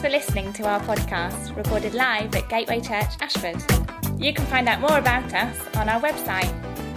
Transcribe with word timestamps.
Thanks 0.00 0.14
for 0.14 0.18
listening 0.18 0.50
to 0.54 0.66
our 0.66 0.80
podcast, 0.80 1.54
recorded 1.54 1.92
live 1.92 2.34
at 2.34 2.48
Gateway 2.48 2.80
Church 2.80 3.10
Ashford. 3.20 3.62
You 4.18 4.32
can 4.32 4.46
find 4.46 4.66
out 4.66 4.80
more 4.80 4.96
about 4.96 5.30
us 5.34 5.76
on 5.76 5.90
our 5.90 6.00
website, 6.00 6.48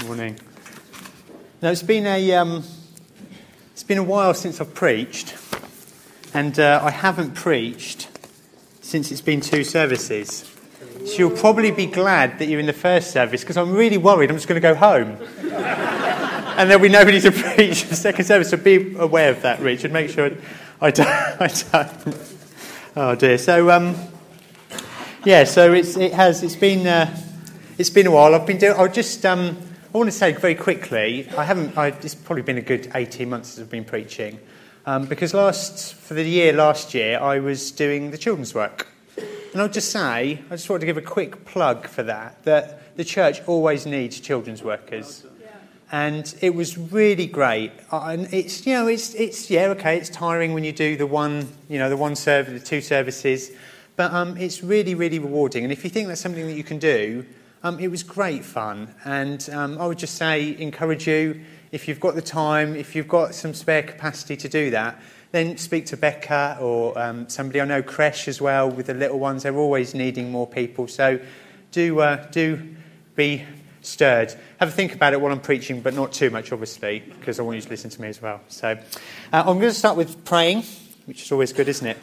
Morning. 0.05 0.39
Now 1.63 1.71
it's 1.71 1.81
been 1.81 2.05
a 2.05 2.33
um, 2.33 2.63
it's 3.71 3.81
been 3.81 3.97
a 3.97 4.03
while 4.03 4.35
since 4.35 4.61
I've 4.61 4.75
preached, 4.75 5.35
and 6.35 6.59
uh, 6.59 6.79
I 6.83 6.91
haven't 6.91 7.33
preached 7.33 8.07
since 8.81 9.11
it's 9.11 9.21
been 9.21 9.41
two 9.41 9.63
services. 9.63 10.50
You'll 11.17 11.31
probably 11.31 11.71
be 11.71 11.85
glad 11.85 12.39
that 12.39 12.47
you're 12.47 12.59
in 12.59 12.65
the 12.65 12.73
first 12.73 13.11
service 13.11 13.41
because 13.41 13.57
I'm 13.57 13.71
really 13.73 13.97
worried 13.97 14.29
I'm 14.29 14.37
just 14.37 14.47
going 14.47 14.61
to 14.61 14.67
go 14.67 14.75
home. 14.75 15.17
and 16.57 16.69
there'll 16.69 16.81
be 16.81 16.89
nobody 16.89 17.19
to 17.21 17.31
preach 17.31 17.85
the 17.85 17.95
second 17.95 18.25
service. 18.25 18.49
So 18.49 18.57
be 18.57 18.95
aware 18.97 19.31
of 19.31 19.41
that, 19.41 19.59
Richard. 19.59 19.91
Make 19.91 20.09
sure 20.09 20.31
I 20.79 20.91
don't. 20.91 21.07
I 21.07 21.47
don't. 21.47 22.17
Oh 22.95 23.15
dear. 23.15 23.37
So 23.37 23.71
um, 23.71 23.95
yeah. 25.23 25.43
So 25.45 25.73
it's 25.73 25.95
it 25.95 26.13
has 26.13 26.43
it's 26.43 26.55
been 26.55 26.85
uh, 26.85 27.15
it's 27.77 27.89
been 27.89 28.07
a 28.07 28.11
while. 28.11 28.35
I've 28.35 28.45
been 28.45 28.57
doing. 28.57 28.75
I'll 28.77 28.91
just 28.91 29.25
um, 29.25 29.57
I 29.93 29.97
want 29.97 30.07
to 30.07 30.15
say 30.15 30.33
very 30.33 30.55
quickly. 30.55 31.27
I 31.37 31.43
haven't. 31.43 31.77
I, 31.77 31.87
it's 31.87 32.15
probably 32.15 32.43
been 32.43 32.57
a 32.57 32.61
good 32.61 32.91
18 32.93 33.29
months 33.29 33.49
since 33.49 33.65
I've 33.65 33.69
been 33.69 33.85
preaching. 33.85 34.39
Um, 34.85 35.05
because 35.05 35.33
last 35.33 35.93
for 35.93 36.15
the 36.15 36.23
year 36.23 36.53
last 36.53 36.93
year 36.93 37.19
I 37.19 37.39
was 37.39 37.71
doing 37.71 38.11
the 38.11 38.17
children's 38.17 38.53
work. 38.53 38.87
And 39.53 39.61
I'll 39.61 39.69
just 39.69 39.91
say, 39.91 40.39
I 40.49 40.49
just 40.51 40.69
want 40.69 40.79
to 40.81 40.85
give 40.85 40.97
a 40.97 41.01
quick 41.01 41.45
plug 41.45 41.87
for 41.87 42.03
that, 42.03 42.43
that 42.43 42.95
the 42.95 43.03
church 43.03 43.41
always 43.47 43.85
needs 43.85 44.19
children's 44.19 44.63
workers. 44.63 45.25
And 45.91 46.33
it 46.39 46.55
was 46.55 46.77
really 46.77 47.27
great. 47.27 47.73
And 47.91 48.33
it's, 48.33 48.65
you 48.65 48.73
know, 48.73 48.87
it's, 48.87 49.13
it's, 49.13 49.49
yeah, 49.49 49.65
okay, 49.67 49.97
it's 49.97 50.09
tiring 50.09 50.53
when 50.53 50.63
you 50.63 50.71
do 50.71 50.95
the 50.95 51.05
one, 51.05 51.49
you 51.67 51.79
know, 51.79 51.89
the 51.89 51.97
one 51.97 52.15
service, 52.15 52.61
the 52.61 52.65
two 52.65 52.79
services. 52.79 53.51
But 53.97 54.13
um, 54.13 54.37
it's 54.37 54.63
really, 54.63 54.95
really 54.95 55.19
rewarding. 55.19 55.65
And 55.65 55.73
if 55.73 55.83
you 55.83 55.89
think 55.89 56.07
that's 56.07 56.21
something 56.21 56.47
that 56.47 56.55
you 56.55 56.63
can 56.63 56.79
do, 56.79 57.25
um, 57.63 57.77
it 57.79 57.89
was 57.89 58.03
great 58.03 58.45
fun. 58.45 58.95
And 59.03 59.47
um, 59.51 59.77
I 59.79 59.85
would 59.85 59.99
just 59.99 60.15
say, 60.15 60.57
encourage 60.59 61.07
you, 61.07 61.41
if 61.73 61.87
you've 61.87 61.99
got 61.99 62.15
the 62.15 62.21
time, 62.21 62.75
if 62.75 62.95
you've 62.95 63.07
got 63.09 63.35
some 63.35 63.53
spare 63.53 63.83
capacity 63.83 64.37
to 64.37 64.49
do 64.49 64.71
that, 64.71 64.97
then 65.31 65.57
speak 65.57 65.85
to 65.87 65.97
Becca 65.97 66.57
or 66.59 66.97
um, 66.99 67.29
somebody 67.29 67.61
I 67.61 67.65
know, 67.65 67.81
Creche 67.81 68.27
as 68.27 68.41
well, 68.41 68.69
with 68.69 68.87
the 68.87 68.93
little 68.93 69.19
ones. 69.19 69.43
They're 69.43 69.55
always 69.55 69.93
needing 69.93 70.31
more 70.31 70.47
people. 70.47 70.87
So 70.87 71.19
do, 71.71 71.99
uh, 71.99 72.27
do 72.31 72.75
be 73.15 73.45
stirred. 73.81 74.33
Have 74.59 74.69
a 74.69 74.71
think 74.71 74.93
about 74.93 75.13
it 75.13 75.21
while 75.21 75.31
I'm 75.31 75.39
preaching, 75.39 75.81
but 75.81 75.93
not 75.93 76.11
too 76.11 76.29
much, 76.29 76.51
obviously, 76.51 76.99
because 76.99 77.39
I 77.39 77.43
want 77.43 77.55
you 77.55 77.61
to 77.61 77.69
listen 77.69 77.89
to 77.89 78.01
me 78.01 78.09
as 78.09 78.21
well. 78.21 78.41
So 78.47 78.71
uh, 78.71 78.77
I'm 79.33 79.57
going 79.57 79.61
to 79.61 79.73
start 79.73 79.97
with 79.97 80.23
praying, 80.25 80.63
which 81.05 81.23
is 81.23 81.31
always 81.31 81.53
good, 81.53 81.67
isn't 81.67 81.87
it? 81.87 81.97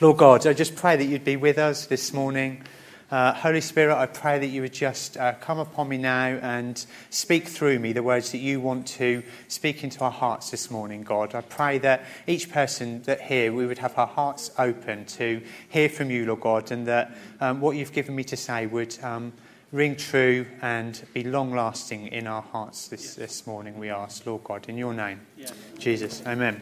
Lord 0.00 0.16
God, 0.16 0.46
I 0.46 0.52
just 0.52 0.76
pray 0.76 0.96
that 0.96 1.04
you'd 1.04 1.24
be 1.24 1.36
with 1.36 1.58
us 1.58 1.86
this 1.86 2.12
morning. 2.12 2.62
Uh, 3.10 3.32
Holy 3.32 3.62
Spirit, 3.62 3.96
I 3.96 4.04
pray 4.04 4.38
that 4.38 4.48
you 4.48 4.60
would 4.60 4.74
just 4.74 5.16
uh, 5.16 5.32
come 5.40 5.58
upon 5.58 5.88
me 5.88 5.96
now 5.96 6.26
and 6.42 6.84
speak 7.08 7.48
through 7.48 7.78
me 7.78 7.94
the 7.94 8.02
words 8.02 8.32
that 8.32 8.38
you 8.38 8.60
want 8.60 8.86
to 8.88 9.22
speak 9.48 9.82
into 9.82 10.00
our 10.00 10.10
hearts 10.10 10.50
this 10.50 10.70
morning, 10.70 11.04
God. 11.04 11.34
I 11.34 11.40
pray 11.40 11.78
that 11.78 12.04
each 12.26 12.52
person 12.52 13.00
that 13.04 13.22
here, 13.22 13.50
we 13.50 13.64
would 13.64 13.78
have 13.78 13.96
our 13.96 14.06
hearts 14.06 14.50
open 14.58 15.06
to 15.06 15.40
hear 15.70 15.88
from 15.88 16.10
you, 16.10 16.26
Lord 16.26 16.40
God, 16.40 16.70
and 16.70 16.86
that 16.86 17.16
um, 17.40 17.62
what 17.62 17.76
you've 17.76 17.94
given 17.94 18.14
me 18.14 18.24
to 18.24 18.36
say 18.36 18.66
would 18.66 19.02
um, 19.02 19.32
ring 19.72 19.96
true 19.96 20.44
and 20.60 21.02
be 21.14 21.24
long 21.24 21.52
lasting 21.54 22.08
in 22.08 22.26
our 22.26 22.42
hearts 22.42 22.88
this, 22.88 23.14
this 23.14 23.46
morning, 23.46 23.78
we 23.78 23.88
ask, 23.88 24.26
Lord 24.26 24.44
God, 24.44 24.68
in 24.68 24.76
your 24.76 24.92
name. 24.92 25.20
Yeah. 25.34 25.50
Jesus, 25.78 26.22
amen. 26.26 26.60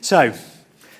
So, 0.00 0.32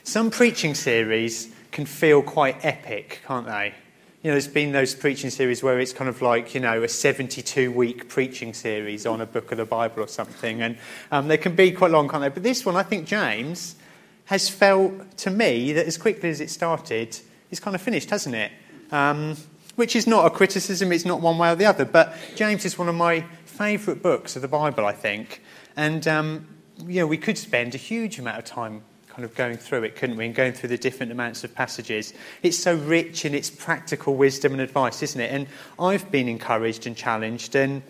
some 0.05 0.31
preaching 0.31 0.77
series 0.77 1.53
can 1.73 1.87
feel 1.87 2.23
quite 2.23 2.65
epic, 2.65 3.21
can't 3.27 3.47
they? 3.47 3.75
You 4.23 4.31
know, 4.31 4.35
there's 4.35 4.49
been 4.49 4.73
those 4.73 4.97
preaching 4.97 5.31
series 5.31 5.63
where 5.63 5.79
it's 5.79 5.93
kind 5.93 6.09
of 6.09 6.21
like, 6.21 6.53
you 6.53 6.61
know, 6.61 6.83
a 6.83 6.89
72 6.89 7.71
week 7.71 8.09
preaching 8.09 8.53
series 8.53 9.07
on 9.07 9.21
a 9.21 9.27
book 9.27 9.53
of 9.53 9.59
the 9.59 9.65
Bible 9.65 10.03
or 10.03 10.09
something. 10.09 10.61
And 10.61 10.77
um, 11.13 11.29
they 11.29 11.39
can 11.39 11.55
be 11.55 11.71
quite 11.71 11.93
long, 11.93 12.09
can't 12.09 12.23
they? 12.23 12.29
But 12.29 12.43
this 12.43 12.67
one, 12.67 12.75
I 12.75 12.83
think 12.83 13.07
James 13.07 13.77
has 14.25 14.49
felt 14.49 15.17
to 15.19 15.31
me 15.31 15.73
that 15.73 15.87
as 15.87 15.97
quickly 15.97 16.31
as 16.31 16.41
it 16.41 16.51
started, 16.51 17.17
it's 17.53 17.61
kind 17.61 17.77
of 17.77 17.81
finished, 17.81 18.11
hasn't 18.11 18.35
it? 18.35 18.51
Um, 18.91 19.37
which 19.77 19.95
is 19.95 20.09
not 20.09 20.27
a 20.27 20.31
criticism, 20.31 20.91
it's 20.91 21.05
not 21.05 21.21
one 21.21 21.39
way 21.39 21.53
or 21.53 21.55
the 21.55 21.67
other. 21.67 21.85
But 21.85 22.17
James 22.35 22.65
is 22.65 22.77
one 22.77 22.89
of 22.89 22.97
my 22.97 23.21
favourite 23.45 24.03
books 24.03 24.35
of 24.35 24.43
the 24.43 24.49
Bible, 24.49 24.85
I 24.85 24.93
think. 24.93 25.43
And, 25.77 26.09
um, 26.09 26.49
you 26.85 27.01
know, 27.01 27.07
we 27.07 27.19
could 27.19 27.39
spend 27.39 27.77
a 27.77 27.79
huge 27.79 28.19
amount 28.19 28.39
of 28.39 28.45
time 28.45 28.83
kind 29.19 29.25
of 29.25 29.35
going 29.35 29.57
through 29.57 29.83
it, 29.83 29.97
couldn't 29.97 30.17
we? 30.17 30.27
And 30.27 30.33
going 30.33 30.53
through 30.53 30.69
the 30.69 30.79
different 30.79 31.11
amounts 31.11 31.43
of 31.43 31.53
passages. 31.53 32.15
It's 32.45 32.57
so 32.57 32.77
rich 32.77 33.25
in 33.25 33.35
its 33.35 33.51
practical 33.51 34.15
wisdom 34.15 34.53
and 34.53 34.61
advice, 34.61 35.03
isn't 35.03 35.21
it? 35.21 35.33
And 35.33 35.49
I've 35.77 36.09
been 36.13 36.29
encouraged 36.29 36.87
and 36.87 36.97
challenged, 36.97 37.57
and 37.57 37.83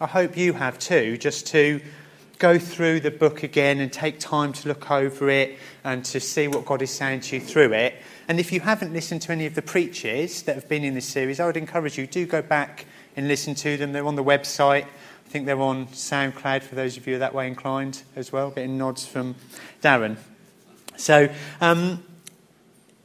I 0.00 0.06
hope 0.06 0.36
you 0.36 0.52
have 0.52 0.78
too, 0.78 1.18
just 1.18 1.48
to 1.48 1.80
go 2.38 2.56
through 2.56 3.00
the 3.00 3.10
book 3.10 3.42
again 3.42 3.80
and 3.80 3.92
take 3.92 4.20
time 4.20 4.52
to 4.52 4.68
look 4.68 4.88
over 4.88 5.28
it 5.28 5.58
and 5.82 6.04
to 6.04 6.20
see 6.20 6.46
what 6.46 6.64
God 6.64 6.82
is 6.82 6.92
saying 6.92 7.22
to 7.22 7.36
you 7.36 7.42
through 7.42 7.72
it. 7.72 7.96
And 8.28 8.38
if 8.38 8.52
you 8.52 8.60
haven't 8.60 8.92
listened 8.92 9.22
to 9.22 9.32
any 9.32 9.46
of 9.46 9.56
the 9.56 9.62
preachers 9.62 10.42
that 10.42 10.54
have 10.54 10.68
been 10.68 10.84
in 10.84 10.94
this 10.94 11.06
series, 11.06 11.40
I 11.40 11.46
would 11.46 11.56
encourage 11.56 11.98
you, 11.98 12.06
do 12.06 12.26
go 12.26 12.42
back 12.42 12.86
and 13.16 13.26
listen 13.26 13.56
to 13.56 13.76
them. 13.76 13.90
They're 13.90 14.06
on 14.06 14.14
the 14.14 14.22
website. 14.22 14.84
I 14.84 15.28
think 15.28 15.46
they're 15.46 15.60
on 15.60 15.88
SoundCloud 15.88 16.62
for 16.62 16.76
those 16.76 16.96
of 16.96 17.08
you 17.08 17.18
that 17.18 17.34
way 17.34 17.48
inclined 17.48 18.04
as 18.14 18.30
well, 18.30 18.50
getting 18.50 18.78
nods 18.78 19.04
from 19.04 19.34
Darren. 19.82 20.16
So, 20.96 21.28
um, 21.60 22.02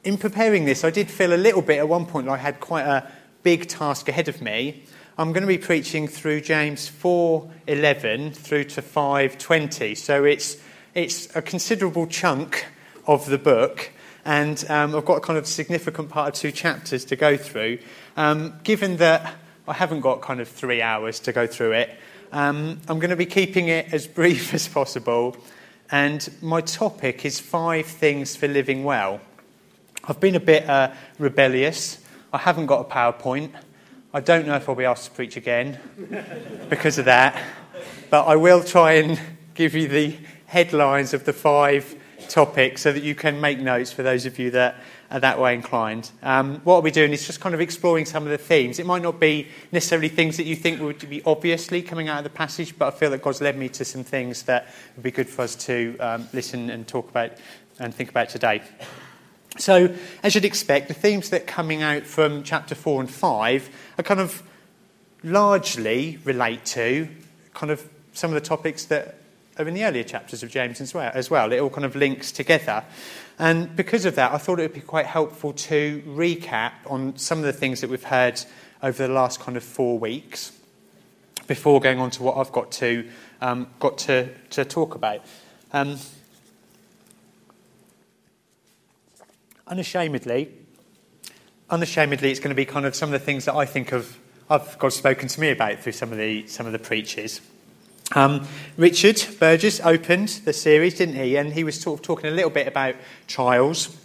in 0.03 0.17
preparing 0.17 0.65
this, 0.65 0.83
I 0.83 0.89
did 0.89 1.09
feel 1.11 1.33
a 1.33 1.37
little 1.37 1.61
bit 1.61 1.77
at 1.77 1.87
one 1.87 2.05
point 2.05 2.27
I 2.27 2.37
had 2.37 2.59
quite 2.59 2.85
a 2.85 3.09
big 3.43 3.67
task 3.67 4.07
ahead 4.09 4.27
of 4.27 4.41
me. 4.41 4.83
I'm 5.17 5.33
going 5.33 5.41
to 5.41 5.47
be 5.47 5.57
preaching 5.57 6.07
through 6.07 6.41
James 6.41 6.89
4:11 6.89 8.33
through 8.33 8.63
to 8.65 8.81
5:20. 8.81 9.95
So 9.95 10.23
it's 10.23 10.57
it's 10.95 11.33
a 11.35 11.41
considerable 11.41 12.07
chunk 12.07 12.65
of 13.05 13.25
the 13.27 13.37
book, 13.37 13.91
and 14.25 14.63
um, 14.69 14.95
I've 14.95 15.05
got 15.05 15.17
a 15.17 15.21
kind 15.21 15.37
of 15.37 15.45
significant 15.45 16.09
part 16.09 16.29
of 16.29 16.33
two 16.33 16.51
chapters 16.51 17.05
to 17.05 17.15
go 17.15 17.37
through. 17.37 17.79
Um, 18.17 18.59
given 18.63 18.97
that 18.97 19.35
I 19.67 19.73
haven't 19.73 20.01
got 20.01 20.21
kind 20.21 20.39
of 20.39 20.47
three 20.47 20.81
hours 20.81 21.19
to 21.21 21.31
go 21.31 21.45
through 21.45 21.73
it, 21.73 21.97
um, 22.31 22.79
I'm 22.87 22.99
going 22.99 23.11
to 23.11 23.15
be 23.15 23.25
keeping 23.25 23.67
it 23.67 23.93
as 23.93 24.07
brief 24.19 24.53
as 24.53 24.67
possible 24.67 25.35
and 25.91 26.29
my 26.41 26.61
topic 26.61 27.25
is 27.25 27.39
five 27.39 27.85
things 27.85 28.35
for 28.35 28.47
living 28.47 28.83
well. 28.83 29.19
I've 30.05 30.21
been 30.21 30.35
a 30.35 30.39
bit 30.39 30.67
uh, 30.67 30.91
rebellious. 31.19 31.99
I 32.31 32.37
haven't 32.37 32.67
got 32.67 32.79
a 32.79 32.83
PowerPoint. 32.85 33.51
I 34.13 34.21
don't 34.21 34.47
know 34.47 34.55
if 34.55 34.67
I'll 34.67 34.75
be 34.75 34.85
asked 34.85 35.05
to 35.05 35.11
preach 35.11 35.35
again 35.35 35.79
because 36.69 36.97
of 36.97 37.05
that, 37.05 37.41
but 38.09 38.23
I 38.23 38.37
will 38.37 38.63
try 38.63 38.93
and 38.93 39.19
give 39.53 39.75
you 39.75 39.87
the 39.87 40.17
headlines 40.45 41.13
of 41.13 41.25
the 41.25 41.33
five 41.33 41.95
topics 42.29 42.81
so 42.81 42.93
that 42.93 43.03
you 43.03 43.13
can 43.13 43.41
make 43.41 43.59
notes 43.59 43.91
for 43.91 44.03
those 44.03 44.25
of 44.25 44.39
you 44.39 44.51
that 44.51 44.75
that 45.19 45.39
way 45.39 45.53
inclined. 45.53 46.09
Um, 46.23 46.61
what 46.63 46.83
we're 46.83 46.91
doing 46.91 47.11
is 47.11 47.25
just 47.25 47.41
kind 47.41 47.53
of 47.53 47.61
exploring 47.61 48.05
some 48.05 48.23
of 48.23 48.29
the 48.29 48.37
themes. 48.37 48.79
It 48.79 48.85
might 48.85 49.01
not 49.01 49.19
be 49.19 49.47
necessarily 49.71 50.09
things 50.09 50.37
that 50.37 50.45
you 50.45 50.55
think 50.55 50.81
would 50.81 51.09
be 51.09 51.21
obviously 51.25 51.81
coming 51.81 52.07
out 52.07 52.19
of 52.19 52.23
the 52.23 52.29
passage, 52.29 52.77
but 52.77 52.93
I 52.93 52.97
feel 52.97 53.09
that 53.11 53.21
God's 53.21 53.41
led 53.41 53.57
me 53.57 53.69
to 53.69 53.85
some 53.85 54.03
things 54.03 54.43
that 54.43 54.67
would 54.95 55.03
be 55.03 55.11
good 55.11 55.27
for 55.27 55.41
us 55.41 55.55
to 55.65 55.97
um, 55.99 56.29
listen 56.33 56.69
and 56.69 56.87
talk 56.87 57.09
about 57.09 57.31
and 57.79 57.93
think 57.93 58.09
about 58.09 58.29
today. 58.29 58.61
So, 59.57 59.93
as 60.23 60.33
you'd 60.33 60.45
expect, 60.45 60.87
the 60.87 60.93
themes 60.93 61.29
that 61.31 61.41
are 61.41 61.45
coming 61.45 61.81
out 61.81 62.03
from 62.03 62.43
chapter 62.43 62.73
4 62.73 63.01
and 63.01 63.09
5 63.09 63.69
are 63.97 64.03
kind 64.03 64.21
of 64.21 64.41
largely 65.23 66.19
relate 66.23 66.63
to 66.65 67.07
kind 67.53 67.71
of 67.71 67.87
some 68.13 68.31
of 68.31 68.35
the 68.35 68.47
topics 68.47 68.85
that 68.85 69.17
are 69.57 69.67
in 69.67 69.73
the 69.73 69.83
earlier 69.83 70.03
chapters 70.03 70.43
of 70.43 70.49
James. 70.49 70.79
As 70.95 71.29
well. 71.29 71.51
It 71.51 71.59
all 71.59 71.69
kind 71.69 71.85
of 71.85 71.95
links 71.95 72.31
together. 72.31 72.83
And 73.41 73.75
because 73.75 74.05
of 74.05 74.13
that, 74.15 74.31
I 74.33 74.37
thought 74.37 74.59
it 74.59 74.61
would 74.61 74.73
be 74.73 74.81
quite 74.81 75.07
helpful 75.07 75.51
to 75.53 76.03
recap 76.05 76.73
on 76.85 77.17
some 77.17 77.39
of 77.39 77.43
the 77.43 77.51
things 77.51 77.81
that 77.81 77.89
we've 77.89 78.03
heard 78.03 78.39
over 78.83 79.07
the 79.07 79.11
last 79.11 79.39
kind 79.39 79.57
of 79.57 79.63
four 79.63 79.97
weeks 79.97 80.51
before 81.47 81.79
going 81.79 81.99
on 81.99 82.11
to 82.11 82.21
what 82.21 82.37
I've 82.37 82.51
got 82.51 82.71
to, 82.73 83.09
um, 83.41 83.65
got 83.79 83.97
to, 83.97 84.29
to 84.51 84.63
talk 84.63 84.93
about. 84.93 85.25
Um, 85.73 85.97
unashamedly, 89.65 90.51
unashamedly, 91.67 92.29
it's 92.29 92.39
going 92.39 92.49
to 92.49 92.55
be 92.55 92.65
kind 92.65 92.85
of 92.85 92.93
some 92.93 93.11
of 93.11 93.19
the 93.19 93.25
things 93.25 93.45
that 93.45 93.55
I 93.55 93.65
think 93.65 93.91
of, 93.91 94.19
I've 94.51 94.77
God 94.77 94.93
spoken 94.93 95.27
to 95.27 95.41
me 95.41 95.49
about 95.49 95.79
through 95.79 95.93
some 95.93 96.11
of 96.11 96.19
the, 96.19 96.45
some 96.45 96.67
of 96.67 96.73
the 96.73 96.79
preachers. 96.79 97.41
Um, 98.13 98.45
Richard 98.75 99.25
Burgess 99.39 99.79
opened 99.79 100.41
the 100.43 100.51
series, 100.51 100.95
didn't 100.95 101.15
he? 101.15 101.37
And 101.37 101.53
he 101.53 101.63
was 101.63 101.81
talking 101.81 102.25
a 102.25 102.31
little 102.31 102.49
bit 102.49 102.67
about 102.67 102.95
trials. 103.27 103.95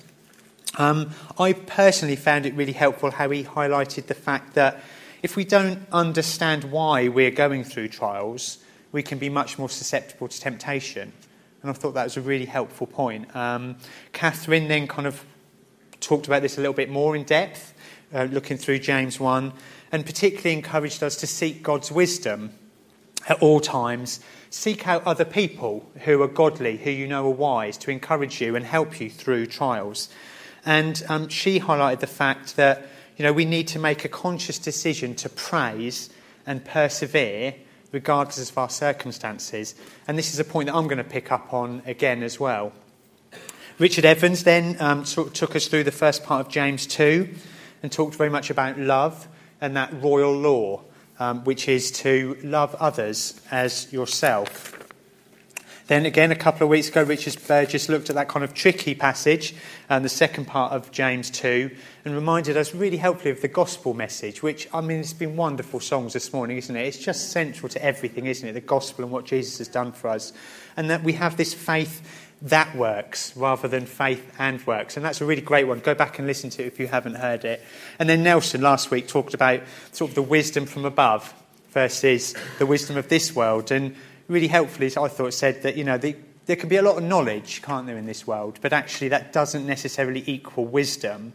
Um, 0.78 1.10
I 1.38 1.54
personally 1.54 2.16
found 2.16 2.46
it 2.46 2.54
really 2.54 2.72
helpful 2.72 3.10
how 3.10 3.30
he 3.30 3.42
highlighted 3.42 4.06
the 4.06 4.14
fact 4.14 4.54
that 4.54 4.80
if 5.22 5.34
we 5.34 5.44
don't 5.44 5.80
understand 5.90 6.64
why 6.64 7.08
we're 7.08 7.30
going 7.30 7.64
through 7.64 7.88
trials, 7.88 8.58
we 8.92 9.02
can 9.02 9.18
be 9.18 9.28
much 9.28 9.58
more 9.58 9.68
susceptible 9.68 10.28
to 10.28 10.40
temptation. 10.40 11.12
And 11.62 11.70
I 11.70 11.74
thought 11.74 11.94
that 11.94 12.04
was 12.04 12.16
a 12.16 12.20
really 12.20 12.44
helpful 12.44 12.86
point. 12.86 13.34
Um, 13.34 13.76
Catherine 14.12 14.68
then 14.68 14.86
kind 14.86 15.08
of 15.08 15.24
talked 15.98 16.26
about 16.26 16.42
this 16.42 16.58
a 16.58 16.60
little 16.60 16.74
bit 16.74 16.90
more 16.90 17.16
in 17.16 17.24
depth, 17.24 17.74
uh, 18.14 18.24
looking 18.24 18.56
through 18.56 18.78
James 18.78 19.18
1, 19.18 19.52
and 19.90 20.06
particularly 20.06 20.52
encouraged 20.52 21.02
us 21.02 21.16
to 21.16 21.26
seek 21.26 21.62
God's 21.62 21.90
wisdom 21.90 22.52
at 23.28 23.40
all 23.42 23.60
times. 23.60 24.20
Seek 24.50 24.86
out 24.86 25.06
other 25.06 25.24
people 25.24 25.88
who 26.04 26.22
are 26.22 26.28
godly, 26.28 26.76
who 26.78 26.90
you 26.90 27.06
know 27.06 27.26
are 27.26 27.30
wise, 27.30 27.76
to 27.78 27.90
encourage 27.90 28.40
you 28.40 28.56
and 28.56 28.64
help 28.64 29.00
you 29.00 29.10
through 29.10 29.46
trials. 29.46 30.08
And 30.64 31.02
um, 31.08 31.28
she 31.28 31.60
highlighted 31.60 32.00
the 32.00 32.06
fact 32.06 32.56
that 32.56 32.86
you 33.16 33.22
know, 33.22 33.32
we 33.32 33.44
need 33.44 33.68
to 33.68 33.78
make 33.78 34.04
a 34.04 34.08
conscious 34.08 34.58
decision 34.58 35.14
to 35.16 35.28
praise 35.28 36.10
and 36.46 36.64
persevere 36.64 37.54
regardless 37.92 38.50
of 38.50 38.58
our 38.58 38.68
circumstances. 38.68 39.74
And 40.06 40.18
this 40.18 40.34
is 40.34 40.38
a 40.38 40.44
point 40.44 40.66
that 40.66 40.74
I'm 40.74 40.86
going 40.86 40.98
to 40.98 41.04
pick 41.04 41.32
up 41.32 41.54
on 41.54 41.82
again 41.86 42.22
as 42.22 42.38
well. 42.38 42.72
Richard 43.78 44.04
Evans 44.04 44.44
then 44.44 44.76
um, 44.80 45.04
took 45.04 45.56
us 45.56 45.68
through 45.68 45.84
the 45.84 45.92
first 45.92 46.24
part 46.24 46.46
of 46.46 46.52
James 46.52 46.86
2 46.86 47.28
and 47.82 47.92
talked 47.92 48.14
very 48.14 48.30
much 48.30 48.50
about 48.50 48.78
love 48.78 49.28
and 49.60 49.76
that 49.76 49.92
royal 50.02 50.34
law, 50.34 50.82
um, 51.18 51.44
which 51.44 51.68
is 51.68 51.90
to 51.90 52.36
love 52.42 52.74
others 52.76 53.40
as 53.50 53.92
yourself. 53.92 54.76
Then 55.86 56.04
again, 56.04 56.32
a 56.32 56.36
couple 56.36 56.64
of 56.64 56.68
weeks 56.68 56.88
ago, 56.88 57.04
Richard 57.04 57.36
Burgess 57.46 57.88
looked 57.88 58.10
at 58.10 58.16
that 58.16 58.26
kind 58.26 58.42
of 58.42 58.54
tricky 58.54 58.96
passage 58.96 59.54
and 59.88 60.04
the 60.04 60.08
second 60.08 60.46
part 60.46 60.72
of 60.72 60.90
James 60.90 61.30
2 61.30 61.70
and 62.04 62.12
reminded 62.12 62.56
us 62.56 62.74
really 62.74 62.96
helpfully 62.96 63.30
of 63.30 63.40
the 63.40 63.46
gospel 63.46 63.94
message, 63.94 64.42
which, 64.42 64.68
I 64.74 64.80
mean, 64.80 64.98
it's 64.98 65.12
been 65.12 65.36
wonderful 65.36 65.78
songs 65.78 66.12
this 66.12 66.32
morning, 66.32 66.56
isn't 66.56 66.74
it? 66.74 66.86
It's 66.88 66.98
just 66.98 67.30
central 67.30 67.68
to 67.68 67.84
everything, 67.84 68.26
isn't 68.26 68.48
it? 68.48 68.54
The 68.54 68.60
gospel 68.62 69.04
and 69.04 69.12
what 69.12 69.26
Jesus 69.26 69.58
has 69.58 69.68
done 69.68 69.92
for 69.92 70.08
us. 70.08 70.32
And 70.76 70.90
that 70.90 71.04
we 71.04 71.12
have 71.12 71.36
this 71.36 71.54
faith 71.54 72.25
that 72.42 72.74
works 72.76 73.34
rather 73.36 73.66
than 73.66 73.86
faith 73.86 74.32
and 74.38 74.64
works. 74.66 74.96
And 74.96 75.04
that's 75.04 75.20
a 75.20 75.24
really 75.24 75.40
great 75.40 75.66
one. 75.66 75.80
Go 75.80 75.94
back 75.94 76.18
and 76.18 76.26
listen 76.26 76.50
to 76.50 76.62
it 76.62 76.66
if 76.66 76.78
you 76.78 76.86
haven't 76.86 77.14
heard 77.14 77.44
it. 77.44 77.62
And 77.98 78.08
then 78.08 78.22
Nelson 78.22 78.60
last 78.60 78.90
week 78.90 79.08
talked 79.08 79.34
about 79.34 79.62
sort 79.92 80.10
of 80.10 80.14
the 80.14 80.22
wisdom 80.22 80.66
from 80.66 80.84
above 80.84 81.32
versus 81.70 82.34
the 82.58 82.66
wisdom 82.66 82.96
of 82.96 83.08
this 83.08 83.34
world. 83.34 83.70
And 83.70 83.96
really 84.28 84.48
helpfully, 84.48 84.86
I 84.86 85.08
thought, 85.08 85.32
said 85.32 85.62
that, 85.62 85.76
you 85.76 85.84
know, 85.84 85.96
the, 85.96 86.14
there 86.44 86.56
can 86.56 86.68
be 86.68 86.76
a 86.76 86.82
lot 86.82 86.98
of 86.98 87.04
knowledge, 87.04 87.62
can't 87.62 87.86
there, 87.86 87.96
in 87.96 88.06
this 88.06 88.26
world, 88.26 88.58
but 88.60 88.72
actually 88.72 89.08
that 89.08 89.32
doesn't 89.32 89.66
necessarily 89.66 90.22
equal 90.26 90.66
wisdom. 90.66 91.32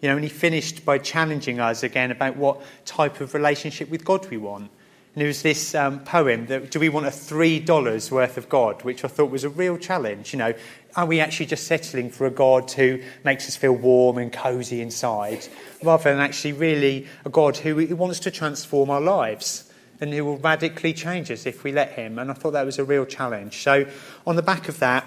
You 0.00 0.08
know, 0.08 0.14
and 0.14 0.24
he 0.24 0.30
finished 0.30 0.84
by 0.84 0.98
challenging 0.98 1.60
us 1.60 1.82
again 1.82 2.10
about 2.10 2.36
what 2.36 2.62
type 2.86 3.20
of 3.20 3.34
relationship 3.34 3.90
with 3.90 4.04
God 4.04 4.28
we 4.30 4.38
want. 4.38 4.70
And 5.14 5.20
there 5.20 5.26
was 5.26 5.42
this 5.42 5.74
um, 5.74 6.00
poem 6.00 6.46
that, 6.46 6.70
do 6.70 6.78
we 6.78 6.88
want 6.88 7.06
a 7.06 7.10
$3 7.10 8.10
worth 8.12 8.36
of 8.36 8.48
God, 8.48 8.82
which 8.82 9.04
I 9.04 9.08
thought 9.08 9.30
was 9.30 9.42
a 9.42 9.48
real 9.48 9.76
challenge. 9.76 10.32
You 10.32 10.38
know, 10.38 10.54
are 10.94 11.06
we 11.06 11.18
actually 11.18 11.46
just 11.46 11.66
settling 11.66 12.10
for 12.10 12.26
a 12.26 12.30
God 12.30 12.70
who 12.70 13.00
makes 13.24 13.48
us 13.48 13.56
feel 13.56 13.72
warm 13.72 14.18
and 14.18 14.32
cozy 14.32 14.80
inside, 14.80 15.48
rather 15.82 16.04
than 16.04 16.20
actually 16.20 16.52
really 16.52 17.08
a 17.24 17.30
God 17.30 17.56
who, 17.56 17.84
who 17.84 17.96
wants 17.96 18.20
to 18.20 18.30
transform 18.30 18.90
our 18.90 19.00
lives? 19.00 19.66
and 20.00 20.14
who 20.14 20.24
will 20.24 20.38
radically 20.38 20.94
change 20.94 21.30
us 21.30 21.44
if 21.44 21.62
we 21.62 21.72
let 21.72 21.92
him. 21.92 22.18
And 22.18 22.30
I 22.30 22.34
thought 22.34 22.52
that 22.52 22.64
was 22.64 22.78
a 22.78 22.84
real 22.84 23.04
challenge. 23.04 23.62
So, 23.62 23.86
on 24.26 24.34
the 24.34 24.42
back 24.42 24.68
of 24.68 24.78
that, 24.78 25.04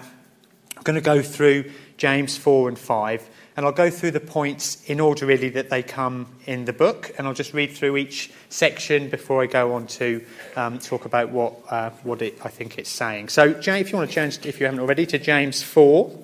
I'm 0.76 0.82
going 0.84 0.94
to 0.94 1.02
go 1.02 1.20
through 1.20 1.72
James 1.96 2.36
4 2.36 2.68
and 2.68 2.78
5, 2.78 3.28
and 3.56 3.64
I'll 3.64 3.72
go 3.72 3.88
through 3.88 4.10
the 4.10 4.20
points 4.20 4.82
in 4.86 4.98
order 4.98 5.26
really 5.26 5.48
that 5.50 5.70
they 5.70 5.82
come 5.82 6.26
in 6.46 6.64
the 6.64 6.72
book, 6.72 7.12
and 7.16 7.26
I'll 7.26 7.34
just 7.34 7.54
read 7.54 7.72
through 7.72 7.96
each 7.96 8.32
section 8.48 9.08
before 9.08 9.42
I 9.42 9.46
go 9.46 9.74
on 9.74 9.86
to 9.88 10.24
um, 10.56 10.78
talk 10.78 11.04
about 11.04 11.30
what, 11.30 11.54
uh, 11.70 11.90
what 12.02 12.20
it, 12.20 12.38
I 12.44 12.48
think 12.48 12.78
it's 12.78 12.90
saying. 12.90 13.28
So, 13.28 13.44
if 13.44 13.92
you 13.92 13.98
want 13.98 14.10
to 14.10 14.14
change, 14.14 14.44
if 14.44 14.58
you 14.58 14.66
haven't 14.66 14.80
already, 14.80 15.06
to 15.06 15.18
James 15.18 15.62
4, 15.62 16.18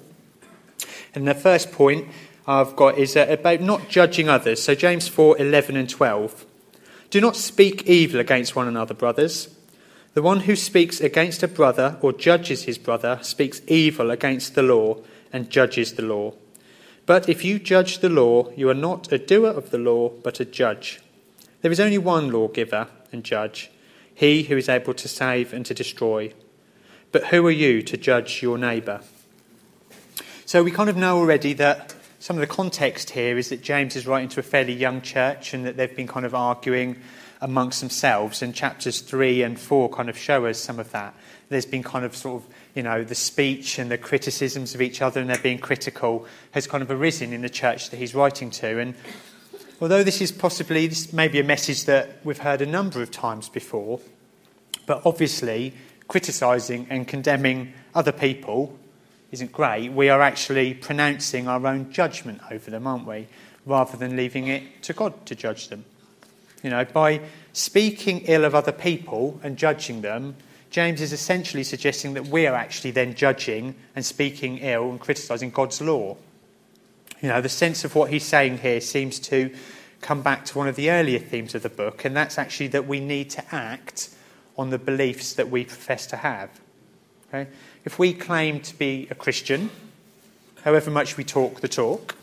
and 1.14 1.26
the 1.26 1.34
first 1.34 1.70
point 1.70 2.08
I've 2.46 2.74
got 2.74 2.98
is 2.98 3.16
uh, 3.16 3.26
about 3.28 3.60
not 3.60 3.88
judging 3.88 4.28
others. 4.28 4.62
So, 4.62 4.74
James 4.74 5.06
4 5.06 5.38
11 5.38 5.76
and 5.76 5.88
12. 5.88 6.46
Do 7.10 7.20
not 7.20 7.36
speak 7.36 7.86
evil 7.86 8.20
against 8.20 8.54
one 8.54 8.68
another, 8.68 8.94
brothers. 8.94 9.48
The 10.14 10.22
one 10.22 10.40
who 10.40 10.56
speaks 10.56 11.00
against 11.00 11.44
a 11.44 11.48
brother 11.48 11.96
or 12.00 12.12
judges 12.12 12.64
his 12.64 12.78
brother 12.78 13.20
speaks 13.22 13.62
evil 13.68 14.10
against 14.10 14.56
the 14.56 14.62
law 14.62 14.98
and 15.32 15.50
judges 15.50 15.94
the 15.94 16.02
law. 16.02 16.34
But 17.10 17.28
if 17.28 17.44
you 17.44 17.58
judge 17.58 17.98
the 17.98 18.08
law, 18.08 18.52
you 18.52 18.70
are 18.70 18.72
not 18.72 19.10
a 19.10 19.18
doer 19.18 19.48
of 19.50 19.70
the 19.70 19.78
law, 19.78 20.10
but 20.10 20.38
a 20.38 20.44
judge. 20.44 21.00
There 21.60 21.72
is 21.72 21.80
only 21.80 21.98
one 21.98 22.30
lawgiver 22.30 22.86
and 23.10 23.24
judge, 23.24 23.68
he 24.14 24.44
who 24.44 24.56
is 24.56 24.68
able 24.68 24.94
to 24.94 25.08
save 25.08 25.52
and 25.52 25.66
to 25.66 25.74
destroy. 25.74 26.32
But 27.10 27.26
who 27.26 27.44
are 27.48 27.50
you 27.50 27.82
to 27.82 27.96
judge 27.96 28.42
your 28.42 28.58
neighbour? 28.58 29.00
So 30.46 30.62
we 30.62 30.70
kind 30.70 30.88
of 30.88 30.96
know 30.96 31.18
already 31.18 31.52
that 31.54 31.96
some 32.20 32.36
of 32.36 32.42
the 32.42 32.46
context 32.46 33.10
here 33.10 33.36
is 33.36 33.48
that 33.48 33.60
James 33.60 33.96
is 33.96 34.06
writing 34.06 34.28
to 34.28 34.38
a 34.38 34.44
fairly 34.44 34.74
young 34.74 35.02
church 35.02 35.52
and 35.52 35.66
that 35.66 35.76
they've 35.76 35.96
been 35.96 36.06
kind 36.06 36.24
of 36.24 36.36
arguing 36.36 36.96
amongst 37.40 37.80
themselves. 37.80 38.40
And 38.40 38.54
chapters 38.54 39.00
3 39.00 39.42
and 39.42 39.58
4 39.58 39.90
kind 39.90 40.10
of 40.10 40.16
show 40.16 40.46
us 40.46 40.60
some 40.60 40.78
of 40.78 40.92
that. 40.92 41.12
There's 41.48 41.66
been 41.66 41.82
kind 41.82 42.04
of 42.04 42.14
sort 42.14 42.44
of, 42.44 42.48
you 42.74 42.82
know, 42.82 43.02
the 43.02 43.14
speech 43.14 43.78
and 43.78 43.90
the 43.90 43.98
criticisms 43.98 44.74
of 44.74 44.82
each 44.82 45.02
other 45.02 45.20
and 45.20 45.28
they're 45.28 45.38
being 45.38 45.58
critical 45.58 46.26
has 46.52 46.66
kind 46.66 46.82
of 46.82 46.90
arisen 46.90 47.32
in 47.32 47.42
the 47.42 47.48
church 47.48 47.90
that 47.90 47.96
he's 47.96 48.14
writing 48.14 48.50
to. 48.50 48.78
And 48.78 48.94
although 49.80 50.04
this 50.04 50.20
is 50.20 50.30
possibly, 50.30 50.86
this 50.86 51.12
may 51.12 51.28
be 51.28 51.40
a 51.40 51.44
message 51.44 51.84
that 51.86 52.24
we've 52.24 52.38
heard 52.38 52.62
a 52.62 52.66
number 52.66 53.02
of 53.02 53.10
times 53.10 53.48
before, 53.48 54.00
but 54.86 55.02
obviously 55.04 55.74
criticising 56.08 56.86
and 56.90 57.06
condemning 57.06 57.72
other 57.94 58.12
people 58.12 58.76
isn't 59.32 59.52
great, 59.52 59.92
we 59.92 60.08
are 60.08 60.20
actually 60.20 60.74
pronouncing 60.74 61.48
our 61.48 61.64
own 61.66 61.90
judgment 61.92 62.40
over 62.50 62.70
them, 62.70 62.86
aren't 62.86 63.06
we? 63.06 63.26
Rather 63.66 63.96
than 63.96 64.16
leaving 64.16 64.48
it 64.48 64.82
to 64.82 64.92
God 64.92 65.26
to 65.26 65.34
judge 65.34 65.68
them. 65.68 65.84
You 66.62 66.70
know, 66.70 66.84
by 66.84 67.20
speaking 67.52 68.20
ill 68.22 68.44
of 68.44 68.54
other 68.54 68.72
people 68.72 69.40
and 69.42 69.56
judging 69.56 70.02
them, 70.02 70.36
James 70.70 71.00
is 71.00 71.12
essentially 71.12 71.64
suggesting 71.64 72.14
that 72.14 72.28
we 72.28 72.46
are 72.46 72.54
actually 72.54 72.92
then 72.92 73.14
judging 73.14 73.74
and 73.96 74.06
speaking 74.06 74.58
ill 74.58 74.90
and 74.90 75.00
criticizing 75.00 75.50
God's 75.50 75.80
law. 75.80 76.16
You 77.20 77.28
know, 77.28 77.40
the 77.40 77.48
sense 77.48 77.84
of 77.84 77.94
what 77.94 78.10
he's 78.10 78.24
saying 78.24 78.58
here 78.58 78.80
seems 78.80 79.18
to 79.20 79.54
come 80.00 80.22
back 80.22 80.44
to 80.46 80.56
one 80.56 80.68
of 80.68 80.76
the 80.76 80.90
earlier 80.90 81.18
themes 81.18 81.54
of 81.54 81.62
the 81.62 81.68
book, 81.68 82.04
and 82.04 82.16
that's 82.16 82.38
actually 82.38 82.68
that 82.68 82.86
we 82.86 83.00
need 83.00 83.30
to 83.30 83.54
act 83.54 84.10
on 84.56 84.70
the 84.70 84.78
beliefs 84.78 85.34
that 85.34 85.50
we 85.50 85.64
profess 85.64 86.06
to 86.06 86.16
have. 86.16 86.48
Okay? 87.28 87.50
If 87.84 87.98
we 87.98 88.14
claim 88.14 88.60
to 88.60 88.76
be 88.76 89.08
a 89.10 89.14
Christian, 89.14 89.70
however 90.64 90.90
much 90.90 91.16
we 91.16 91.24
talk 91.24 91.60
the 91.60 91.68
talk, 91.68 92.14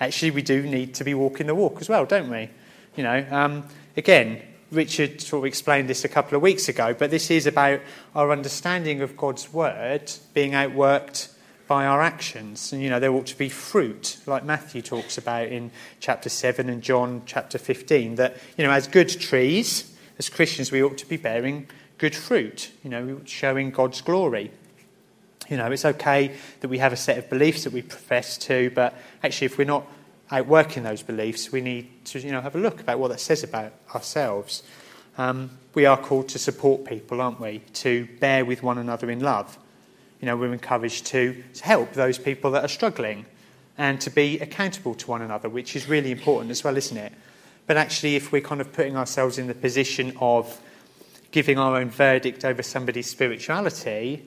actually 0.00 0.30
we 0.30 0.42
do 0.42 0.62
need 0.62 0.94
to 0.94 1.04
be 1.04 1.14
walking 1.14 1.46
the 1.46 1.54
walk 1.54 1.80
as 1.80 1.88
well, 1.88 2.06
don't 2.06 2.30
we? 2.30 2.48
You 2.96 3.02
know, 3.02 3.26
um, 3.30 3.64
again, 3.96 4.40
Richard 4.72 5.20
sort 5.20 5.42
of 5.42 5.44
explained 5.44 5.88
this 5.88 6.04
a 6.04 6.08
couple 6.08 6.34
of 6.34 6.42
weeks 6.42 6.68
ago, 6.68 6.94
but 6.94 7.10
this 7.10 7.30
is 7.30 7.46
about 7.46 7.80
our 8.14 8.32
understanding 8.32 9.02
of 9.02 9.16
God's 9.16 9.52
word 9.52 10.10
being 10.32 10.52
outworked 10.52 11.32
by 11.68 11.86
our 11.86 12.02
actions. 12.02 12.72
And, 12.72 12.82
you 12.82 12.90
know, 12.90 12.98
there 12.98 13.12
ought 13.12 13.26
to 13.26 13.38
be 13.38 13.48
fruit, 13.48 14.18
like 14.26 14.44
Matthew 14.44 14.82
talks 14.82 15.18
about 15.18 15.48
in 15.48 15.70
chapter 16.00 16.28
7 16.28 16.68
and 16.68 16.82
John 16.82 17.22
chapter 17.26 17.58
15, 17.58 18.16
that, 18.16 18.36
you 18.56 18.64
know, 18.64 18.70
as 18.70 18.88
good 18.88 19.08
trees, 19.08 19.94
as 20.18 20.28
Christians, 20.28 20.72
we 20.72 20.82
ought 20.82 20.98
to 20.98 21.06
be 21.06 21.16
bearing 21.16 21.68
good 21.98 22.14
fruit, 22.14 22.72
you 22.82 22.90
know, 22.90 23.20
showing 23.24 23.70
God's 23.70 24.00
glory. 24.00 24.50
You 25.48 25.56
know, 25.56 25.70
it's 25.70 25.84
okay 25.84 26.34
that 26.60 26.68
we 26.68 26.78
have 26.78 26.92
a 26.92 26.96
set 26.96 27.18
of 27.18 27.28
beliefs 27.28 27.64
that 27.64 27.72
we 27.72 27.82
profess 27.82 28.38
to, 28.38 28.70
but 28.74 28.94
actually, 29.22 29.46
if 29.46 29.58
we're 29.58 29.64
not 29.64 29.86
outworking 30.32 30.82
those 30.82 31.02
beliefs, 31.02 31.52
we 31.52 31.60
need 31.60 32.04
to, 32.06 32.18
you 32.18 32.32
know, 32.32 32.40
have 32.40 32.56
a 32.56 32.58
look 32.58 32.80
about 32.80 32.98
what 32.98 33.08
that 33.08 33.20
says 33.20 33.44
about 33.44 33.72
ourselves. 33.94 34.62
Um, 35.18 35.50
we 35.74 35.84
are 35.84 35.98
called 35.98 36.30
to 36.30 36.38
support 36.38 36.86
people, 36.86 37.20
aren't 37.20 37.38
we? 37.38 37.60
To 37.74 38.08
bear 38.18 38.44
with 38.44 38.62
one 38.62 38.78
another 38.78 39.10
in 39.10 39.20
love. 39.20 39.58
You 40.20 40.26
know, 40.26 40.36
we're 40.36 40.52
encouraged 40.52 41.06
to, 41.06 41.44
to 41.54 41.64
help 41.64 41.92
those 41.92 42.18
people 42.18 42.50
that 42.52 42.64
are 42.64 42.68
struggling 42.68 43.26
and 43.76 44.00
to 44.00 44.10
be 44.10 44.38
accountable 44.40 44.94
to 44.94 45.10
one 45.10 45.20
another, 45.20 45.48
which 45.48 45.76
is 45.76 45.86
really 45.88 46.10
important 46.10 46.50
as 46.50 46.64
well, 46.64 46.76
isn't 46.76 46.96
it? 46.96 47.12
But 47.66 47.76
actually, 47.76 48.16
if 48.16 48.32
we're 48.32 48.42
kind 48.42 48.60
of 48.60 48.72
putting 48.72 48.96
ourselves 48.96 49.38
in 49.38 49.48
the 49.48 49.54
position 49.54 50.16
of 50.20 50.60
giving 51.30 51.58
our 51.58 51.76
own 51.76 51.90
verdict 51.90 52.44
over 52.44 52.62
somebody's 52.62 53.08
spirituality, 53.08 54.26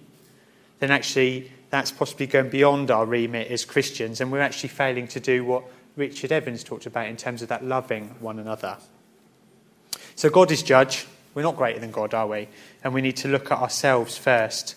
then 0.80 0.92
actually 0.92 1.52
that's 1.70 1.92
possibly 1.92 2.28
going 2.28 2.50
beyond 2.50 2.92
our 2.92 3.06
remit 3.06 3.50
as 3.50 3.66
Christians, 3.66 4.22
and 4.22 4.32
we're 4.32 4.40
actually 4.40 4.70
failing 4.70 5.08
to 5.10 5.20
do 5.20 5.44
what 5.44 5.64
Richard 5.96 6.32
Evans 6.32 6.64
talked 6.64 6.86
about 6.86 7.08
in 7.08 7.18
terms 7.18 7.42
of 7.42 7.50
that 7.50 7.64
loving 7.64 8.16
one 8.20 8.40
another. 8.40 8.78
So 10.16 10.30
God 10.30 10.52
is 10.52 10.64
judge. 10.64 11.08
We're 11.34 11.44
not 11.44 11.58
greater 11.58 11.80
than 11.80 11.92
God, 11.92 12.14
are 12.14 12.28
we? 12.28 12.48
And 12.84 12.94
we 12.94 13.02
need 13.02 13.18
to 13.18 13.28
look 13.28 13.52
at 13.52 13.60
ourselves 13.60 14.18
first 14.18 14.76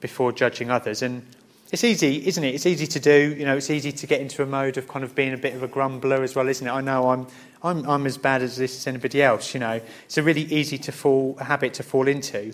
before 0.00 0.32
judging 0.32 0.70
others. 0.70 1.02
And 1.02 1.24
it's 1.72 1.84
easy, 1.84 2.26
isn't 2.26 2.44
it? 2.44 2.54
It's 2.54 2.66
easy 2.66 2.86
to 2.86 3.00
do. 3.00 3.34
You 3.38 3.46
know, 3.46 3.56
it's 3.56 3.70
easy 3.70 3.92
to 3.92 4.06
get 4.06 4.20
into 4.20 4.42
a 4.42 4.46
mode 4.46 4.76
of 4.76 4.86
kind 4.86 5.04
of 5.04 5.14
being 5.14 5.32
a 5.32 5.38
bit 5.38 5.54
of 5.54 5.62
a 5.62 5.68
grumbler 5.68 6.22
as 6.22 6.34
well, 6.34 6.48
isn't 6.48 6.66
it? 6.66 6.70
I 6.70 6.82
know 6.82 7.10
I'm, 7.10 7.26
I'm, 7.62 7.88
I'm 7.88 8.06
as 8.06 8.18
bad 8.18 8.42
as 8.42 8.56
this 8.56 8.76
as 8.76 8.86
anybody 8.86 9.22
else. 9.22 9.54
You 9.54 9.60
know, 9.60 9.80
it's 10.04 10.18
a 10.18 10.22
really 10.22 10.42
easy 10.42 10.76
to 10.78 10.92
fall 10.92 11.36
a 11.40 11.44
habit 11.44 11.74
to 11.74 11.82
fall 11.82 12.08
into, 12.08 12.52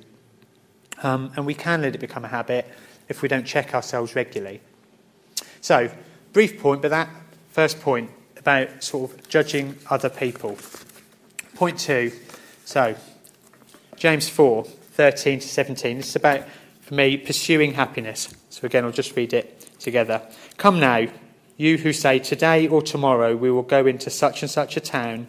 um, 1.03 1.33
and 1.35 1.47
we 1.47 1.55
can 1.55 1.83
let 1.83 1.97
it 1.97 1.99
become 1.99 2.25
a 2.25 2.29
habit 2.29 2.67
if 3.09 3.21
we 3.21 3.29
don't 3.29 3.45
check 3.45 3.75
ourselves 3.75 4.15
regularly. 4.15 4.61
So, 5.63 5.91
brief 6.33 6.61
point, 6.61 6.83
but 6.83 6.91
that 6.91 7.09
first 7.59 7.81
point 7.81 8.09
about 8.37 8.85
sort 8.85 9.11
of 9.11 9.29
judging 9.29 9.77
other 9.91 10.09
people. 10.09 10.57
Point 11.57 11.77
two. 11.77 12.13
So, 12.65 12.95
James 13.97 14.29
4, 14.29 14.63
13 14.63 15.41
to 15.41 15.49
17. 15.49 15.97
This 15.97 16.11
is 16.11 16.15
about, 16.15 16.45
for 16.83 16.95
me, 16.95 17.17
pursuing 17.17 17.73
happiness. 17.73 18.33
So 18.49 18.65
again, 18.65 18.85
I'll 18.85 18.93
just 18.93 19.17
read 19.17 19.33
it 19.33 19.69
together. 19.81 20.23
Come 20.57 20.79
now, 20.79 21.09
you 21.57 21.79
who 21.79 21.93
say, 21.93 22.21
Today 22.21 22.69
or 22.69 22.81
tomorrow 22.81 23.35
we 23.35 23.51
will 23.51 23.63
go 23.63 23.87
into 23.87 24.09
such 24.09 24.41
and 24.43 24.49
such 24.49 24.77
a 24.77 24.81
town 24.81 25.27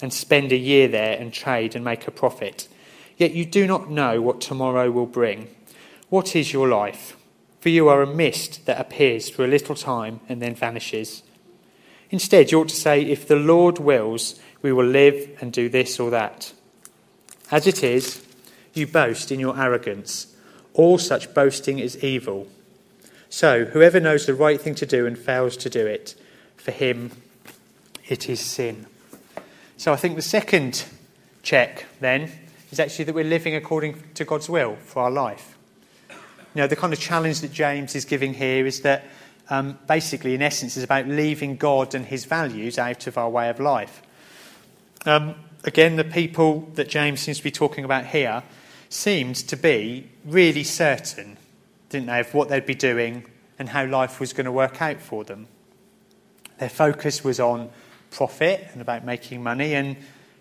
and 0.00 0.12
spend 0.12 0.52
a 0.52 0.56
year 0.56 0.86
there 0.86 1.18
and 1.18 1.32
trade 1.32 1.74
and 1.74 1.84
make 1.84 2.06
a 2.06 2.12
profit. 2.12 2.68
Yet 3.16 3.32
you 3.32 3.44
do 3.44 3.66
not 3.66 3.90
know 3.90 4.22
what 4.22 4.40
tomorrow 4.40 4.92
will 4.92 5.06
bring. 5.06 5.48
What 6.10 6.36
is 6.36 6.52
your 6.52 6.68
life? 6.68 7.16
For 7.58 7.70
you 7.70 7.88
are 7.88 8.02
a 8.02 8.06
mist 8.06 8.66
that 8.66 8.80
appears 8.80 9.28
for 9.28 9.44
a 9.44 9.48
little 9.48 9.74
time 9.74 10.20
and 10.28 10.40
then 10.40 10.54
vanishes. 10.54 11.24
Instead, 12.10 12.50
you 12.50 12.60
ought 12.60 12.68
to 12.68 12.76
say, 12.76 13.02
If 13.02 13.26
the 13.26 13.36
Lord 13.36 13.78
wills, 13.78 14.40
we 14.62 14.72
will 14.72 14.86
live 14.86 15.36
and 15.40 15.52
do 15.52 15.68
this 15.68 15.98
or 15.98 16.10
that. 16.10 16.52
As 17.50 17.66
it 17.66 17.82
is, 17.82 18.24
you 18.74 18.86
boast 18.86 19.32
in 19.32 19.40
your 19.40 19.58
arrogance. 19.58 20.34
All 20.74 20.98
such 20.98 21.32
boasting 21.34 21.78
is 21.78 22.02
evil. 22.02 22.46
So, 23.28 23.64
whoever 23.64 24.00
knows 24.00 24.26
the 24.26 24.34
right 24.34 24.60
thing 24.60 24.74
to 24.76 24.86
do 24.86 25.06
and 25.06 25.18
fails 25.18 25.56
to 25.58 25.70
do 25.70 25.86
it, 25.86 26.14
for 26.56 26.70
him 26.70 27.10
it 28.08 28.28
is 28.28 28.40
sin. 28.40 28.86
So, 29.76 29.92
I 29.92 29.96
think 29.96 30.16
the 30.16 30.22
second 30.22 30.84
check 31.42 31.86
then 32.00 32.30
is 32.70 32.80
actually 32.80 33.06
that 33.06 33.14
we're 33.14 33.24
living 33.24 33.54
according 33.54 34.02
to 34.14 34.24
God's 34.24 34.48
will 34.48 34.76
for 34.76 35.02
our 35.02 35.10
life. 35.10 35.56
You 36.10 36.62
know, 36.62 36.66
the 36.66 36.76
kind 36.76 36.92
of 36.92 36.98
challenge 36.98 37.40
that 37.40 37.52
James 37.52 37.94
is 37.94 38.04
giving 38.04 38.34
here 38.34 38.66
is 38.66 38.80
that 38.80 39.04
um, 39.48 39.78
basically, 39.86 40.34
in 40.34 40.42
essence, 40.42 40.76
is 40.76 40.84
about 40.84 41.06
leaving 41.06 41.56
God 41.56 41.94
and 41.94 42.06
his 42.06 42.24
values 42.24 42.78
out 42.78 43.06
of 43.06 43.16
our 43.16 43.30
way 43.30 43.48
of 43.48 43.60
life. 43.60 44.02
Um, 45.04 45.34
again, 45.64 45.96
the 45.96 46.04
people 46.04 46.68
that 46.74 46.88
James 46.88 47.20
seems 47.20 47.38
to 47.38 47.44
be 47.44 47.50
talking 47.50 47.84
about 47.84 48.06
here 48.06 48.42
seemed 48.88 49.36
to 49.36 49.56
be 49.56 50.08
really 50.24 50.64
certain 50.64 51.36
didn't 51.88 52.06
they, 52.06 52.20
of 52.20 52.34
what 52.34 52.48
they'd 52.48 52.66
be 52.66 52.74
doing 52.74 53.24
and 53.58 53.68
how 53.68 53.86
life 53.86 54.20
was 54.20 54.32
going 54.32 54.44
to 54.44 54.52
work 54.52 54.82
out 54.82 55.00
for 55.00 55.24
them. 55.24 55.46
Their 56.58 56.68
focus 56.68 57.22
was 57.22 57.40
on 57.40 57.70
profit 58.10 58.68
and 58.72 58.82
about 58.82 59.04
making 59.04 59.42
money. 59.42 59.74
And, 59.74 59.96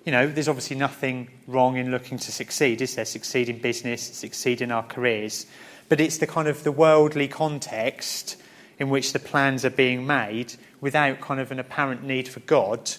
you 0.06 0.12
know, 0.12 0.28
there's 0.28 0.48
obviously 0.48 0.78
nothing 0.78 1.30
wrong 1.48 1.78
in 1.78 1.92
looking 1.92 2.18
to 2.18 2.32
succeed, 2.32 2.82
is 2.82 2.96
there? 2.96 3.06
Succeed 3.06 3.50
in 3.50 3.60
business, 3.60 4.02
succeed 4.02 4.62
in 4.62 4.72
our 4.72 4.84
careers. 4.84 5.46
But 5.88 6.00
it's 6.00 6.18
the 6.18 6.28
kind 6.28 6.48
of 6.48 6.64
the 6.64 6.72
worldly 6.72 7.28
context 7.28 8.38
in 8.80 8.90
which 8.90 9.14
the 9.14 9.20
plans 9.20 9.64
are 9.64 9.70
being 9.70 10.06
made 10.06 10.54
without 10.82 11.22
kind 11.22 11.40
of 11.40 11.52
an 11.52 11.60
apparent 11.60 12.04
need 12.04 12.28
for 12.28 12.42
God, 12.42 12.92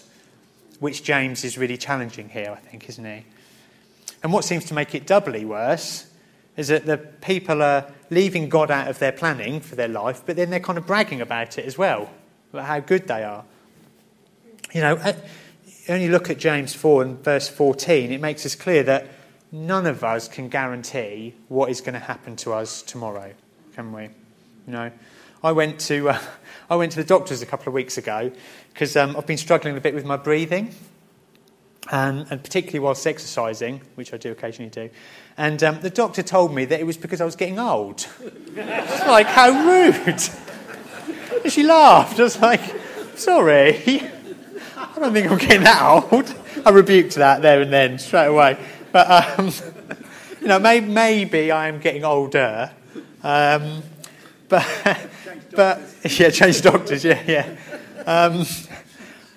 which 0.79 1.03
James 1.03 1.43
is 1.43 1.57
really 1.57 1.77
challenging 1.77 2.29
here, 2.29 2.51
I 2.51 2.59
think, 2.59 2.89
isn't 2.89 3.05
he? 3.05 3.25
And 4.23 4.33
what 4.33 4.43
seems 4.43 4.65
to 4.65 4.73
make 4.73 4.95
it 4.95 5.05
doubly 5.05 5.45
worse 5.45 6.07
is 6.55 6.69
that 6.69 6.85
the 6.85 6.97
people 6.97 7.61
are 7.61 7.85
leaving 8.09 8.49
God 8.49 8.71
out 8.71 8.87
of 8.87 8.99
their 8.99 9.11
planning 9.11 9.59
for 9.59 9.75
their 9.75 9.87
life, 9.87 10.23
but 10.25 10.35
then 10.35 10.49
they're 10.49 10.59
kind 10.59 10.77
of 10.77 10.87
bragging 10.87 11.21
about 11.21 11.57
it 11.57 11.65
as 11.65 11.77
well, 11.77 12.09
about 12.51 12.65
how 12.65 12.79
good 12.79 13.07
they 13.07 13.23
are. 13.23 13.45
You 14.73 14.81
know, 14.81 14.95
uh, 14.95 15.13
only 15.87 16.09
look 16.09 16.29
at 16.29 16.37
James 16.37 16.73
4 16.73 17.03
and 17.03 17.23
verse 17.23 17.47
14, 17.47 18.11
it 18.11 18.19
makes 18.19 18.45
us 18.45 18.55
clear 18.55 18.83
that 18.83 19.07
none 19.51 19.85
of 19.85 20.03
us 20.03 20.27
can 20.27 20.49
guarantee 20.49 21.35
what 21.47 21.69
is 21.69 21.79
going 21.79 21.93
to 21.93 21.99
happen 21.99 22.35
to 22.37 22.53
us 22.53 22.81
tomorrow, 22.81 23.33
can 23.73 23.93
we? 23.93 24.03
You 24.03 24.73
know, 24.73 24.91
I 25.43 25.51
went 25.51 25.79
to, 25.81 26.09
uh, 26.09 26.19
I 26.69 26.75
went 26.75 26.91
to 26.93 26.97
the 26.97 27.07
doctors 27.07 27.41
a 27.41 27.45
couple 27.45 27.67
of 27.67 27.73
weeks 27.73 27.97
ago 27.97 28.31
because 28.73 28.95
um, 28.95 29.15
I've 29.15 29.25
been 29.25 29.37
struggling 29.37 29.77
a 29.77 29.81
bit 29.81 29.93
with 29.93 30.05
my 30.05 30.17
breathing. 30.17 30.73
Um, 31.89 32.25
and 32.29 32.43
particularly 32.43 32.79
whilst 32.79 33.07
exercising, 33.07 33.79
which 33.95 34.13
I 34.13 34.17
do 34.17 34.33
occasionally 34.33 34.69
do. 34.69 34.89
And 35.37 35.63
um, 35.63 35.79
the 35.79 35.89
doctor 35.89 36.21
told 36.21 36.53
me 36.53 36.65
that 36.65 36.81
it 36.81 36.83
was 36.83 36.97
because 36.97 37.21
I 37.21 37.25
was 37.25 37.37
getting 37.37 37.59
old. 37.59 38.05
it's 38.19 39.07
like, 39.07 39.27
how 39.27 39.51
rude. 39.65 40.21
and 41.43 41.53
she 41.53 41.63
laughed. 41.63 42.19
I 42.19 42.23
was 42.23 42.41
like, 42.41 42.59
sorry, 43.15 44.01
I 44.75 44.99
don't 44.99 45.13
think 45.13 45.31
I'm 45.31 45.37
getting 45.37 45.63
that 45.63 45.81
old. 46.11 46.35
I 46.65 46.71
rebuked 46.71 47.15
that 47.15 47.41
there 47.41 47.61
and 47.61 47.71
then, 47.71 47.99
straight 47.99 48.25
away. 48.25 48.57
But, 48.91 49.39
um, 49.39 49.51
you 50.41 50.47
know, 50.47 50.59
maybe, 50.59 50.87
maybe 50.87 51.51
I 51.51 51.67
am 51.67 51.79
getting 51.79 52.03
older. 52.03 52.71
But, 54.49 54.65
but, 55.55 55.81
yeah, 56.03 56.29
change 56.29 56.61
doctors, 56.61 57.03
yeah, 57.03 57.21
yeah. 57.27 57.57
Um, 58.05 58.45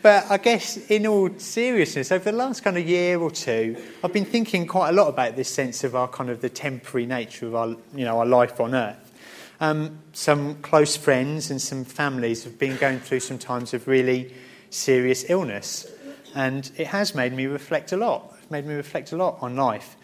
but 0.02 0.30
I 0.30 0.38
guess, 0.38 0.76
in 0.88 1.06
all 1.06 1.30
seriousness, 1.38 2.10
over 2.10 2.30
the 2.30 2.36
last 2.36 2.62
kind 2.62 2.78
of 2.78 2.86
year 2.86 3.20
or 3.20 3.30
two, 3.30 3.76
I've 4.02 4.12
been 4.12 4.24
thinking 4.24 4.66
quite 4.66 4.90
a 4.90 4.92
lot 4.92 5.08
about 5.08 5.36
this 5.36 5.48
sense 5.48 5.84
of 5.84 5.94
our 5.94 6.08
kind 6.08 6.30
of 6.30 6.40
the 6.40 6.48
temporary 6.48 7.06
nature 7.06 7.46
of 7.46 7.54
our, 7.54 7.68
you 7.94 8.04
know, 8.04 8.18
our 8.18 8.26
life 8.26 8.60
on 8.60 8.74
earth. 8.74 9.12
Um, 9.60 9.98
some 10.12 10.54
close 10.62 10.96
friends 10.96 11.50
and 11.50 11.60
some 11.60 11.84
families 11.84 12.44
have 12.44 12.58
been 12.58 12.78
going 12.78 12.98
through 12.98 13.20
some 13.20 13.36
times 13.36 13.74
of 13.74 13.86
really 13.86 14.32
serious 14.70 15.28
illness, 15.28 15.86
and 16.34 16.70
it 16.78 16.86
has 16.86 17.14
made 17.14 17.34
me 17.34 17.46
reflect 17.46 17.92
a 17.92 17.96
lot. 17.98 18.34
It's 18.40 18.50
made 18.50 18.64
me 18.64 18.74
reflect 18.74 19.12
a 19.12 19.16
lot 19.16 19.38
on 19.42 19.56
life. 19.56 19.96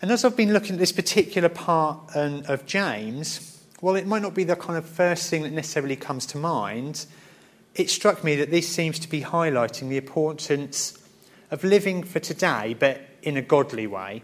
And 0.00 0.10
as 0.10 0.24
I've 0.24 0.36
been 0.36 0.52
looking 0.52 0.74
at 0.74 0.78
this 0.78 0.92
particular 0.92 1.48
part 1.50 1.98
um, 2.14 2.42
of 2.48 2.64
James, 2.64 3.55
well, 3.80 3.96
it 3.96 4.06
might 4.06 4.22
not 4.22 4.34
be 4.34 4.44
the 4.44 4.56
kind 4.56 4.78
of 4.78 4.86
first 4.86 5.28
thing 5.28 5.42
that 5.42 5.52
necessarily 5.52 5.96
comes 5.96 6.26
to 6.26 6.38
mind 6.38 7.06
it 7.76 7.90
struck 7.90 8.24
me 8.24 8.36
that 8.36 8.50
this 8.50 8.66
seems 8.66 8.98
to 9.00 9.08
be 9.08 9.20
highlighting 9.20 9.88
the 9.88 9.98
importance 9.98 10.98
of 11.50 11.62
living 11.62 12.02
for 12.02 12.18
today, 12.18 12.74
but 12.78 13.00
in 13.22 13.36
a 13.36 13.42
godly 13.42 13.86
way. 13.86 14.22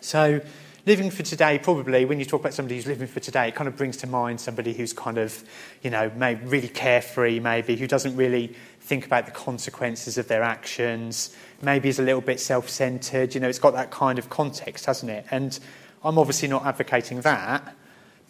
So, 0.00 0.40
living 0.84 1.10
for 1.10 1.22
today, 1.22 1.58
probably, 1.58 2.04
when 2.04 2.18
you 2.18 2.26
talk 2.26 2.40
about 2.40 2.52
somebody 2.52 2.76
who's 2.76 2.86
living 2.86 3.08
for 3.08 3.20
today, 3.20 3.48
it 3.48 3.54
kind 3.54 3.68
of 3.68 3.76
brings 3.76 3.96
to 3.98 4.06
mind 4.06 4.40
somebody 4.40 4.74
who's 4.74 4.92
kind 4.92 5.16
of, 5.16 5.42
you 5.82 5.90
know, 5.90 6.10
maybe 6.14 6.44
really 6.44 6.68
carefree, 6.68 7.40
maybe, 7.40 7.74
who 7.74 7.86
doesn't 7.86 8.16
really 8.16 8.54
think 8.80 9.06
about 9.06 9.24
the 9.24 9.32
consequences 9.32 10.18
of 10.18 10.28
their 10.28 10.42
actions, 10.42 11.34
maybe 11.62 11.88
is 11.88 11.98
a 11.98 12.02
little 12.02 12.20
bit 12.20 12.38
self 12.38 12.68
centered. 12.68 13.34
You 13.34 13.40
know, 13.40 13.48
it's 13.48 13.58
got 13.58 13.72
that 13.72 13.90
kind 13.90 14.18
of 14.18 14.28
context, 14.28 14.84
hasn't 14.84 15.10
it? 15.10 15.24
And 15.30 15.58
I'm 16.04 16.18
obviously 16.18 16.48
not 16.48 16.66
advocating 16.66 17.22
that, 17.22 17.74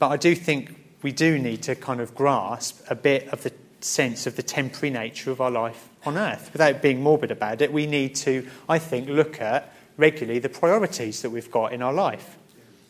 but 0.02 0.08
I 0.08 0.16
do 0.16 0.34
think 0.34 0.74
we 1.02 1.12
do 1.12 1.38
need 1.38 1.62
to 1.62 1.76
kind 1.76 2.00
of 2.00 2.12
grasp 2.12 2.84
a 2.90 2.94
bit 2.96 3.28
of 3.28 3.44
the 3.44 3.52
sense 3.82 4.26
of 4.26 4.34
the 4.34 4.42
temporary 4.42 4.90
nature 4.90 5.30
of 5.30 5.40
our 5.40 5.48
life 5.48 5.88
on 6.04 6.18
earth. 6.18 6.50
Without 6.52 6.82
being 6.82 7.00
morbid 7.00 7.30
about 7.30 7.62
it, 7.62 7.72
we 7.72 7.86
need 7.86 8.16
to, 8.16 8.44
I 8.68 8.80
think, 8.80 9.08
look 9.08 9.40
at 9.40 9.72
regularly 9.96 10.40
the 10.40 10.48
priorities 10.48 11.22
that 11.22 11.30
we've 11.30 11.52
got 11.52 11.72
in 11.72 11.82
our 11.82 11.92
life. 11.92 12.36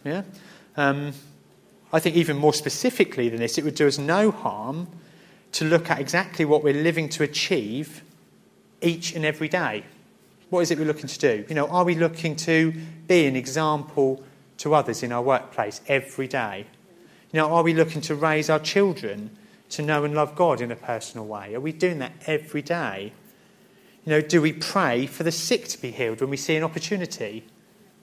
Yeah? 0.06 0.22
Um, 0.78 1.12
I 1.92 2.00
think 2.00 2.16
even 2.16 2.38
more 2.38 2.54
specifically 2.54 3.28
than 3.28 3.40
this, 3.40 3.58
it 3.58 3.64
would 3.64 3.74
do 3.74 3.86
us 3.86 3.98
no 3.98 4.30
harm 4.30 4.88
to 5.52 5.66
look 5.66 5.90
at 5.90 6.00
exactly 6.00 6.46
what 6.46 6.64
we're 6.64 6.82
living 6.82 7.10
to 7.10 7.24
achieve 7.24 8.02
each 8.80 9.14
and 9.14 9.26
every 9.26 9.48
day. 9.48 9.84
What 10.48 10.60
is 10.60 10.70
it 10.70 10.78
we're 10.78 10.86
looking 10.86 11.08
to 11.08 11.18
do? 11.18 11.44
You 11.46 11.56
know, 11.56 11.66
are 11.66 11.84
we 11.84 11.94
looking 11.94 12.36
to 12.36 12.72
be 13.06 13.26
an 13.26 13.36
example 13.36 14.24
to 14.56 14.74
others 14.74 15.02
in 15.02 15.12
our 15.12 15.20
workplace 15.20 15.82
every 15.86 16.26
day? 16.26 16.64
Know, 17.32 17.52
are 17.52 17.62
we 17.62 17.72
looking 17.72 18.02
to 18.02 18.14
raise 18.14 18.50
our 18.50 18.58
children 18.58 19.30
to 19.70 19.82
know 19.82 20.04
and 20.04 20.14
love 20.14 20.36
God 20.36 20.60
in 20.60 20.70
a 20.70 20.76
personal 20.76 21.26
way? 21.26 21.54
Are 21.54 21.60
we 21.60 21.72
doing 21.72 21.98
that 22.00 22.12
every 22.26 22.60
day? 22.60 23.12
You 24.04 24.10
know, 24.10 24.20
do 24.20 24.42
we 24.42 24.52
pray 24.52 25.06
for 25.06 25.22
the 25.22 25.32
sick 25.32 25.68
to 25.68 25.80
be 25.80 25.92
healed 25.92 26.20
when 26.20 26.30
we 26.30 26.36
see 26.36 26.56
an 26.56 26.62
opportunity, 26.62 27.46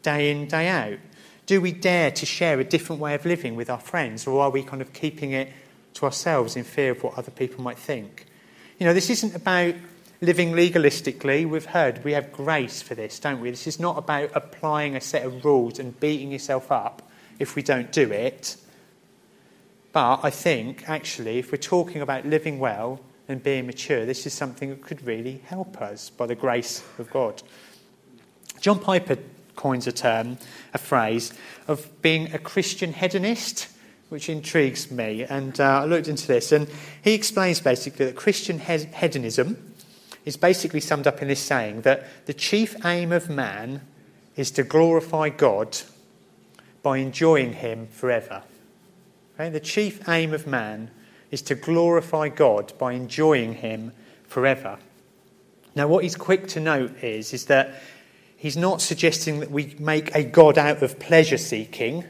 day 0.01 0.31
in, 0.31 0.47
day 0.47 0.67
out? 0.67 0.97
Do 1.45 1.61
we 1.61 1.71
dare 1.71 2.11
to 2.11 2.25
share 2.25 2.59
a 2.59 2.63
different 2.63 3.01
way 3.01 3.15
of 3.15 3.25
living 3.25 3.55
with 3.55 3.69
our 3.69 3.79
friends, 3.79 4.25
or 4.25 4.41
are 4.41 4.49
we 4.49 4.63
kind 4.63 4.81
of 4.81 4.93
keeping 4.93 5.31
it 5.31 5.49
to 5.95 6.05
ourselves 6.05 6.55
in 6.55 6.63
fear 6.63 6.91
of 6.91 7.03
what 7.03 7.17
other 7.17 7.31
people 7.31 7.63
might 7.63 7.77
think? 7.77 8.25
You 8.79 8.85
know, 8.85 8.93
this 8.93 9.09
isn't 9.09 9.35
about 9.35 9.75
living 10.21 10.53
legalistically. 10.53 11.47
We've 11.47 11.65
heard 11.65 12.03
we 12.03 12.13
have 12.13 12.31
grace 12.31 12.81
for 12.81 12.95
this, 12.95 13.19
don't 13.19 13.41
we? 13.41 13.49
This 13.49 13.67
is 13.67 13.79
not 13.79 13.97
about 13.97 14.31
applying 14.33 14.95
a 14.95 15.01
set 15.01 15.25
of 15.25 15.43
rules 15.43 15.79
and 15.79 15.99
beating 15.99 16.31
yourself 16.31 16.71
up 16.71 17.09
if 17.39 17.55
we 17.55 17.61
don't 17.61 17.91
do 17.91 18.11
it. 18.11 18.55
But 19.91 20.19
I 20.23 20.29
think, 20.29 20.87
actually, 20.87 21.39
if 21.39 21.51
we're 21.51 21.57
talking 21.57 22.01
about 22.01 22.25
living 22.25 22.59
well 22.59 22.99
and 23.27 23.41
being 23.41 23.65
mature, 23.65 24.05
this 24.05 24.25
is 24.25 24.33
something 24.33 24.69
that 24.69 24.81
could 24.81 25.05
really 25.05 25.41
help 25.45 25.81
us 25.81 26.09
by 26.09 26.27
the 26.27 26.35
grace 26.35 26.83
of 26.97 27.09
God. 27.09 27.41
John 28.61 28.79
Piper 28.79 29.17
coins 29.55 29.87
a 29.87 29.91
term, 29.91 30.37
a 30.73 30.77
phrase, 30.77 31.33
of 31.67 32.01
being 32.01 32.33
a 32.33 32.39
Christian 32.39 32.93
hedonist. 32.93 33.67
which 34.09 34.27
intrigues 34.27 34.91
me. 34.91 35.23
And 35.23 35.59
uh, 35.59 35.81
I 35.81 35.85
looked 35.85 36.07
into 36.07 36.27
this, 36.27 36.51
and 36.51 36.67
he 37.01 37.13
explains 37.13 37.61
basically 37.61 38.07
that 38.07 38.15
Christian 38.15 38.59
hedonism 38.59 39.73
is 40.25 40.35
basically 40.35 40.81
summed 40.81 41.07
up 41.07 41.21
in 41.21 41.27
this 41.27 41.39
saying 41.39 41.81
that 41.81 42.05
the 42.25 42.33
chief 42.33 42.75
aim 42.85 43.11
of 43.11 43.29
man 43.29 43.81
is 44.35 44.51
to 44.51 44.63
glorify 44.63 45.29
God 45.29 45.77
by 46.81 46.97
enjoying 46.97 47.53
Him 47.53 47.87
forever. 47.87 48.43
Okay? 49.39 49.49
The 49.49 49.59
chief 49.59 50.07
aim 50.09 50.33
of 50.33 50.45
man 50.45 50.91
is 51.31 51.41
to 51.43 51.55
glorify 51.55 52.29
God 52.29 52.73
by 52.77 52.93
enjoying 52.93 53.53
Him 53.53 53.93
forever. 54.27 54.79
Now, 55.75 55.87
what 55.87 56.03
he's 56.03 56.15
quick 56.15 56.47
to 56.49 56.59
note 56.59 57.03
is, 57.03 57.31
is 57.31 57.45
that 57.45 57.81
he's 58.35 58.57
not 58.57 58.81
suggesting 58.81 59.39
that 59.39 59.51
we 59.51 59.75
make 59.79 60.13
a 60.15 60.23
God 60.23 60.57
out 60.57 60.81
of 60.81 60.99
pleasure 60.99 61.37
seeking 61.37 62.03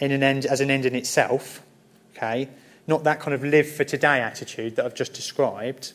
in 0.00 0.10
an 0.10 0.22
end, 0.22 0.44
as 0.44 0.60
an 0.60 0.70
end 0.70 0.84
in 0.84 0.94
itself. 0.94 1.62
Okay? 2.16 2.48
Not 2.86 3.04
that 3.04 3.20
kind 3.20 3.32
of 3.32 3.44
live 3.44 3.70
for 3.70 3.84
today 3.84 4.20
attitude 4.20 4.76
that 4.76 4.84
I've 4.84 4.94
just 4.94 5.14
described, 5.14 5.92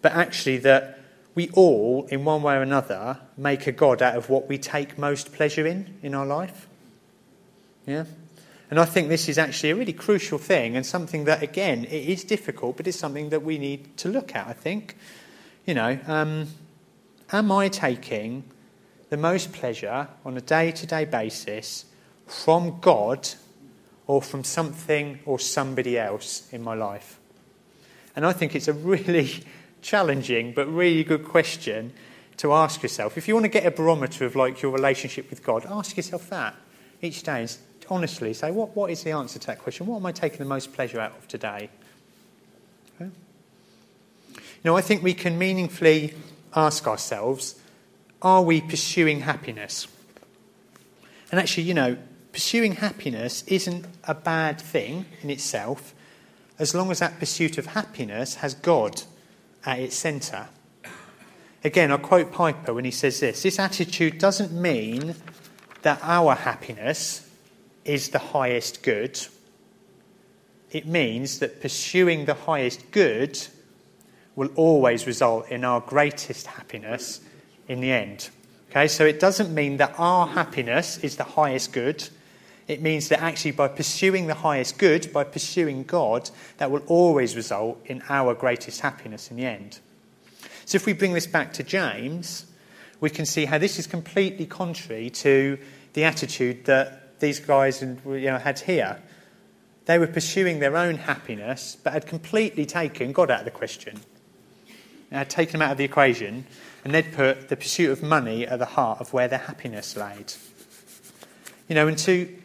but 0.00 0.12
actually 0.12 0.58
that 0.58 0.98
we 1.34 1.50
all, 1.50 2.06
in 2.10 2.24
one 2.24 2.42
way 2.42 2.56
or 2.56 2.62
another, 2.62 3.18
make 3.36 3.66
a 3.66 3.72
God 3.72 4.02
out 4.02 4.16
of 4.16 4.30
what 4.30 4.48
we 4.48 4.58
take 4.58 4.98
most 4.98 5.32
pleasure 5.32 5.66
in 5.66 5.98
in 6.02 6.14
our 6.14 6.26
life. 6.26 6.66
Yeah? 7.86 8.04
And 8.70 8.78
I 8.78 8.84
think 8.84 9.08
this 9.08 9.28
is 9.28 9.38
actually 9.38 9.70
a 9.70 9.76
really 9.76 9.94
crucial 9.94 10.38
thing 10.38 10.76
and 10.76 10.84
something 10.84 11.24
that, 11.24 11.42
again, 11.42 11.84
it 11.84 12.08
is 12.08 12.22
difficult, 12.22 12.76
but 12.76 12.86
it's 12.86 12.98
something 12.98 13.30
that 13.30 13.42
we 13.42 13.56
need 13.56 13.96
to 13.98 14.08
look 14.08 14.34
at, 14.34 14.46
I 14.46 14.52
think. 14.52 14.96
You 15.64 15.74
know, 15.74 15.98
um, 16.06 16.48
am 17.32 17.50
I 17.50 17.68
taking 17.68 18.44
the 19.08 19.16
most 19.16 19.52
pleasure 19.52 20.08
on 20.24 20.36
a 20.36 20.40
day 20.42 20.70
to 20.72 20.86
day 20.86 21.06
basis 21.06 21.86
from 22.26 22.78
God 22.80 23.28
or 24.06 24.20
from 24.20 24.44
something 24.44 25.20
or 25.24 25.38
somebody 25.38 25.98
else 25.98 26.46
in 26.52 26.62
my 26.62 26.74
life? 26.74 27.18
And 28.14 28.26
I 28.26 28.32
think 28.32 28.54
it's 28.54 28.68
a 28.68 28.74
really 28.74 29.44
challenging 29.82 30.52
but 30.52 30.66
really 30.66 31.04
good 31.04 31.24
question 31.24 31.92
to 32.38 32.52
ask 32.52 32.82
yourself. 32.82 33.16
If 33.16 33.28
you 33.28 33.34
want 33.34 33.44
to 33.44 33.48
get 33.50 33.64
a 33.64 33.70
barometer 33.70 34.26
of 34.26 34.36
like 34.36 34.60
your 34.60 34.72
relationship 34.72 35.30
with 35.30 35.42
God, 35.42 35.64
ask 35.66 35.96
yourself 35.96 36.28
that 36.30 36.54
each 37.00 37.22
day 37.22 37.46
honestly 37.90 38.32
say, 38.34 38.50
what, 38.50 38.74
what 38.76 38.90
is 38.90 39.02
the 39.02 39.12
answer 39.12 39.38
to 39.38 39.46
that 39.48 39.58
question? 39.58 39.86
What 39.86 39.96
am 39.96 40.06
I 40.06 40.12
taking 40.12 40.38
the 40.38 40.44
most 40.44 40.72
pleasure 40.72 41.00
out 41.00 41.16
of 41.16 41.28
today? 41.28 41.70
Okay. 43.00 43.10
You 44.34 44.40
know, 44.64 44.76
I 44.76 44.80
think 44.80 45.02
we 45.02 45.14
can 45.14 45.38
meaningfully 45.38 46.14
ask 46.54 46.86
ourselves, 46.86 47.60
are 48.22 48.42
we 48.42 48.60
pursuing 48.60 49.20
happiness? 49.20 49.86
And 51.30 51.38
actually, 51.38 51.64
you 51.64 51.74
know, 51.74 51.96
pursuing 52.32 52.72
happiness 52.72 53.44
isn't 53.46 53.86
a 54.04 54.14
bad 54.14 54.60
thing 54.60 55.06
in 55.22 55.30
itself 55.30 55.94
as 56.58 56.74
long 56.74 56.90
as 56.90 56.98
that 56.98 57.18
pursuit 57.18 57.58
of 57.58 57.66
happiness 57.66 58.36
has 58.36 58.54
God 58.54 59.02
at 59.64 59.78
its 59.78 59.96
centre. 59.96 60.48
Again, 61.64 61.92
I 61.92 61.96
quote 61.96 62.32
Piper 62.32 62.74
when 62.74 62.84
he 62.84 62.90
says 62.90 63.20
this 63.20 63.42
this 63.42 63.58
attitude 63.58 64.18
doesn't 64.18 64.52
mean 64.52 65.14
that 65.82 66.00
our 66.02 66.34
happiness 66.34 67.27
is 67.88 68.10
the 68.10 68.18
highest 68.18 68.82
good, 68.82 69.18
it 70.70 70.86
means 70.86 71.38
that 71.38 71.60
pursuing 71.60 72.26
the 72.26 72.34
highest 72.34 72.90
good 72.90 73.38
will 74.36 74.50
always 74.54 75.06
result 75.06 75.48
in 75.48 75.64
our 75.64 75.80
greatest 75.80 76.46
happiness 76.46 77.20
in 77.66 77.80
the 77.80 77.90
end. 77.90 78.28
Okay, 78.70 78.86
so 78.86 79.06
it 79.06 79.18
doesn't 79.18 79.52
mean 79.52 79.78
that 79.78 79.94
our 79.96 80.26
happiness 80.26 80.98
is 80.98 81.16
the 81.16 81.24
highest 81.24 81.72
good. 81.72 82.06
It 82.68 82.82
means 82.82 83.08
that 83.08 83.22
actually, 83.22 83.52
by 83.52 83.68
pursuing 83.68 84.26
the 84.26 84.34
highest 84.34 84.76
good, 84.76 85.10
by 85.10 85.24
pursuing 85.24 85.84
God, 85.84 86.30
that 86.58 86.70
will 86.70 86.82
always 86.86 87.34
result 87.34 87.80
in 87.86 88.02
our 88.10 88.34
greatest 88.34 88.80
happiness 88.80 89.30
in 89.30 89.38
the 89.38 89.46
end. 89.46 89.78
So, 90.66 90.76
if 90.76 90.84
we 90.84 90.92
bring 90.92 91.14
this 91.14 91.26
back 91.26 91.54
to 91.54 91.62
James, 91.62 92.44
we 93.00 93.08
can 93.08 93.24
see 93.24 93.46
how 93.46 93.56
this 93.56 93.78
is 93.78 93.86
completely 93.86 94.44
contrary 94.44 95.08
to 95.10 95.58
the 95.94 96.04
attitude 96.04 96.66
that 96.66 97.07
these 97.20 97.40
guys 97.40 97.82
you 97.82 97.96
know, 98.04 98.38
had 98.38 98.60
here. 98.60 99.00
They 99.86 99.98
were 99.98 100.06
pursuing 100.06 100.58
their 100.58 100.76
own 100.76 100.96
happiness, 100.96 101.76
but 101.82 101.92
had 101.92 102.06
completely 102.06 102.66
taken 102.66 103.12
God 103.12 103.30
out 103.30 103.40
of 103.40 103.44
the 103.46 103.50
question. 103.50 104.00
They 105.10 105.16
had 105.16 105.30
taken 105.30 105.56
him 105.56 105.62
out 105.62 105.72
of 105.72 105.78
the 105.78 105.84
equation, 105.84 106.46
and 106.84 106.94
they'd 106.94 107.12
put 107.12 107.48
the 107.48 107.56
pursuit 107.56 107.90
of 107.90 108.02
money 108.02 108.46
at 108.46 108.58
the 108.58 108.66
heart 108.66 109.00
of 109.00 109.12
where 109.12 109.28
their 109.28 109.38
happiness 109.38 109.96
laid. 109.96 110.34
You 111.68 111.74
know, 111.74 111.88
and 111.88 111.96
to 111.98 112.36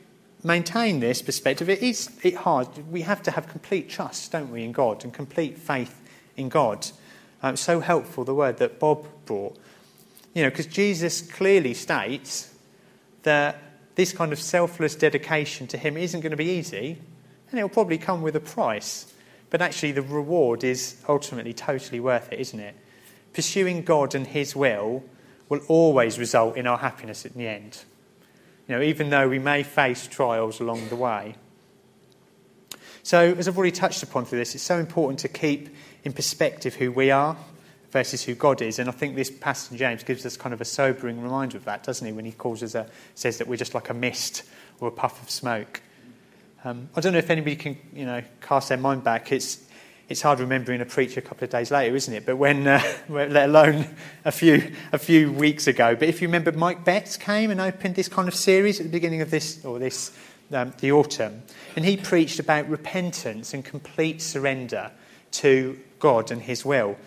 maintain 0.43 0.99
this 0.99 1.21
perspective, 1.21 1.69
it 1.69 1.81
is 1.81 2.09
it 2.23 2.35
hard. 2.35 2.67
We 2.89 3.01
have 3.01 3.21
to 3.23 3.31
have 3.31 3.47
complete 3.47 3.89
trust, 3.89 4.31
don't 4.31 4.51
we, 4.51 4.63
in 4.63 4.71
God, 4.71 5.03
and 5.03 5.13
complete 5.13 5.57
faith 5.57 6.01
in 6.37 6.49
God. 6.49 6.87
Um, 7.41 7.57
so 7.57 7.81
helpful 7.81 8.23
the 8.23 8.33
word 8.33 8.57
that 8.57 8.79
Bob 8.79 9.05
brought. 9.25 9.57
You 10.33 10.43
know, 10.43 10.49
because 10.49 10.67
Jesus 10.67 11.21
clearly 11.21 11.73
states 11.73 12.53
that 13.23 13.57
this 13.95 14.11
kind 14.11 14.31
of 14.33 14.39
selfless 14.39 14.95
dedication 14.95 15.67
to 15.67 15.77
Him 15.77 15.97
isn't 15.97 16.21
going 16.21 16.31
to 16.31 16.37
be 16.37 16.45
easy, 16.45 16.97
and 17.49 17.59
it'll 17.59 17.69
probably 17.69 17.97
come 17.97 18.21
with 18.21 18.35
a 18.35 18.39
price. 18.39 19.13
But 19.49 19.61
actually, 19.61 19.91
the 19.91 20.01
reward 20.01 20.63
is 20.63 20.97
ultimately 21.07 21.53
totally 21.53 21.99
worth 21.99 22.31
it, 22.31 22.39
isn't 22.39 22.59
it? 22.59 22.75
Pursuing 23.33 23.83
God 23.83 24.15
and 24.15 24.25
His 24.25 24.55
will 24.55 25.03
will 25.49 25.61
always 25.67 26.17
result 26.17 26.57
in 26.57 26.65
our 26.65 26.77
happiness 26.77 27.25
at 27.25 27.35
the 27.35 27.47
end. 27.47 27.83
You 28.67 28.75
know, 28.75 28.81
even 28.81 29.09
though 29.09 29.29
we 29.29 29.39
may 29.39 29.63
face 29.63 30.07
trials 30.07 30.59
along 30.59 30.89
the 30.89 30.95
way. 30.95 31.35
So, 33.03 33.33
as 33.37 33.47
I've 33.47 33.57
already 33.57 33.71
touched 33.71 34.01
upon 34.01 34.25
through 34.25 34.39
this, 34.39 34.55
it's 34.55 34.63
so 34.63 34.79
important 34.79 35.19
to 35.19 35.27
keep 35.27 35.75
in 36.03 36.13
perspective 36.13 36.75
who 36.75 36.91
we 36.91 37.11
are 37.11 37.37
versus 37.93 38.23
who 38.23 38.33
God 38.33 38.61
is. 38.61 38.79
And 38.79 38.89
I 38.89 38.91
think 38.91 39.15
this 39.15 39.29
passage 39.29 39.71
in 39.71 39.77
James 39.77 40.03
gives 40.03 40.25
us 40.25 40.35
kind 40.35 40.51
of 40.51 40.59
a 40.59 40.65
sobering 40.65 41.21
reminder 41.21 41.57
of 41.57 41.65
that, 41.65 41.83
doesn't 41.83 42.05
he? 42.05 42.11
When 42.11 42.25
he 42.25 42.31
calls 42.31 42.63
us 42.63 42.73
a, 42.73 42.87
says 43.13 43.37
that 43.37 43.47
we're 43.47 43.55
just 43.55 43.75
like 43.75 43.91
a 43.91 43.93
mist 43.93 44.43
or 44.79 44.87
a 44.87 44.91
puff 44.91 45.21
of 45.21 45.29
smoke. 45.29 45.79
Um, 46.65 46.89
I 46.95 47.01
don't 47.01 47.13
know 47.13 47.19
if 47.19 47.29
anybody 47.29 47.55
can, 47.55 47.77
you 47.93 48.05
know, 48.05 48.23
cast 48.41 48.69
their 48.69 48.79
mind 48.79 49.03
back. 49.03 49.31
It's, 49.31 49.63
it's 50.09 50.23
hard 50.23 50.39
remembering 50.39 50.81
a 50.81 50.85
preacher 50.85 51.19
a 51.19 51.23
couple 51.23 51.43
of 51.43 51.51
days 51.51 51.69
later, 51.69 51.95
isn't 51.95 52.13
it? 52.13 52.25
But 52.25 52.37
when, 52.37 52.67
uh, 52.67 52.81
let 53.09 53.47
alone 53.47 53.85
a 54.25 54.31
few, 54.31 54.73
a 54.91 54.97
few 54.97 55.31
weeks 55.31 55.67
ago. 55.67 55.95
But 55.95 56.09
if 56.09 56.19
you 56.19 56.27
remember, 56.27 56.51
Mike 56.51 56.83
Betts 56.83 57.15
came 57.15 57.51
and 57.51 57.61
opened 57.61 57.93
this 57.93 58.07
kind 58.07 58.27
of 58.27 58.33
series 58.33 58.79
at 58.79 58.87
the 58.87 58.91
beginning 58.91 59.21
of 59.21 59.29
this, 59.29 59.63
or 59.63 59.77
this, 59.77 60.17
um, 60.51 60.73
the 60.79 60.91
autumn. 60.91 61.43
And 61.75 61.85
he 61.85 61.97
preached 61.97 62.39
about 62.39 62.67
repentance 62.69 63.53
and 63.53 63.63
complete 63.63 64.19
surrender 64.19 64.89
to 65.33 65.79
God 65.99 66.31
and 66.31 66.41
his 66.41 66.65
will. 66.65 66.97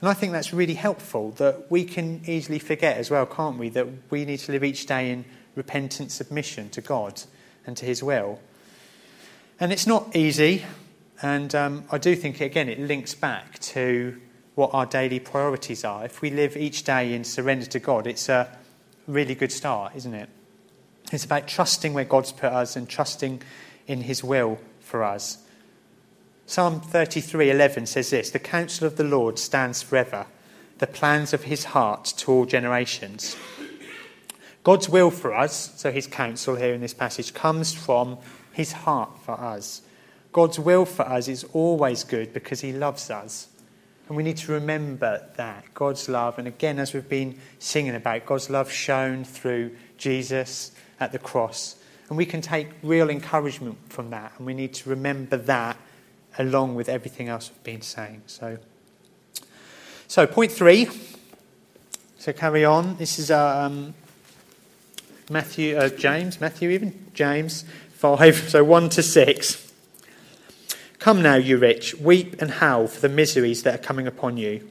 And 0.00 0.10
I 0.10 0.14
think 0.14 0.32
that's 0.32 0.52
really 0.52 0.74
helpful 0.74 1.30
that 1.32 1.70
we 1.70 1.84
can 1.84 2.20
easily 2.26 2.58
forget 2.58 2.98
as 2.98 3.10
well, 3.10 3.24
can't 3.24 3.58
we, 3.58 3.70
that 3.70 3.86
we 4.10 4.24
need 4.24 4.40
to 4.40 4.52
live 4.52 4.62
each 4.62 4.86
day 4.86 5.10
in 5.10 5.24
repentant 5.54 6.12
submission 6.12 6.68
to 6.70 6.80
God 6.80 7.22
and 7.66 7.76
to 7.78 7.86
His 7.86 8.02
will. 8.02 8.40
And 9.58 9.72
it's 9.72 9.86
not 9.86 10.14
easy, 10.14 10.64
and 11.22 11.54
um, 11.54 11.84
I 11.90 11.96
do 11.96 12.14
think, 12.14 12.42
again, 12.42 12.68
it 12.68 12.78
links 12.78 13.14
back 13.14 13.58
to 13.60 14.20
what 14.54 14.74
our 14.74 14.84
daily 14.84 15.18
priorities 15.18 15.82
are. 15.82 16.04
If 16.04 16.20
we 16.20 16.30
live 16.30 16.56
each 16.56 16.84
day 16.84 17.14
in 17.14 17.24
surrender 17.24 17.66
to 17.66 17.78
God, 17.78 18.06
it's 18.06 18.28
a 18.28 18.48
really 19.06 19.34
good 19.34 19.52
start, 19.52 19.96
isn't 19.96 20.14
it? 20.14 20.28
It's 21.10 21.24
about 21.24 21.46
trusting 21.46 21.94
where 21.94 22.04
God's 22.04 22.32
put 22.32 22.52
us 22.52 22.76
and 22.76 22.88
trusting 22.88 23.42
in 23.86 24.02
His 24.02 24.22
will 24.22 24.58
for 24.80 25.04
us. 25.04 25.38
Psalm 26.48 26.80
33:11 26.80 27.86
says 27.86 28.10
this, 28.10 28.30
"The 28.30 28.38
counsel 28.38 28.86
of 28.86 28.96
the 28.96 29.04
Lord 29.04 29.36
stands 29.36 29.82
forever, 29.82 30.26
the 30.78 30.86
plans 30.86 31.34
of 31.34 31.44
his 31.44 31.64
heart 31.64 32.04
to 32.18 32.30
all 32.30 32.44
generations." 32.44 33.34
God's 34.62 34.88
will 34.88 35.10
for 35.10 35.34
us, 35.34 35.72
so 35.76 35.90
his 35.90 36.06
counsel 36.06 36.54
here 36.54 36.72
in 36.72 36.80
this 36.80 36.94
passage 36.94 37.34
comes 37.34 37.72
from 37.74 38.18
his 38.52 38.72
heart 38.72 39.10
for 39.24 39.40
us. 39.40 39.82
God's 40.32 40.58
will 40.58 40.84
for 40.84 41.02
us 41.02 41.26
is 41.26 41.44
always 41.52 42.04
good 42.04 42.32
because 42.32 42.60
he 42.60 42.72
loves 42.72 43.10
us. 43.10 43.48
And 44.08 44.16
we 44.16 44.22
need 44.22 44.36
to 44.38 44.52
remember 44.52 45.22
that 45.36 45.64
God's 45.74 46.08
love, 46.08 46.38
and 46.38 46.46
again, 46.46 46.78
as 46.78 46.92
we've 46.92 47.08
been 47.08 47.40
singing 47.58 47.96
about, 47.96 48.24
God's 48.24 48.50
love 48.50 48.70
shown 48.70 49.24
through 49.24 49.72
Jesus 49.98 50.70
at 51.00 51.10
the 51.10 51.18
cross. 51.18 51.74
And 52.08 52.16
we 52.16 52.26
can 52.26 52.40
take 52.40 52.68
real 52.84 53.10
encouragement 53.10 53.78
from 53.88 54.10
that, 54.10 54.32
and 54.38 54.46
we 54.46 54.54
need 54.54 54.74
to 54.74 54.90
remember 54.90 55.36
that 55.36 55.76
along 56.38 56.74
with 56.74 56.88
everything 56.88 57.28
else 57.28 57.50
we've 57.50 57.64
been 57.64 57.82
saying. 57.82 58.22
So, 58.26 58.58
so 60.08 60.26
point 60.26 60.52
three. 60.52 60.88
So 62.18 62.32
carry 62.32 62.64
on. 62.64 62.96
This 62.96 63.18
is 63.18 63.30
um, 63.30 63.94
Matthew, 65.30 65.76
uh, 65.76 65.88
James, 65.88 66.40
Matthew 66.40 66.70
even 66.70 67.10
James 67.14 67.64
five. 67.94 68.36
So 68.48 68.64
one 68.64 68.88
to 68.90 69.02
six. 69.02 69.62
Come 70.98 71.22
now, 71.22 71.36
you 71.36 71.56
rich, 71.56 71.94
weep 71.94 72.40
and 72.40 72.50
howl 72.50 72.88
for 72.88 73.00
the 73.00 73.08
miseries 73.08 73.62
that 73.62 73.74
are 73.74 73.82
coming 73.82 74.06
upon 74.06 74.36
you. 74.38 74.68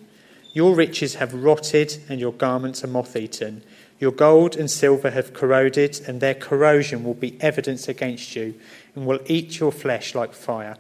Your 0.54 0.76
riches 0.76 1.16
have 1.16 1.34
rotted, 1.34 1.98
and 2.10 2.20
your 2.20 2.34
garments 2.34 2.84
are 2.84 2.88
moth 2.88 3.16
eaten. 3.16 3.64
Your 4.00 4.12
gold 4.12 4.56
and 4.56 4.70
silver 4.70 5.12
have 5.12 5.34
corroded, 5.34 6.02
and 6.08 6.20
their 6.20 6.34
corrosion 6.34 7.04
will 7.04 7.14
be 7.14 7.38
evidence 7.42 7.88
against 7.88 8.36
you, 8.36 8.56
and 8.96 9.06
will 9.06 9.20
eat 9.28 9.60
your 9.60 9.72
flesh 9.72 10.14
like 10.14 10.34
fire. 10.34 10.76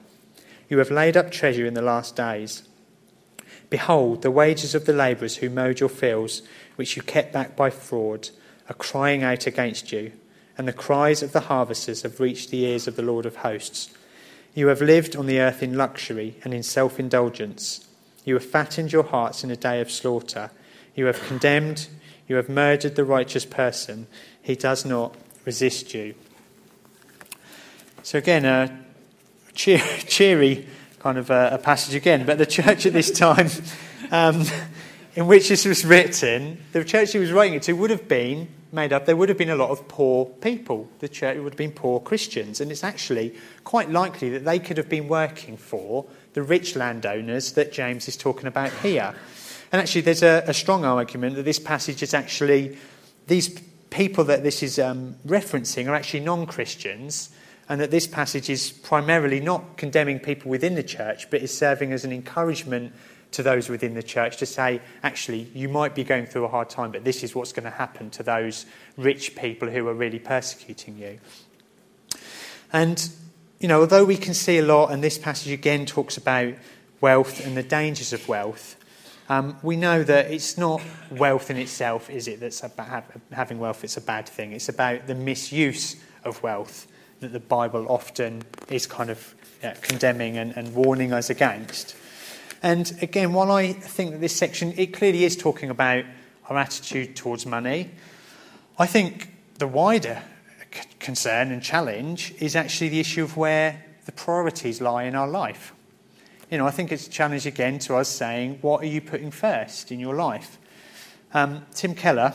You 0.69 0.79
have 0.79 0.91
laid 0.91 1.15
up 1.15 1.31
treasure 1.31 1.65
in 1.65 1.73
the 1.73 1.81
last 1.81 2.15
days. 2.15 2.63
Behold, 3.69 4.21
the 4.21 4.31
wages 4.31 4.75
of 4.75 4.85
the 4.85 4.93
labourers 4.93 5.37
who 5.37 5.49
mowed 5.49 5.79
your 5.79 5.89
fields, 5.89 6.41
which 6.75 6.95
you 6.95 7.01
kept 7.01 7.33
back 7.33 7.55
by 7.55 7.69
fraud, 7.69 8.29
are 8.69 8.75
crying 8.75 9.23
out 9.23 9.47
against 9.47 9.91
you, 9.91 10.11
and 10.57 10.67
the 10.67 10.73
cries 10.73 11.21
of 11.21 11.31
the 11.31 11.41
harvesters 11.41 12.03
have 12.03 12.19
reached 12.19 12.49
the 12.49 12.63
ears 12.63 12.87
of 12.87 12.95
the 12.95 13.01
Lord 13.01 13.25
of 13.25 13.37
hosts. 13.37 13.89
You 14.53 14.67
have 14.67 14.81
lived 14.81 15.15
on 15.15 15.25
the 15.25 15.39
earth 15.39 15.61
in 15.61 15.77
luxury 15.77 16.37
and 16.43 16.53
in 16.53 16.63
self 16.63 16.99
indulgence. 16.99 17.87
You 18.23 18.35
have 18.35 18.45
fattened 18.45 18.91
your 18.91 19.03
hearts 19.03 19.43
in 19.43 19.51
a 19.51 19.55
day 19.55 19.81
of 19.81 19.91
slaughter. 19.91 20.51
You 20.95 21.05
have 21.05 21.21
condemned, 21.27 21.87
you 22.27 22.37
have 22.37 22.49
murdered 22.49 22.95
the 22.95 23.03
righteous 23.03 23.45
person. 23.45 24.07
He 24.41 24.55
does 24.55 24.85
not 24.85 25.15
resist 25.43 25.93
you. 25.93 26.15
So, 28.01 28.17
again, 28.17 28.45
a 28.45 28.84
cheer, 29.55 29.79
cheery 30.07 30.67
kind 30.99 31.17
of 31.17 31.29
a, 31.29 31.51
a, 31.53 31.57
passage 31.57 31.95
again, 31.95 32.25
but 32.25 32.37
the 32.37 32.45
church 32.45 32.85
at 32.85 32.93
this 32.93 33.11
time 33.11 33.49
um, 34.11 34.43
in 35.15 35.27
which 35.27 35.49
this 35.49 35.65
was 35.65 35.85
written, 35.85 36.63
the 36.73 36.83
church 36.83 37.13
he 37.13 37.19
was 37.19 37.31
writing 37.31 37.55
it 37.55 37.63
to 37.63 37.73
would 37.73 37.89
have 37.89 38.07
been 38.07 38.47
made 38.71 38.91
up, 38.91 39.05
there 39.05 39.15
would 39.15 39.29
have 39.29 39.37
been 39.37 39.49
a 39.49 39.55
lot 39.55 39.69
of 39.69 39.87
poor 39.87 40.25
people. 40.25 40.89
The 40.99 41.07
church 41.07 41.37
would 41.37 41.53
have 41.53 41.57
been 41.57 41.71
poor 41.71 41.99
Christians, 41.99 42.59
and 42.59 42.71
it's 42.71 42.83
actually 42.83 43.35
quite 43.63 43.89
likely 43.89 44.29
that 44.31 44.43
they 44.43 44.59
could 44.59 44.77
have 44.77 44.89
been 44.89 45.07
working 45.07 45.57
for 45.57 46.05
the 46.33 46.43
rich 46.43 46.75
landowners 46.75 47.53
that 47.53 47.71
James 47.71 48.07
is 48.07 48.17
talking 48.17 48.47
about 48.47 48.71
here. 48.73 49.15
And 49.71 49.81
actually, 49.81 50.01
there's 50.01 50.23
a, 50.23 50.43
a 50.45 50.53
strong 50.53 50.83
argument 50.83 51.35
that 51.35 51.43
this 51.43 51.59
passage 51.59 52.03
is 52.03 52.13
actually, 52.13 52.77
these 53.27 53.49
people 53.89 54.25
that 54.25 54.43
this 54.43 54.61
is 54.61 54.77
um, 54.77 55.15
referencing 55.25 55.87
are 55.87 55.95
actually 55.95 56.19
non 56.19 56.45
Christians, 56.45 57.29
and 57.67 57.81
that 57.81 57.91
this 57.91 58.07
passage 58.07 58.49
is 58.49 58.71
primarily 58.71 59.39
not 59.39 59.77
condemning 59.77 60.19
people 60.19 60.51
within 60.51 60.75
the 60.75 60.83
church, 60.83 61.29
but 61.29 61.41
is 61.41 61.55
serving 61.55 61.91
as 61.91 62.05
an 62.05 62.11
encouragement 62.11 62.93
to 63.31 63.43
those 63.43 63.69
within 63.69 63.95
the 63.95 64.03
church 64.03 64.37
to 64.37 64.45
say, 64.45 64.79
actually, 65.03 65.49
you 65.53 65.67
might 65.67 65.95
be 65.95 66.03
going 66.03 66.25
through 66.25 66.45
a 66.45 66.47
hard 66.47 66.69
time, 66.69 66.91
but 66.91 67.03
this 67.03 67.23
is 67.23 67.35
what's 67.35 67.51
going 67.51 67.63
to 67.63 67.69
happen 67.69 68.09
to 68.11 68.23
those 68.23 68.65
rich 68.97 69.35
people 69.35 69.69
who 69.69 69.87
are 69.87 69.93
really 69.93 70.19
persecuting 70.19 70.97
you. 70.97 71.19
And, 72.71 73.09
you 73.59 73.67
know, 73.67 73.81
although 73.81 74.05
we 74.05 74.17
can 74.17 74.33
see 74.33 74.59
a 74.59 74.63
lot, 74.63 74.91
and 74.91 75.03
this 75.03 75.17
passage 75.17 75.51
again 75.51 75.85
talks 75.85 76.17
about 76.17 76.53
wealth 77.01 77.45
and 77.45 77.57
the 77.57 77.63
dangers 77.63 78.13
of 78.13 78.27
wealth, 78.27 78.77
um, 79.27 79.57
we 79.63 79.75
know 79.75 80.03
that 80.03 80.29
it's 80.29 80.55
not 80.57 80.81
wealth 81.09 81.49
in 81.49 81.57
itself, 81.57 82.11
is 82.11 82.27
it, 82.27 82.39
that's 82.39 82.63
about 82.63 83.05
having 83.31 83.59
wealth, 83.59 83.83
it's 83.83 83.97
a 83.97 84.01
bad 84.01 84.29
thing. 84.29 84.53
It's 84.53 84.69
about 84.69 85.07
the 85.07 85.15
misuse 85.15 85.95
of 86.23 86.41
wealth 86.43 86.87
that 87.25 87.33
the 87.33 87.39
Bible 87.39 87.87
often 87.89 88.43
is 88.69 88.85
kind 88.85 89.09
of 89.09 89.35
condemning 89.81 90.37
and, 90.37 90.55
and 90.55 90.73
warning 90.73 91.11
us 91.11 91.29
against. 91.29 91.95
And 92.63 92.97
again, 93.01 93.33
while 93.33 93.51
I 93.51 93.73
think 93.73 94.11
that 94.11 94.21
this 94.21 94.35
section, 94.35 94.73
it 94.77 94.93
clearly 94.93 95.23
is 95.23 95.35
talking 95.35 95.69
about 95.69 96.05
our 96.49 96.57
attitude 96.57 97.15
towards 97.15 97.45
money, 97.45 97.91
I 98.77 98.85
think 98.85 99.33
the 99.57 99.67
wider 99.67 100.21
concern 100.99 101.51
and 101.51 101.61
challenge 101.61 102.33
is 102.39 102.55
actually 102.55 102.89
the 102.89 102.99
issue 102.99 103.23
of 103.23 103.37
where 103.37 103.83
the 104.05 104.11
priorities 104.11 104.81
lie 104.81 105.03
in 105.03 105.15
our 105.15 105.27
life. 105.27 105.73
You 106.51 106.57
know, 106.57 106.67
I 106.67 106.71
think 106.71 106.91
it's 106.91 107.07
a 107.07 107.09
challenge 107.09 107.45
again 107.45 107.79
to 107.79 107.95
us 107.95 108.09
saying, 108.09 108.59
what 108.61 108.83
are 108.83 108.87
you 108.87 109.01
putting 109.01 109.31
first 109.31 109.91
in 109.91 109.99
your 109.99 110.15
life? 110.15 110.59
Um, 111.33 111.65
Tim 111.73 111.95
Keller 111.95 112.33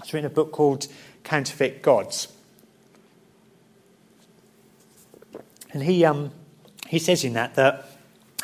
has 0.00 0.12
written 0.12 0.30
a 0.30 0.34
book 0.34 0.52
called 0.52 0.86
Counterfeit 1.24 1.82
Gods. 1.82 2.28
And 5.72 5.82
he, 5.82 6.04
um, 6.04 6.32
he 6.88 6.98
says 6.98 7.24
in 7.24 7.34
that 7.34 7.54
that 7.54 7.86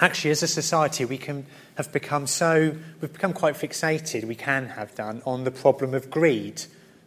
actually, 0.01 0.31
as 0.31 0.43
a 0.43 0.49
society, 0.49 1.05
we 1.05 1.19
can 1.19 1.47
have 1.77 1.93
become 1.93 2.27
so, 2.27 2.77
we've 3.01 3.13
become 3.13 3.33
quite 3.33 3.55
fixated, 3.55 4.25
we 4.25 4.35
can 4.35 4.67
have 4.69 4.95
done, 4.95 5.23
on 5.27 5.45
the 5.45 5.51
problem 5.51 5.95
of 5.95 6.11
greed. 6.11 6.63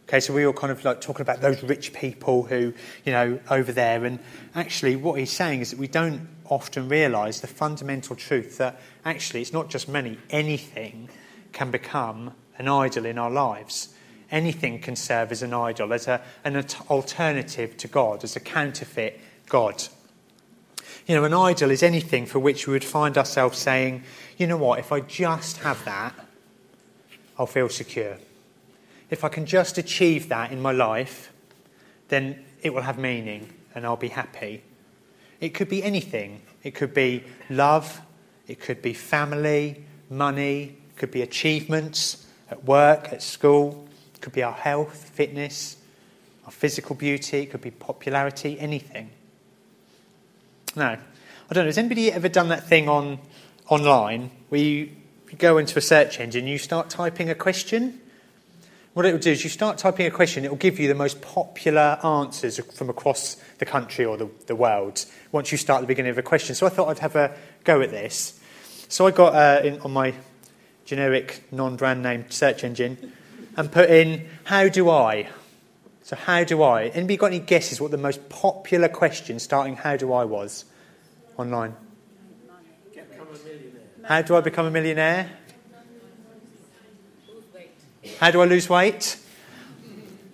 Okay, 0.08 0.20
so 0.20 0.34
we 0.34 0.44
all 0.44 0.52
kind 0.52 0.72
of 0.72 0.84
like 0.84 1.00
talking 1.00 1.22
about 1.22 1.40
those 1.40 1.62
rich 1.62 1.92
people 1.92 2.42
who, 2.42 2.72
you 3.04 3.12
know, 3.12 3.38
over 3.48 3.70
there. 3.70 4.04
And 4.04 4.18
actually, 4.54 4.96
what 4.96 5.18
he's 5.18 5.30
saying 5.30 5.60
is 5.60 5.70
that 5.70 5.78
we 5.78 5.86
don't 5.86 6.28
often 6.46 6.88
realise 6.88 7.40
the 7.40 7.46
fundamental 7.46 8.16
truth 8.16 8.58
that 8.58 8.80
actually 9.04 9.40
it's 9.40 9.52
not 9.52 9.70
just 9.70 9.88
money, 9.88 10.18
anything 10.30 11.08
can 11.52 11.70
become 11.70 12.32
an 12.58 12.66
idol 12.66 13.06
in 13.06 13.18
our 13.18 13.30
lives. 13.30 13.94
Anything 14.32 14.80
can 14.80 14.94
serve 14.94 15.32
as 15.32 15.42
an 15.42 15.54
idol, 15.54 15.92
as 15.92 16.06
a, 16.06 16.20
an 16.44 16.64
alternative 16.88 17.76
to 17.78 17.88
God, 17.88 18.22
as 18.22 18.36
a 18.36 18.40
counterfeit 18.40 19.20
God. 19.48 19.82
You 21.06 21.16
know, 21.16 21.24
an 21.24 21.34
idol 21.34 21.70
is 21.70 21.82
anything 21.82 22.26
for 22.26 22.38
which 22.38 22.66
we 22.66 22.72
would 22.72 22.84
find 22.84 23.16
ourselves 23.16 23.58
saying, 23.58 24.04
you 24.36 24.46
know 24.46 24.56
what, 24.56 24.78
if 24.78 24.92
I 24.92 25.00
just 25.00 25.58
have 25.58 25.84
that, 25.84 26.14
I'll 27.38 27.46
feel 27.46 27.68
secure. 27.68 28.16
If 29.08 29.24
I 29.24 29.28
can 29.28 29.46
just 29.46 29.78
achieve 29.78 30.28
that 30.28 30.52
in 30.52 30.60
my 30.60 30.72
life, 30.72 31.32
then 32.08 32.44
it 32.62 32.72
will 32.72 32.82
have 32.82 32.98
meaning 32.98 33.52
and 33.74 33.84
I'll 33.84 33.96
be 33.96 34.08
happy. 34.08 34.62
It 35.40 35.50
could 35.50 35.68
be 35.68 35.82
anything. 35.82 36.42
It 36.62 36.74
could 36.74 36.92
be 36.92 37.24
love, 37.48 38.00
it 38.46 38.60
could 38.60 38.82
be 38.82 38.92
family, 38.92 39.84
money, 40.10 40.76
it 40.90 40.96
could 40.96 41.10
be 41.10 41.22
achievements 41.22 42.26
at 42.50 42.64
work, 42.64 43.12
at 43.12 43.22
school, 43.22 43.88
it 44.14 44.20
could 44.20 44.32
be 44.32 44.42
our 44.42 44.52
health, 44.52 45.10
fitness, 45.10 45.76
our 46.44 46.50
physical 46.50 46.94
beauty, 46.94 47.38
it 47.38 47.50
could 47.50 47.62
be 47.62 47.70
popularity, 47.70 48.58
anything. 48.60 49.10
Now, 50.76 50.90
I 51.50 51.54
don't 51.54 51.64
know, 51.64 51.68
has 51.68 51.78
anybody 51.78 52.12
ever 52.12 52.28
done 52.28 52.48
that 52.48 52.68
thing 52.68 52.88
on 52.88 53.18
online 53.68 54.30
where 54.50 54.60
you, 54.60 54.90
you 55.30 55.36
go 55.36 55.58
into 55.58 55.76
a 55.78 55.82
search 55.82 56.20
engine, 56.20 56.46
you 56.46 56.58
start 56.58 56.90
typing 56.90 57.28
a 57.28 57.34
question, 57.34 58.00
what 58.92 59.04
it 59.06 59.12
will 59.12 59.18
do 59.18 59.30
is 59.30 59.42
you 59.42 59.50
start 59.50 59.78
typing 59.78 60.06
a 60.06 60.10
question, 60.10 60.44
it 60.44 60.50
will 60.50 60.56
give 60.56 60.78
you 60.78 60.86
the 60.86 60.94
most 60.94 61.20
popular 61.22 61.98
answers 62.04 62.58
from 62.58 62.88
across 62.88 63.36
the 63.58 63.64
country 63.64 64.04
or 64.04 64.16
the, 64.16 64.28
the 64.46 64.54
world 64.54 65.04
once 65.32 65.50
you 65.50 65.58
start 65.58 65.80
the 65.80 65.86
beginning 65.86 66.10
of 66.10 66.18
a 66.18 66.22
question. 66.22 66.54
So 66.54 66.66
I 66.66 66.70
thought 66.70 66.88
I'd 66.88 66.98
have 67.00 67.16
a 67.16 67.36
go 67.64 67.80
at 67.80 67.90
this. 67.90 68.40
So 68.88 69.06
I 69.06 69.10
got 69.10 69.34
uh, 69.34 69.62
in, 69.64 69.80
on 69.80 69.92
my 69.92 70.14
generic 70.84 71.44
non 71.52 71.76
brand 71.76 72.02
name 72.02 72.30
search 72.30 72.64
engine 72.64 73.12
and 73.56 73.70
put 73.70 73.90
in, 73.90 74.28
How 74.44 74.68
do 74.68 74.90
I? 74.90 75.28
So, 76.10 76.16
how 76.16 76.42
do 76.42 76.60
I? 76.64 76.86
Anybody 76.86 77.16
got 77.16 77.26
any 77.26 77.38
guesses 77.38 77.80
what 77.80 77.92
the 77.92 77.96
most 77.96 78.28
popular 78.28 78.88
question 78.88 79.38
starting 79.38 79.76
How 79.76 79.96
do 79.96 80.12
I 80.12 80.24
was 80.24 80.64
online? 81.36 81.76
How 84.02 84.20
do 84.20 84.34
I 84.34 84.40
become 84.40 84.66
a 84.66 84.72
millionaire? 84.72 85.30
How 88.18 88.32
do 88.32 88.40
I 88.40 88.46
lose 88.46 88.68
weight? 88.68 89.20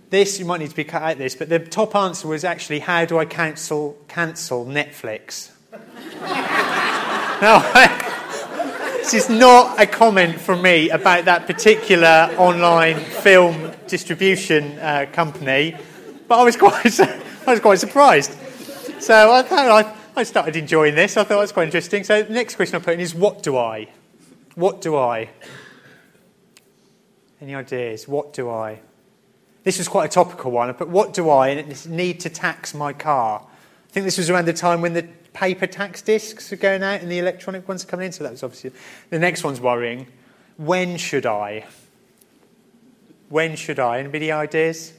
This, 0.08 0.38
you 0.38 0.46
might 0.46 0.60
need 0.60 0.70
to 0.70 0.76
be 0.76 0.84
cut 0.84 1.02
out 1.02 1.18
this, 1.18 1.34
but 1.34 1.50
the 1.50 1.58
top 1.58 1.94
answer 1.94 2.26
was 2.26 2.42
actually, 2.42 2.78
how 2.78 3.04
do 3.04 3.18
I 3.18 3.26
cancel, 3.26 3.98
cancel 4.08 4.64
Netflix? 4.64 5.50
now, 7.42 8.15
this 9.06 9.30
is 9.30 9.30
not 9.30 9.80
a 9.80 9.86
comment 9.86 10.40
from 10.40 10.62
me 10.62 10.90
about 10.90 11.26
that 11.26 11.46
particular 11.46 12.28
online 12.38 12.98
film 12.98 13.70
distribution 13.86 14.76
uh, 14.80 15.06
company, 15.12 15.76
but 16.26 16.40
I 16.40 16.42
was 16.42 16.56
quite, 16.56 17.00
I 17.00 17.22
was 17.46 17.60
quite 17.60 17.78
surprised. 17.78 18.36
So 18.98 19.30
I 19.30 19.42
I, 19.48 19.94
I 20.16 20.22
started 20.24 20.56
enjoying 20.56 20.96
this. 20.96 21.16
I 21.16 21.22
thought 21.22 21.38
was 21.38 21.52
quite 21.52 21.66
interesting. 21.66 22.02
So 22.02 22.24
the 22.24 22.32
next 22.32 22.56
question 22.56 22.74
I 22.74 22.84
put 22.84 22.94
in 22.94 23.00
is, 23.00 23.14
what 23.14 23.44
do 23.44 23.56
I? 23.56 23.86
What 24.56 24.80
do 24.80 24.96
I? 24.96 25.30
Any 27.40 27.54
ideas? 27.54 28.08
What 28.08 28.32
do 28.32 28.50
I? 28.50 28.80
This 29.62 29.78
was 29.78 29.86
quite 29.86 30.06
a 30.06 30.12
topical 30.12 30.50
one, 30.50 30.74
but 30.76 30.88
what 30.88 31.14
do 31.14 31.30
I 31.30 31.64
need 31.86 32.18
to 32.20 32.28
tax 32.28 32.74
my 32.74 32.92
car? 32.92 33.46
I 33.88 33.92
think 33.92 34.02
this 34.02 34.18
was 34.18 34.30
around 34.30 34.46
the 34.46 34.52
time 34.52 34.80
when 34.80 34.94
the 34.94 35.06
paper 35.36 35.66
tax 35.66 36.02
discs 36.02 36.52
are 36.52 36.56
going 36.56 36.82
out 36.82 37.00
and 37.00 37.10
the 37.10 37.18
electronic 37.18 37.68
ones 37.68 37.84
are 37.84 37.86
coming 37.86 38.06
in, 38.06 38.12
so 38.12 38.24
that 38.24 38.32
was 38.32 38.42
obviously. 38.42 38.72
The 39.10 39.18
next 39.18 39.44
one's 39.44 39.60
worrying. 39.60 40.06
When 40.56 40.96
should 40.96 41.26
I? 41.26 41.66
When 43.28 43.56
should 43.56 43.78
I? 43.78 43.98
Anybody 43.98 44.32
ideas? 44.32 44.92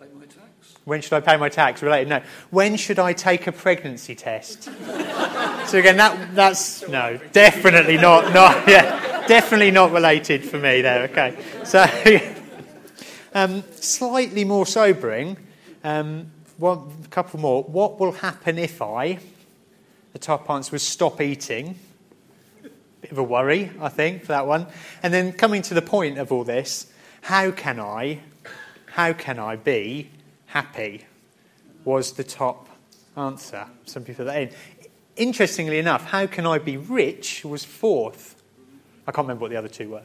Pay 0.00 0.06
my 0.14 0.24
tax. 0.24 0.74
When 0.84 1.00
should 1.00 1.12
I 1.12 1.20
pay 1.20 1.36
my 1.36 1.48
tax? 1.48 1.82
Related? 1.82 2.08
No. 2.08 2.22
When 2.50 2.76
should 2.76 2.98
I 2.98 3.12
take 3.12 3.46
a 3.46 3.52
pregnancy 3.52 4.14
test? 4.14 4.62
so 5.66 5.78
again, 5.78 5.96
that 5.98 6.34
that's 6.34 6.88
no, 6.88 7.20
definitely 7.32 7.98
not. 7.98 8.32
Not 8.32 8.66
yeah 8.68 9.04
definitely 9.26 9.70
not 9.70 9.92
related 9.92 10.44
for 10.44 10.58
me 10.58 10.82
there. 10.82 11.04
Okay. 11.04 11.36
So, 11.64 11.84
um, 13.34 13.62
slightly 13.76 14.44
more 14.44 14.66
sobering. 14.66 15.36
Um, 15.82 16.30
one, 16.56 16.90
a 17.04 17.08
couple 17.08 17.40
more. 17.40 17.62
What 17.64 17.98
will 17.98 18.12
happen 18.12 18.58
if 18.58 18.80
I? 18.80 19.18
The 20.14 20.20
top 20.20 20.48
answer 20.48 20.70
was 20.72 20.82
stop 20.82 21.20
eating. 21.20 21.76
Bit 23.00 23.10
of 23.10 23.18
a 23.18 23.22
worry, 23.22 23.72
I 23.80 23.88
think, 23.88 24.22
for 24.22 24.28
that 24.28 24.46
one. 24.46 24.68
And 25.02 25.12
then 25.12 25.32
coming 25.32 25.60
to 25.62 25.74
the 25.74 25.82
point 25.82 26.18
of 26.18 26.32
all 26.32 26.44
this, 26.44 26.90
How 27.22 27.50
can 27.50 27.80
I, 27.80 28.20
how 28.86 29.12
can 29.12 29.38
I 29.38 29.56
be 29.56 30.10
happy? 30.46 31.04
Was 31.84 32.12
the 32.12 32.24
top 32.24 32.68
answer. 33.16 33.66
Some 33.86 34.04
people 34.04 34.24
that 34.26 34.40
in. 34.40 34.50
Interestingly 35.16 35.78
enough, 35.78 36.04
how 36.04 36.26
can 36.26 36.46
I 36.46 36.58
be 36.58 36.76
rich 36.76 37.44
was 37.44 37.64
fourth. 37.64 38.40
I 39.06 39.12
can't 39.12 39.26
remember 39.26 39.42
what 39.42 39.50
the 39.50 39.56
other 39.56 39.68
two 39.68 39.90
were. 39.90 40.02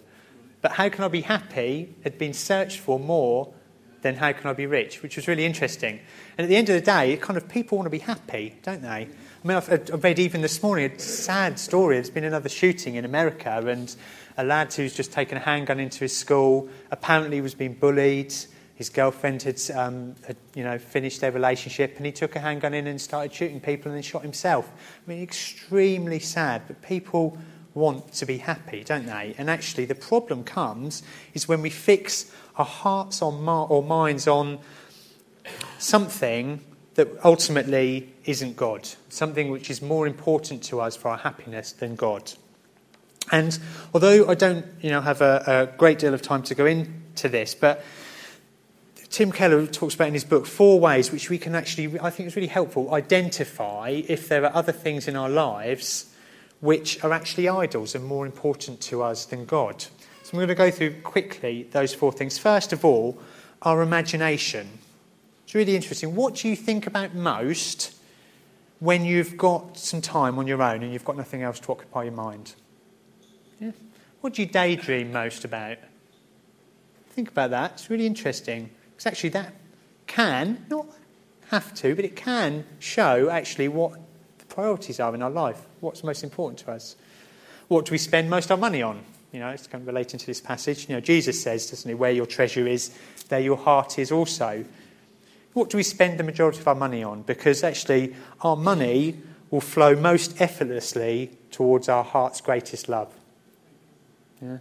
But 0.62 0.74
how 0.74 0.90
can 0.90 1.04
I 1.04 1.08
be 1.08 1.22
happy 1.22 1.96
had 2.04 2.18
been 2.18 2.34
searched 2.34 2.80
for 2.80 3.00
more 3.00 3.54
than 4.02 4.16
how 4.16 4.32
can 4.32 4.50
I 4.50 4.54
be 4.54 4.66
rich, 4.66 5.04
which 5.04 5.16
was 5.16 5.28
really 5.28 5.46
interesting. 5.46 6.00
And 6.38 6.46
at 6.46 6.50
the 6.50 6.56
end 6.56 6.70
of 6.70 6.76
the 6.76 6.82
day, 6.82 7.16
kind 7.18 7.38
of 7.38 7.48
people 7.48 7.78
want 7.78 7.86
to 7.86 7.92
be 7.92 8.00
happy, 8.00 8.56
don't 8.64 8.82
they? 8.82 9.10
I 9.42 9.48
mean, 9.48 9.56
I've, 9.56 10.04
read 10.04 10.20
even 10.20 10.42
this 10.42 10.62
morning 10.62 10.92
a 10.92 11.00
sad 11.00 11.58
story. 11.58 11.96
There's 11.96 12.10
been 12.10 12.26
another 12.26 12.50
shooting 12.50 12.96
in 12.96 13.06
America, 13.06 13.64
and 13.66 13.96
a 14.38 14.44
lad 14.44 14.74
who's 14.74 14.94
just 14.94 15.14
taken 15.14 15.38
a 15.38 15.40
handgun 15.40 15.80
into 15.80 16.00
his 16.00 16.14
school 16.16 16.68
apparently 16.92 17.40
was 17.40 17.56
being 17.56 17.74
bullied. 17.74 18.34
His 18.76 18.90
girlfriend 18.90 19.44
had, 19.44 19.62
um, 19.74 20.16
had, 20.28 20.36
you 20.56 20.66
know, 20.66 20.78
finished 20.78 21.22
their 21.22 21.32
relationship, 21.32 21.96
and 21.96 22.06
he 22.06 22.12
took 22.12 22.36
a 22.36 22.40
handgun 22.42 22.74
in 22.74 22.86
and 22.88 23.00
started 23.00 23.34
shooting 23.34 23.62
people 23.62 23.90
and 23.90 23.96
then 23.96 24.04
shot 24.04 24.24
himself. 24.24 24.70
I 25.08 25.10
mean, 25.10 25.24
extremely 25.24 26.20
sad, 26.20 26.64
but 26.68 26.82
people 26.82 27.38
want 27.74 28.12
to 28.16 28.26
be 28.26 28.40
happy, 28.40 28.84
don't 28.84 29.06
they? 29.06 29.36
And 29.38 29.50
actually, 29.50 29.86
the 29.86 29.96
problem 29.96 30.44
comes 30.44 31.02
is 31.34 31.48
when 31.48 31.62
we 31.62 31.70
fix 31.70 32.30
our 32.58 32.66
hearts 32.66 33.22
on 33.22 33.48
or 33.48 33.82
minds 33.84 34.28
on 34.28 34.60
something 35.78 36.60
that 37.00 37.08
ultimately 37.24 38.14
isn't 38.26 38.58
God, 38.58 38.86
something 39.08 39.52
which 39.52 39.70
is 39.70 39.82
more 39.82 40.06
important 40.06 40.62
to 40.64 40.82
us 40.82 40.98
for 40.98 41.08
our 41.08 41.18
happiness 41.18 41.72
than 41.72 41.96
God. 41.96 42.34
And 43.32 43.58
although 43.94 44.28
I 44.28 44.36
don't, 44.36 44.66
you 44.82 44.90
know, 44.90 45.00
have 45.00 45.22
a, 45.22 45.70
a 45.72 45.78
great 45.78 45.98
deal 45.98 46.14
of 46.14 46.22
time 46.22 46.44
to 46.44 46.56
go 46.56 46.66
into 46.66 47.30
this, 47.30 47.56
but 47.56 47.86
Tim 49.10 49.32
Keller 49.32 49.66
talks 49.66 49.96
about 49.96 50.10
in 50.10 50.14
his 50.14 50.26
book 50.26 50.46
four 50.46 50.78
ways 50.78 51.10
which 51.10 51.30
we 51.30 51.38
can 51.38 51.56
actually, 51.56 51.98
I 52.02 52.10
think 52.10 52.28
it's 52.28 52.36
really 52.36 52.50
helpful, 52.50 52.94
identify 52.94 54.02
if 54.06 54.28
there 54.28 54.44
are 54.44 54.54
other 54.54 54.74
things 54.74 55.08
in 55.08 55.16
our 55.16 55.30
lives 55.30 56.14
which 56.60 57.02
are 57.02 57.14
actually 57.14 57.48
idols 57.48 57.96
and 57.96 58.04
more 58.04 58.26
important 58.26 58.82
to 58.82 59.04
us 59.04 59.24
than 59.24 59.46
God. 59.46 59.86
So 60.24 60.32
I'm 60.34 60.40
going 60.40 60.50
to 60.50 60.56
go 60.56 60.70
through 60.70 61.00
quickly 61.00 61.64
those 61.72 61.94
four 61.94 62.12
things. 62.12 62.38
First 62.38 62.74
of 62.74 62.84
all, 62.84 63.22
our 63.62 63.82
imagination. 63.82 64.80
It's 65.50 65.56
really 65.56 65.76
interesting. 65.76 66.14
What 66.14 66.36
do 66.36 66.48
you 66.48 66.56
think 66.56 66.86
about 66.86 67.16
most 67.16 67.96
when 68.78 69.04
you've 69.04 69.36
got 69.36 69.80
some 69.80 70.00
time 70.00 70.38
on 70.38 70.46
your 70.46 70.62
own 70.62 70.84
and 70.84 70.94
you've 70.94 71.04
got 71.04 71.18
nothing 71.18 71.42
else 71.42 71.60
to 71.62 71.72
occupy 71.72 72.04
your 72.04 72.14
mind? 72.14 72.54
Yeah. 73.60 73.72
What 74.22 74.36
do 74.36 74.44
you 74.44 74.48
daydream 74.48 75.12
most 75.12 75.46
about? 75.46 75.78
Think 77.14 77.30
about 77.32 77.50
that. 77.50 77.72
It's 77.72 77.90
really 77.90 78.06
interesting. 78.06 78.70
Because 78.92 79.08
actually, 79.08 79.30
that 79.30 79.56
can, 80.06 80.68
not 80.70 80.86
have 81.50 81.74
to, 81.78 81.96
but 81.96 82.06
it 82.06 82.16
can 82.16 82.64
show 82.78 83.32
actually 83.32 83.70
what 83.70 84.00
the 84.38 84.46
priorities 84.46 85.00
are 85.00 85.16
in 85.16 85.24
our 85.24 85.32
life, 85.32 85.66
what's 85.80 86.04
most 86.04 86.24
important 86.24 86.60
to 86.60 86.72
us. 86.74 86.96
What 87.70 87.86
do 87.86 87.92
we 87.92 87.98
spend 87.98 88.30
most 88.30 88.46
of 88.46 88.52
our 88.52 88.58
money 88.58 88.84
on? 88.84 89.02
You 89.32 89.40
know, 89.40 89.50
it's 89.50 89.66
kind 89.66 89.82
of 89.82 89.88
relating 89.88 90.20
to 90.20 90.28
this 90.28 90.42
passage. 90.42 90.88
You 90.88 90.94
know, 90.94 91.02
Jesus 91.02 91.42
says, 91.42 91.72
doesn't 91.72 91.90
he, 91.90 91.96
where 91.96 92.12
your 92.12 92.28
treasure 92.28 92.68
is, 92.68 92.96
there 93.30 93.40
your 93.40 93.58
heart 93.58 93.98
is 93.98 94.12
also. 94.12 94.64
What 95.54 95.70
do 95.70 95.78
we 95.78 95.84
spend 95.84 96.20
the 96.20 96.24
majority 96.24 96.60
of 96.60 96.68
our 96.68 96.76
money 96.76 97.04
on? 97.04 97.24
Because 97.24 97.64
actually, 97.64 98.16
our 98.42 98.56
money 98.56 99.20
will 99.50 99.62
flow 99.62 99.96
most 99.96 100.40
effortlessly 100.42 101.32
towards 101.52 101.90
our 101.90 102.04
heart's 102.04 102.42
greatest 102.42 102.88
love. 102.88 103.14
Yeah? 104.42 104.58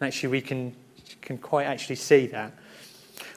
Actually, 0.00 0.30
we 0.30 0.40
can, 0.40 0.74
can 1.20 1.38
quite 1.38 1.66
actually 1.66 1.96
see 1.96 2.26
that. 2.28 2.52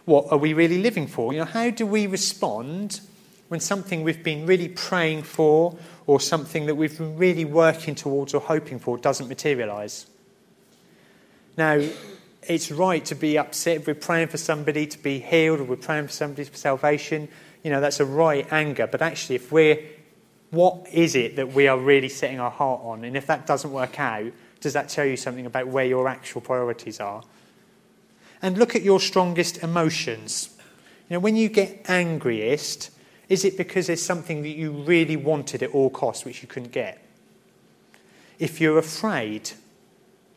What 0.05 0.31
are 0.31 0.37
we 0.37 0.53
really 0.53 0.81
living 0.81 1.07
for? 1.07 1.33
You 1.33 1.39
know, 1.39 1.45
how 1.45 1.71
do 1.71 1.85
we 1.85 2.05
respond 2.05 3.01
when 3.47 3.59
something 3.59 4.03
we've 4.03 4.23
been 4.23 4.45
really 4.45 4.67
praying 4.67 5.23
for 5.23 5.75
or 6.07 6.19
something 6.19 6.67
that 6.67 6.75
we've 6.75 6.97
been 6.97 7.17
really 7.17 7.45
working 7.45 7.95
towards 7.95 8.33
or 8.33 8.41
hoping 8.41 8.79
for 8.79 8.97
doesn't 8.97 9.27
materialize? 9.27 10.05
Now, 11.57 11.81
it's 12.47 12.71
right 12.71 13.03
to 13.05 13.15
be 13.15 13.38
upset 13.38 13.88
we're 13.88 13.95
praying 13.95 14.27
for 14.27 14.38
somebody 14.38 14.88
to 14.88 14.97
be 15.01 15.19
healed 15.19 15.60
or 15.60 15.63
we're 15.63 15.75
praying 15.75 16.08
for 16.08 16.13
somebody 16.13 16.43
for 16.43 16.58
salvation. 16.58 17.27
You 17.63 17.71
know, 17.71 17.81
that's 17.81 17.99
a 17.99 18.05
right 18.05 18.47
anger. 18.51 18.88
But 18.88 19.01
actually, 19.01 19.36
if 19.36 19.51
we're, 19.51 19.84
what 20.51 20.88
is 20.91 21.15
it 21.15 21.36
that 21.38 21.53
we 21.53 21.67
are 21.67 21.77
really 21.77 22.10
setting 22.10 22.39
our 22.39 22.51
heart 22.51 22.81
on? 22.84 23.03
And 23.03 23.17
if 23.17 23.27
that 23.27 23.47
doesn't 23.47 23.71
work 23.71 23.99
out, 23.99 24.31
does 24.60 24.73
that 24.73 24.89
tell 24.89 25.05
you 25.05 25.17
something 25.17 25.45
about 25.45 25.67
where 25.67 25.86
your 25.86 26.08
actual 26.08 26.41
priorities 26.41 26.99
are? 26.99 27.23
And 28.41 28.58
look 28.58 28.75
at 28.75 28.81
your 28.81 28.99
strongest 28.99 29.63
emotions. 29.63 30.49
You 31.10 31.15
know, 31.15 31.19
when 31.19 31.36
you 31.36 31.49
get 31.49 31.89
angriest, 31.89 32.91
is 33.29 33.45
it 33.45 33.58
because 33.58 33.88
there's 33.88 34.03
something 34.03 34.43
that 34.43 34.49
you 34.49 34.71
really 34.71 35.15
wanted 35.15 35.63
at 35.63 35.71
all 35.71 35.89
costs 35.89 36.25
which 36.25 36.41
you 36.41 36.47
couldn't 36.47 36.71
get? 36.71 37.03
If 38.38 38.60
you're 38.60 38.77
afraid, 38.77 39.51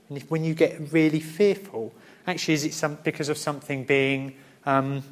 and 0.09 0.18
if, 0.18 0.31
when 0.31 0.44
you 0.44 0.55
get 0.55 0.92
really 0.92 1.21
fearful, 1.21 1.92
actually, 2.27 2.55
is 2.55 2.64
it 2.64 2.75
some, 2.75 2.99
because 3.05 3.29
of 3.29 3.37
something 3.37 3.85
being 3.85 4.35
um, 4.64 5.03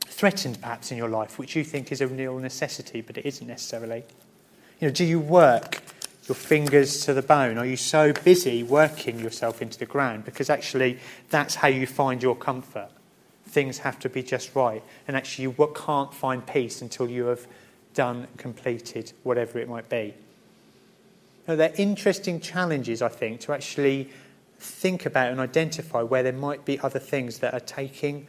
threatened 0.00 0.60
perhaps 0.60 0.90
in 0.90 0.98
your 0.98 1.08
life, 1.08 1.38
which 1.38 1.56
you 1.56 1.64
think 1.64 1.92
is 1.92 2.00
a 2.00 2.06
real 2.06 2.38
necessity, 2.38 3.00
but 3.00 3.18
it 3.18 3.26
isn't 3.26 3.46
necessarily? 3.46 4.04
You 4.80 4.88
know, 4.88 4.94
do 4.94 5.04
you 5.04 5.18
work 5.20 5.82
your 6.28 6.34
fingers 6.34 7.04
to 7.06 7.14
the 7.14 7.22
bone? 7.22 7.56
Are 7.56 7.66
you 7.66 7.76
so 7.76 8.12
busy 8.12 8.62
working 8.62 9.18
yourself 9.18 9.62
into 9.62 9.78
the 9.78 9.86
ground? 9.86 10.24
Because 10.24 10.50
actually, 10.50 10.98
that's 11.30 11.54
how 11.54 11.68
you 11.68 11.86
find 11.86 12.22
your 12.22 12.36
comfort. 12.36 12.90
Things 13.46 13.78
have 13.78 13.98
to 14.00 14.08
be 14.08 14.22
just 14.22 14.54
right. 14.54 14.82
And 15.08 15.16
actually, 15.16 15.44
you 15.44 15.70
can't 15.74 16.12
find 16.12 16.46
peace 16.46 16.82
until 16.82 17.08
you 17.08 17.26
have 17.26 17.46
done, 17.94 18.26
completed 18.36 19.12
whatever 19.22 19.58
it 19.58 19.68
might 19.68 19.88
be. 19.88 20.14
Now, 21.48 21.54
they're 21.54 21.72
interesting 21.76 22.40
challenges, 22.40 23.02
I 23.02 23.08
think, 23.08 23.40
to 23.42 23.52
actually 23.52 24.10
think 24.58 25.06
about 25.06 25.30
and 25.30 25.40
identify 25.40 26.02
where 26.02 26.22
there 26.22 26.32
might 26.32 26.64
be 26.64 26.78
other 26.80 26.98
things 26.98 27.38
that 27.38 27.54
are 27.54 27.60
taking 27.60 28.26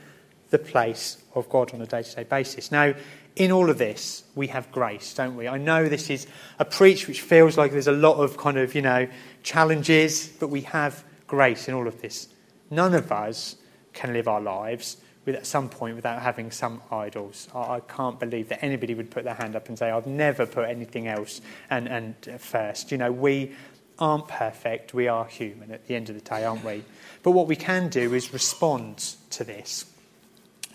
the 0.49 0.59
place 0.59 1.17
of 1.35 1.49
God 1.49 1.73
on 1.73 1.81
a 1.81 1.85
day 1.85 2.03
to 2.03 2.15
day 2.15 2.23
basis. 2.23 2.71
Now, 2.71 2.93
in 3.35 3.51
all 3.51 3.69
of 3.69 3.77
this, 3.77 4.23
we 4.35 4.47
have 4.47 4.71
grace, 4.71 5.13
don't 5.13 5.35
we? 5.35 5.47
I 5.47 5.57
know 5.57 5.87
this 5.87 6.09
is 6.09 6.25
a 6.57 6.65
preach 6.65 7.07
which 7.07 7.21
feels 7.21 7.57
like 7.57 7.71
there's 7.71 7.87
a 7.87 7.91
lot 7.91 8.15
of 8.15 8.37
kind 8.37 8.57
of, 8.57 8.73
you 8.73 8.81
know, 8.81 9.07
challenges, 9.43 10.27
but 10.39 10.47
we 10.47 10.61
have 10.61 11.03
grace 11.27 11.67
in 11.67 11.73
all 11.73 11.87
of 11.87 12.01
this. 12.01 12.29
None 12.71 12.95
of 12.95 13.11
us 13.11 13.57
can 13.93 14.13
live 14.13 14.27
our 14.27 14.41
lives 14.41 14.97
with, 15.25 15.35
at 15.35 15.45
some 15.45 15.69
point 15.69 15.95
without 15.95 16.21
having 16.21 16.49
some 16.49 16.81
idols. 16.91 17.47
I, 17.53 17.59
I 17.59 17.79
can't 17.81 18.19
believe 18.19 18.49
that 18.49 18.63
anybody 18.63 18.95
would 18.95 19.11
put 19.11 19.23
their 19.23 19.35
hand 19.35 19.55
up 19.55 19.67
and 19.67 19.77
say, 19.77 19.91
I've 19.91 20.07
never 20.07 20.45
put 20.45 20.67
anything 20.67 21.07
else 21.07 21.41
and, 21.69 21.87
and 21.87 22.15
first. 22.41 22.91
You 22.91 22.97
know, 22.97 23.11
we 23.11 23.51
aren't 23.99 24.27
perfect. 24.27 24.93
We 24.93 25.07
are 25.07 25.25
human 25.25 25.71
at 25.71 25.87
the 25.87 25.95
end 25.95 26.09
of 26.09 26.15
the 26.15 26.21
day, 26.21 26.45
aren't 26.45 26.63
we? 26.63 26.83
But 27.23 27.31
what 27.31 27.47
we 27.47 27.55
can 27.55 27.89
do 27.89 28.13
is 28.13 28.33
respond 28.33 29.15
to 29.31 29.43
this. 29.43 29.85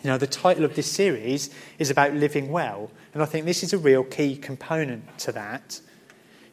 You 0.02 0.10
know, 0.10 0.18
the 0.18 0.26
title 0.26 0.64
of 0.64 0.74
this 0.74 0.90
series 0.90 1.50
is 1.78 1.88
about 1.90 2.14
living 2.14 2.50
well, 2.50 2.90
and 3.14 3.22
I 3.22 3.26
think 3.26 3.46
this 3.46 3.62
is 3.62 3.72
a 3.72 3.78
real 3.78 4.02
key 4.02 4.36
component 4.36 5.18
to 5.20 5.32
that. 5.32 5.80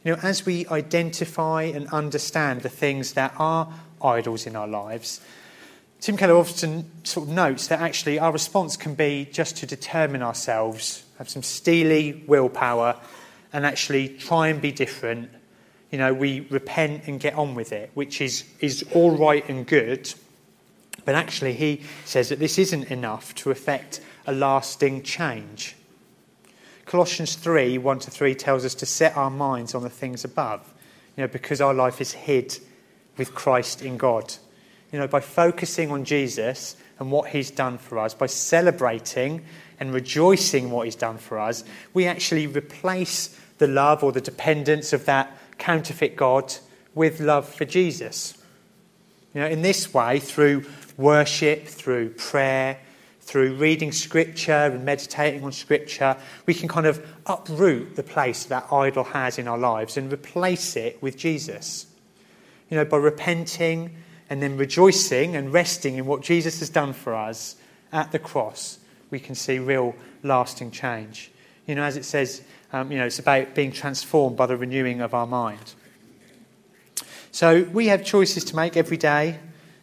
You 0.04 0.12
know, 0.12 0.20
as 0.22 0.46
we 0.46 0.66
identify 0.68 1.64
and 1.64 1.88
understand 1.88 2.62
the 2.62 2.68
things 2.68 3.14
that 3.14 3.34
are 3.38 3.72
idols 4.00 4.46
in 4.46 4.54
our 4.54 4.68
lives, 4.68 5.20
Tim 6.00 6.16
Keller 6.16 6.36
often 6.36 6.90
sort 7.04 7.28
of 7.28 7.34
notes 7.34 7.66
that 7.66 7.80
actually 7.80 8.18
our 8.18 8.32
response 8.32 8.76
can 8.76 8.94
be 8.94 9.28
just 9.30 9.58
to 9.58 9.66
determine 9.66 10.22
ourselves, 10.22 11.04
have 11.18 11.28
some 11.28 11.42
steely 11.42 12.24
willpower, 12.26 12.98
and 13.52 13.66
actually 13.66 14.08
try 14.08 14.48
and 14.48 14.62
be 14.62 14.72
different. 14.72 15.28
You 15.90 15.98
know, 15.98 16.14
we 16.14 16.40
repent 16.50 17.08
and 17.08 17.18
get 17.18 17.34
on 17.34 17.54
with 17.54 17.72
it, 17.72 17.90
which 17.94 18.20
is, 18.20 18.44
is 18.60 18.84
all 18.94 19.16
right 19.16 19.46
and 19.48 19.66
good. 19.66 20.12
But 21.04 21.14
actually, 21.14 21.54
he 21.54 21.82
says 22.04 22.28
that 22.28 22.38
this 22.38 22.58
isn't 22.58 22.90
enough 22.90 23.34
to 23.36 23.50
effect 23.50 24.00
a 24.26 24.32
lasting 24.32 25.02
change. 25.02 25.74
Colossians 26.86 27.36
3 27.36 27.78
1 27.78 27.98
to 28.00 28.10
3 28.10 28.34
tells 28.34 28.64
us 28.64 28.74
to 28.76 28.86
set 28.86 29.16
our 29.16 29.30
minds 29.30 29.74
on 29.74 29.82
the 29.82 29.90
things 29.90 30.24
above, 30.24 30.72
you 31.16 31.22
know, 31.22 31.28
because 31.28 31.60
our 31.60 31.74
life 31.74 32.00
is 32.00 32.12
hid 32.12 32.58
with 33.16 33.34
Christ 33.34 33.82
in 33.82 33.96
God. 33.96 34.34
You 34.92 34.98
know, 34.98 35.06
by 35.06 35.20
focusing 35.20 35.90
on 35.92 36.04
Jesus 36.04 36.76
and 36.98 37.10
what 37.10 37.30
he's 37.30 37.50
done 37.50 37.78
for 37.78 37.98
us, 37.98 38.12
by 38.12 38.26
celebrating 38.26 39.44
and 39.78 39.94
rejoicing 39.94 40.70
what 40.70 40.84
he's 40.86 40.96
done 40.96 41.16
for 41.16 41.38
us, 41.38 41.64
we 41.94 42.06
actually 42.06 42.46
replace 42.46 43.38
the 43.58 43.68
love 43.68 44.02
or 44.02 44.10
the 44.10 44.20
dependence 44.20 44.92
of 44.92 45.04
that 45.04 45.36
counterfeit 45.60 46.16
God 46.16 46.52
with 46.94 47.20
love 47.20 47.48
for 47.48 47.64
Jesus. 47.64 48.36
You 49.34 49.42
know, 49.42 49.46
in 49.46 49.62
this 49.62 49.94
way, 49.94 50.18
through 50.18 50.64
worship, 50.96 51.66
through 51.66 52.10
prayer, 52.10 52.78
through 53.20 53.54
reading 53.54 53.92
scripture 53.92 54.52
and 54.52 54.84
meditating 54.84 55.44
on 55.44 55.52
scripture, 55.52 56.16
we 56.46 56.54
can 56.54 56.66
kind 56.66 56.86
of 56.86 57.06
uproot 57.26 57.94
the 57.94 58.02
place 58.02 58.44
that 58.46 58.72
idol 58.72 59.04
has 59.04 59.38
in 59.38 59.46
our 59.46 59.58
lives 59.58 59.96
and 59.96 60.12
replace 60.12 60.74
it 60.74 61.00
with 61.00 61.16
Jesus. 61.16 61.86
You 62.68 62.76
know, 62.76 62.84
by 62.84 62.96
repenting 62.96 63.94
and 64.28 64.42
then 64.42 64.56
rejoicing 64.56 65.36
and 65.36 65.52
resting 65.52 65.96
in 65.96 66.06
what 66.06 66.22
Jesus 66.22 66.58
has 66.58 66.70
done 66.70 66.92
for 66.92 67.14
us 67.14 67.54
at 67.92 68.10
the 68.10 68.18
cross, 68.18 68.78
we 69.10 69.20
can 69.20 69.36
see 69.36 69.58
real 69.58 69.94
lasting 70.24 70.72
change. 70.72 71.30
You 71.66 71.76
know, 71.76 71.84
as 71.84 71.96
it 71.96 72.04
says, 72.04 72.42
um, 72.72 72.90
you 72.92 72.98
know, 72.98 73.06
it's 73.06 73.18
about 73.18 73.54
being 73.54 73.72
transformed 73.72 74.36
by 74.36 74.46
the 74.46 74.56
renewing 74.56 75.00
of 75.00 75.14
our 75.14 75.26
mind. 75.26 75.74
So 77.32 77.62
we 77.72 77.86
have 77.86 78.04
choices 78.04 78.44
to 78.44 78.56
make 78.56 78.76
every 78.76 78.96
day, 78.96 79.38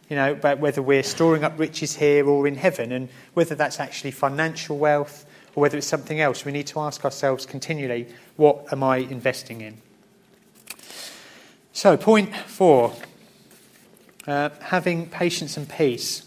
you 0.10 0.16
know, 0.16 0.34
about 0.34 0.60
whether 0.60 0.82
we're 0.82 1.04
storing 1.04 1.44
up 1.44 1.58
riches 1.58 1.96
here 1.96 2.28
or 2.28 2.48
in 2.48 2.56
heaven, 2.56 2.92
and 2.92 3.10
whether 3.34 3.56
that's 3.56 3.80
actually 3.80 4.12
financial 4.12 4.78
wealth 4.78 5.26
or 5.56 5.62
whether 5.62 5.78
it's 5.78 5.88
something 5.88 6.20
else. 6.20 6.46
We 6.46 6.52
need 6.52 6.68
to 6.68 6.80
ask 6.80 7.04
ourselves 7.04 7.46
continually, 7.46 8.08
what 8.36 8.72
am 8.72 8.84
I 8.84 8.98
investing 8.98 9.62
in? 9.62 9.82
So, 11.74 11.96
point 11.98 12.36
four 12.36 12.94
uh, 14.28 14.50
having 14.60 15.08
patience 15.08 15.58
and 15.58 15.70
peace. 15.70 16.27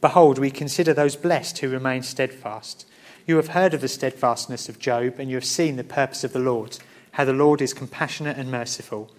Behold, 0.00 0.38
we 0.38 0.50
consider 0.50 0.94
those 0.94 1.16
blessed 1.16 1.58
who 1.58 1.68
remain 1.68 2.02
steadfast. 2.02 2.86
You 3.26 3.36
have 3.36 3.48
heard 3.48 3.74
of 3.74 3.80
the 3.80 3.88
steadfastness 3.88 4.68
of 4.68 4.78
Job, 4.78 5.18
and 5.18 5.28
you 5.28 5.36
have 5.36 5.44
seen 5.44 5.76
the 5.76 5.84
purpose 5.84 6.24
of 6.24 6.32
the 6.32 6.38
Lord 6.38 6.78
how 7.12 7.24
the 7.24 7.32
Lord 7.32 7.60
is 7.60 7.74
compassionate 7.74 8.36
and 8.36 8.50
merciful. 8.50 9.10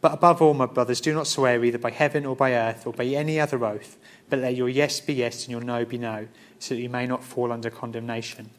But 0.00 0.12
above 0.14 0.42
all, 0.42 0.54
my 0.54 0.66
brothers, 0.66 1.00
do 1.00 1.14
not 1.14 1.26
swear 1.26 1.64
either 1.64 1.78
by 1.78 1.90
heaven 1.90 2.26
or 2.26 2.36
by 2.36 2.52
earth 2.54 2.86
or 2.86 2.92
by 2.92 3.04
any 3.06 3.40
other 3.40 3.64
oath, 3.64 3.96
but 4.28 4.40
let 4.40 4.56
your 4.56 4.68
yes 4.68 5.00
be 5.00 5.14
yes 5.14 5.44
and 5.44 5.50
your 5.50 5.60
no 5.60 5.84
be 5.84 5.98
no, 5.98 6.28
so 6.58 6.74
that 6.74 6.80
you 6.80 6.88
may 6.88 7.06
not 7.06 7.24
fall 7.24 7.52
under 7.52 7.70
condemnation. 7.70 8.50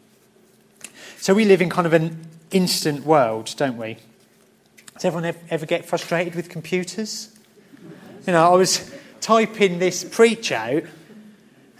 So 1.17 1.33
we 1.33 1.45
live 1.45 1.61
in 1.61 1.69
kind 1.69 1.85
of 1.85 1.93
an 1.93 2.27
instant 2.51 3.05
world, 3.05 3.53
don't 3.57 3.77
we? 3.77 3.97
Does 4.93 5.05
everyone 5.05 5.35
ever 5.49 5.65
get 5.65 5.85
frustrated 5.85 6.35
with 6.35 6.49
computers? 6.49 7.37
You 8.25 8.33
know, 8.33 8.53
I 8.53 8.55
was 8.55 8.93
typing 9.21 9.79
this 9.79 10.03
preach 10.03 10.51
out 10.51 10.83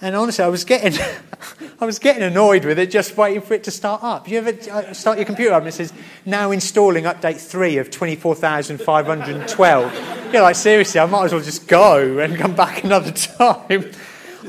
and 0.04 0.16
honestly, 0.18 0.44
I 0.44 0.50
was 0.50 0.66
getting, 0.66 1.00
I 1.80 1.86
was 1.86 1.98
getting 1.98 2.24
annoyed 2.24 2.66
with 2.66 2.78
it 2.78 2.92
just 2.92 3.16
waiting 3.16 3.42
for 3.42 3.54
it 3.54 3.63
to 3.63 3.72
start 3.72 4.04
up. 4.04 4.28
You 4.28 4.39
ever 4.39 4.50
uh, 4.70 4.92
start 4.92 5.18
your 5.18 5.26
computer 5.26 5.54
up 5.54 5.62
and 5.62 5.70
it 5.70 5.72
says, 5.72 5.94
now 6.26 6.52
installing 6.52 7.06
update 7.06 7.39
3 7.39 7.78
of 7.78 7.89
24,512? 7.89 10.34
You're 10.34 10.42
like, 10.42 10.56
seriously, 10.56 11.00
I 11.00 11.06
might 11.06 11.24
as 11.24 11.32
well 11.32 11.42
just 11.42 11.70
go 11.70 12.20
and 12.20 12.36
come 12.36 12.54
back 12.54 12.84
another 12.84 13.13
time. 13.13 13.92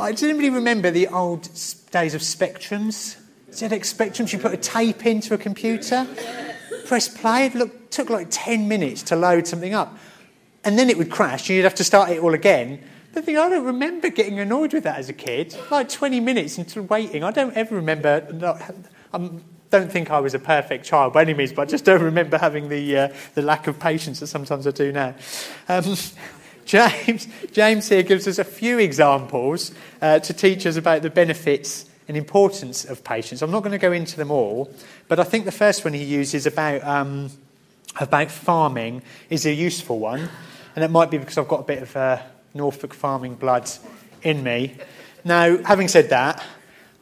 I 0.01 0.11
didn't 0.11 0.39
really 0.39 0.51
remember 0.51 0.91
the 0.91 1.07
old 1.07 1.43
days 1.93 2.17
of 2.17 2.21
Spectrums. 2.21 3.17
ZX 3.53 3.95
Spectrums, 3.95 4.33
you 4.33 4.41
put 4.41 4.53
a 4.53 4.57
tape 4.57 5.07
into 5.07 5.35
a 5.35 5.39
computer, 5.39 6.05
press 6.87 7.07
play, 7.07 7.47
it 7.47 7.55
looked, 7.55 7.93
took 7.93 8.11
like 8.11 8.27
10 8.29 8.67
minutes 8.67 9.05
to 9.05 9.15
load 9.15 9.47
something 9.47 9.73
up. 9.73 9.97
And 10.65 10.77
then 10.77 10.91
it 10.91 10.99
would 10.99 11.13
crash, 11.13 11.49
and 11.49 11.57
you'd 11.57 11.63
have 11.63 11.77
to 11.77 11.85
start 11.85 12.11
it 12.11 12.19
all 12.19 12.35
again. 12.35 12.81
The 13.15 13.23
thing, 13.23 13.39
I 13.39 13.49
don't 13.49 13.65
remember 13.65 14.09
getting 14.09 14.41
annoyed 14.41 14.73
with 14.73 14.83
that 14.83 14.99
as 14.99 15.09
a 15.09 15.13
kid. 15.13 15.57
Like 15.71 15.89
20 15.89 16.19
minutes 16.19 16.59
into 16.59 16.83
waiting. 16.83 17.23
I 17.23 17.31
don't 17.31 17.55
ever 17.55 17.77
remember. 17.77 18.27
Not, 18.33 18.61
I 19.13 19.31
don't 19.71 19.91
think 19.91 20.11
I 20.11 20.19
was 20.19 20.35
a 20.35 20.41
perfect 20.41 20.85
child 20.85 21.13
by 21.13 21.23
any 21.23 21.33
means, 21.33 21.53
but 21.53 21.63
I 21.63 21.65
just 21.67 21.85
don't 21.85 22.03
remember 22.03 22.39
having 22.39 22.69
the, 22.69 22.99
uh, 22.99 23.09
the 23.35 23.43
lack 23.43 23.69
of 23.69 23.79
patience 23.79 24.19
that 24.19 24.27
sometimes 24.27 24.67
I 24.67 24.73
do 24.73 24.91
now. 24.91 25.15
Um, 25.69 25.97
James, 26.65 27.29
James 27.53 27.89
here 27.89 28.03
gives 28.03 28.27
us 28.27 28.39
a 28.39 28.45
few 28.45 28.81
examples 28.81 29.71
uh, 30.03 30.19
to 30.19 30.33
teach 30.33 30.67
us 30.67 30.77
about 30.77 31.03
the 31.03 31.11
benefits 31.11 31.89
and 32.09 32.17
importance 32.17 32.85
of 32.85 33.05
patience. 33.05 33.43
I'm 33.43 33.53
not 33.53 33.61
going 33.61 33.73
to 33.73 33.79
go 33.79 33.93
into 33.93 34.17
them 34.17 34.33
all, 34.33 34.75
but 35.07 35.21
I 35.21 35.25
think 35.25 35.45
the 35.45 35.53
first 35.53 35.85
one 35.85 35.95
he 35.95 36.03
uses 36.03 36.47
about, 36.47 36.83
um, 36.83 37.31
about 38.01 38.33
farming 38.33 39.03
is 39.31 39.47
a 39.47 39.53
useful 39.53 40.01
one. 40.01 40.29
And 40.75 40.85
it 40.85 40.91
might 40.91 41.13
be 41.13 41.19
because 41.19 41.39
I've 41.39 41.47
got 41.47 41.61
a 41.61 41.65
bit 41.65 41.83
of 41.83 41.97
uh, 41.97 42.19
Norfolk 42.55 42.95
farming 42.95 43.35
blood 43.35 43.69
in 44.23 44.43
me. 44.43 44.77
Now, 45.25 45.59
having 45.59 45.89
said 45.89 46.11
that, 46.11 46.43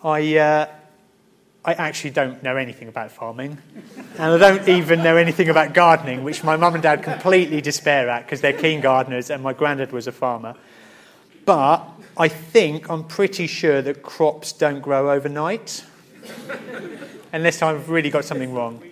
I, 0.02 0.36
uh, 0.36 0.66
I 1.64 1.74
actually 1.74 2.10
don't 2.10 2.42
know 2.42 2.56
anything 2.56 2.88
about 2.88 3.12
farming. 3.12 3.58
And 4.18 4.32
I 4.32 4.38
don't 4.38 4.68
even 4.68 5.02
know 5.02 5.16
anything 5.16 5.48
about 5.48 5.74
gardening, 5.74 6.24
which 6.24 6.42
my 6.42 6.56
mum 6.56 6.74
and 6.74 6.82
dad 6.82 7.02
completely 7.02 7.60
despair 7.60 8.08
at 8.08 8.24
because 8.24 8.40
they're 8.40 8.52
keen 8.52 8.80
gardeners 8.80 9.30
and 9.30 9.42
my 9.42 9.52
granddad 9.52 9.92
was 9.92 10.06
a 10.06 10.12
farmer. 10.12 10.54
But 11.44 11.86
I 12.16 12.28
think, 12.28 12.88
I'm 12.88 13.04
pretty 13.04 13.46
sure 13.46 13.82
that 13.82 14.02
crops 14.02 14.52
don't 14.52 14.80
grow 14.80 15.10
overnight, 15.10 15.84
unless 17.32 17.62
I've 17.62 17.88
really 17.88 18.10
got 18.10 18.24
something 18.24 18.52
wrong. 18.52 18.82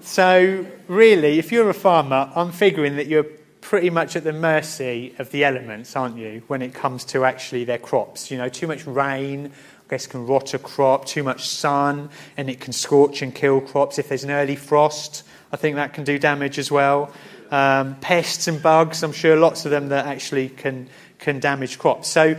So, 0.00 0.66
really, 0.86 1.38
if 1.38 1.52
you're 1.52 1.68
a 1.68 1.74
farmer, 1.74 2.30
I'm 2.34 2.52
figuring 2.52 2.96
that 2.96 3.06
you're 3.06 3.26
pretty 3.68 3.90
much 3.90 4.16
at 4.16 4.24
the 4.24 4.32
mercy 4.32 5.14
of 5.18 5.30
the 5.30 5.44
elements, 5.44 5.94
aren't 5.94 6.16
you, 6.16 6.42
when 6.46 6.62
it 6.62 6.72
comes 6.72 7.04
to 7.04 7.26
actually 7.26 7.64
their 7.64 7.76
crops? 7.76 8.30
You 8.30 8.38
know, 8.38 8.48
too 8.48 8.66
much 8.66 8.86
rain, 8.86 9.48
I 9.48 9.90
guess, 9.90 10.06
can 10.06 10.26
rot 10.26 10.54
a 10.54 10.58
crop, 10.58 11.04
too 11.04 11.22
much 11.22 11.46
sun, 11.46 12.08
and 12.38 12.48
it 12.48 12.60
can 12.60 12.72
scorch 12.72 13.20
and 13.20 13.34
kill 13.34 13.60
crops. 13.60 13.98
If 13.98 14.08
there's 14.08 14.24
an 14.24 14.30
early 14.30 14.56
frost, 14.56 15.22
I 15.52 15.56
think 15.56 15.76
that 15.76 15.92
can 15.92 16.04
do 16.04 16.18
damage 16.18 16.58
as 16.58 16.70
well. 16.70 17.12
Um, 17.50 17.96
pests 17.96 18.48
and 18.48 18.62
bugs, 18.62 19.02
I'm 19.02 19.12
sure 19.12 19.36
lots 19.36 19.66
of 19.66 19.70
them 19.70 19.90
that 19.90 20.06
actually 20.06 20.48
can, 20.48 20.88
can 21.18 21.38
damage 21.38 21.78
crops. 21.78 22.08
So 22.08 22.36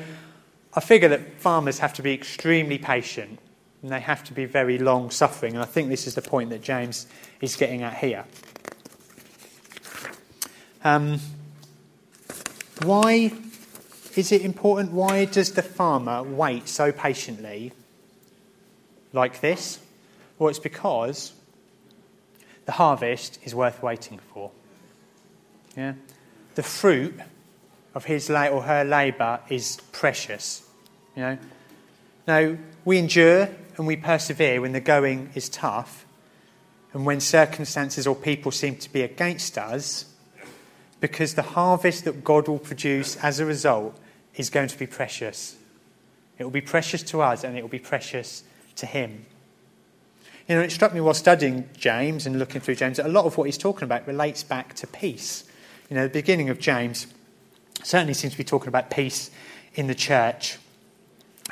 I 0.74 0.80
figure 0.80 1.10
that 1.10 1.40
farmers 1.40 1.78
have 1.78 1.94
to 1.94 2.02
be 2.02 2.12
extremely 2.12 2.80
patient 2.80 3.38
and 3.84 3.92
they 3.92 4.00
have 4.00 4.24
to 4.24 4.34
be 4.34 4.46
very 4.46 4.80
long 4.80 5.12
suffering. 5.12 5.54
And 5.54 5.62
I 5.62 5.68
think 5.68 5.90
this 5.90 6.08
is 6.08 6.16
the 6.16 6.24
point 6.24 6.50
that 6.50 6.64
James 6.64 7.06
is 7.40 7.56
getting 7.56 7.84
at 7.84 7.94
here. 7.94 8.26
Um, 10.84 11.20
why 12.84 13.34
is 14.16 14.32
it 14.32 14.42
important? 14.42 14.92
Why 14.92 15.26
does 15.26 15.54
the 15.54 15.62
farmer 15.62 16.24
wait 16.24 16.68
so 16.70 16.92
patiently 16.92 17.74
like 19.12 19.42
this? 19.42 19.80
Well, 20.38 20.50
it's 20.50 20.60
because 20.60 21.34
the 22.66 22.72
harvest 22.74 23.40
is 23.44 23.54
worth 23.54 23.84
waiting 23.84 24.20
for. 24.34 24.52
Yeah? 25.76 25.94
The 26.56 26.64
fruit 26.64 27.20
of 27.94 28.06
his 28.06 28.30
or 28.30 28.64
her 28.64 28.84
labour 28.86 29.42
is 29.50 29.80
precious. 29.92 30.64
You 31.16 31.22
know? 31.24 31.38
Now, 32.28 32.58
we 32.86 32.98
endure 32.98 33.50
and 33.78 33.88
we 33.88 33.98
persevere 33.98 34.62
when 34.62 34.72
the 34.72 34.80
going 34.80 35.32
is 35.36 35.50
tough 35.50 36.06
and 36.94 37.06
when 37.06 37.20
circumstances 37.20 38.08
or 38.08 38.16
people 38.16 38.52
seem 38.52 38.78
to 38.78 38.92
be 38.92 39.02
against 39.02 39.58
us 39.58 40.09
because 41.00 41.36
the 41.36 41.42
harvest 41.42 42.06
that 42.06 42.24
God 42.24 42.48
will 42.48 42.60
produce 42.60 43.16
as 43.18 43.40
a 43.40 43.46
result 43.46 43.98
is 44.36 44.50
going 44.50 44.68
to 44.68 44.78
be 44.78 44.88
precious. 44.88 45.56
It 46.38 46.44
will 46.44 46.52
be 46.52 46.62
precious 46.62 47.04
to 47.04 47.22
us 47.22 47.44
and 47.44 47.58
it 47.58 47.62
will 47.62 47.70
be 47.70 47.80
precious 47.80 48.44
to 48.78 48.86
Him. 48.86 49.26
You 50.48 50.56
know, 50.56 50.62
it 50.62 50.72
struck 50.72 50.94
me 50.94 51.02
while 51.02 51.14
studying 51.14 51.70
James 51.78 52.26
and 52.26 52.40
looking 52.40 52.60
through 52.60 52.76
James 52.76 52.98
that 52.98 53.06
a 53.06 53.10
lot 53.10 53.26
of 53.26 53.38
what 53.38 53.44
he's 53.44 53.58
talking 53.58 53.84
about 53.84 54.08
relates 54.08 54.44
back 54.44 54.74
to 54.76 54.88
peace. 54.88 55.44
You 55.90 55.96
know, 55.96 56.04
the 56.04 56.14
beginning 56.14 56.50
of 56.50 56.60
James 56.60 57.06
certainly 57.84 58.16
seems 58.16 58.34
to 58.34 58.38
be 58.38 58.44
talking 58.44 58.68
about 58.68 58.90
peace 58.90 59.30
in 59.76 59.86
the 59.86 59.94
church. 59.94 60.58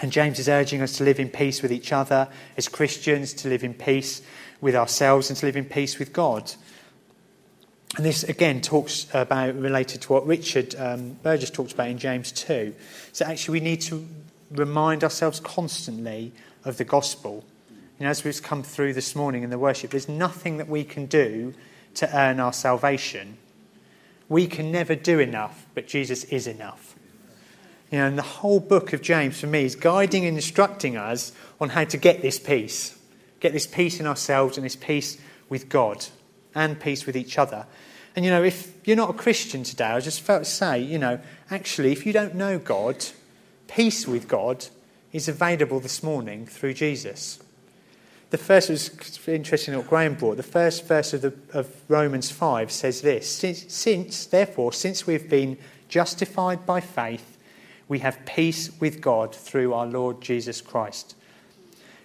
And 0.02 0.12
James 0.12 0.40
is 0.40 0.50
urging 0.50 0.82
us 0.82 0.98
to 0.98 1.04
live 1.04 1.20
in 1.20 1.30
peace 1.30 1.62
with 1.62 1.72
each 1.72 1.92
other 1.92 2.28
as 2.56 2.68
Christians, 2.68 3.34
to 3.36 3.50
live 3.50 3.64
in 3.64 3.76
peace 3.76 4.22
with 4.62 4.76
ourselves, 4.76 5.30
and 5.30 5.38
to 5.38 5.46
live 5.46 5.58
in 5.58 5.66
peace 5.66 6.00
with 6.00 6.12
God. 6.12 6.52
And 7.96 8.06
this 8.06 8.24
again 8.24 8.62
talks 8.62 9.08
about 9.14 9.56
related 9.56 10.02
to 10.02 10.14
what 10.14 10.28
Richard 10.28 10.76
um, 10.78 11.14
Burgess 11.24 11.50
talked 11.50 11.72
about 11.72 11.88
in 11.88 11.98
James 11.98 12.32
2. 12.34 12.76
So 13.14 13.26
actually, 13.26 13.60
we 13.60 13.66
need 13.66 13.82
to 13.82 14.06
remind 14.52 15.04
ourselves 15.04 15.40
constantly 15.40 16.34
of 16.66 16.78
the 16.78 16.84
gospel. 16.84 17.46
You 17.98 18.04
know, 18.04 18.10
as 18.10 18.24
we've 18.24 18.44
come 18.44 18.62
through 18.62 18.94
this 18.94 19.16
morning 19.16 19.44
in 19.44 19.50
the 19.50 19.58
worship, 19.58 19.92
there's 19.92 20.10
nothing 20.10 20.58
that 20.58 20.68
we 20.68 20.84
can 20.84 21.06
do 21.06 21.54
to 21.96 22.16
earn 22.16 22.40
our 22.40 22.54
salvation. 22.54 23.38
We 24.30 24.48
can 24.48 24.72
never 24.72 24.94
do 24.94 25.20
enough, 25.20 25.66
but 25.74 25.88
Jesus 25.88 26.26
is 26.26 26.46
enough. 26.46 26.96
You 27.90 28.00
know, 28.00 28.08
and 28.08 28.18
the 28.18 28.22
whole 28.24 28.60
book 28.60 28.92
of 28.92 29.02
James 29.02 29.40
for 29.40 29.48
me 29.48 29.64
is 29.64 29.76
guiding 29.76 30.26
and 30.26 30.36
instructing 30.36 30.98
us 30.98 31.32
on 31.60 31.70
how 31.70 31.86
to 31.86 31.98
get 31.98 32.22
this 32.22 32.38
peace, 32.38 32.98
get 33.40 33.54
this 33.54 33.66
peace 33.66 34.00
in 34.02 34.06
ourselves 34.06 34.58
and 34.58 34.66
this 34.66 34.76
peace 34.76 35.18
with 35.50 35.70
God 35.70 36.06
and 36.58 36.80
peace 36.80 37.06
with 37.06 37.16
each 37.16 37.38
other. 37.38 37.66
And, 38.16 38.26
you 38.26 38.32
know, 38.32 38.44
if 38.44 38.74
you're 38.86 38.98
not 38.98 39.12
a 39.12 39.14
Christian 39.14 39.64
today, 39.64 39.86
I 39.86 40.00
just 40.00 40.22
felt 40.22 40.44
to 40.44 40.50
say, 40.50 40.82
you 40.82 40.98
know, 40.98 41.20
actually, 41.52 41.92
if 41.92 42.06
you 42.06 42.12
don't 42.12 42.34
know 42.34 42.58
God, 42.58 43.06
peace 43.68 44.08
with 44.08 44.28
God 44.28 44.66
is 45.14 45.28
available 45.28 45.80
this 45.80 46.02
morning 46.02 46.48
through 46.48 46.74
Jesus. 46.74 47.40
The 48.32 48.40
first 48.40 48.70
was 48.70 48.90
interesting 49.28 49.78
what 49.78 49.88
Graham 49.88 50.16
brought. 50.16 50.38
The 50.38 50.44
first 50.44 50.88
verse 50.88 51.14
of, 51.14 51.22
the, 51.22 51.34
of 51.54 51.70
Romans 51.88 52.32
5 52.32 52.72
says 52.72 53.02
this 53.02 53.30
since, 53.32 53.72
since, 53.72 54.26
therefore, 54.26 54.74
since 54.74 55.06
we've 55.06 55.30
been 55.30 55.58
justified 55.88 56.66
by 56.66 56.82
faith, 56.82 57.38
we 57.88 58.00
have 58.00 58.26
peace 58.26 58.72
with 58.82 59.00
God 59.00 59.34
through 59.34 59.74
our 59.74 59.86
Lord 59.86 60.22
Jesus 60.22 60.60
Christ. 60.60 61.16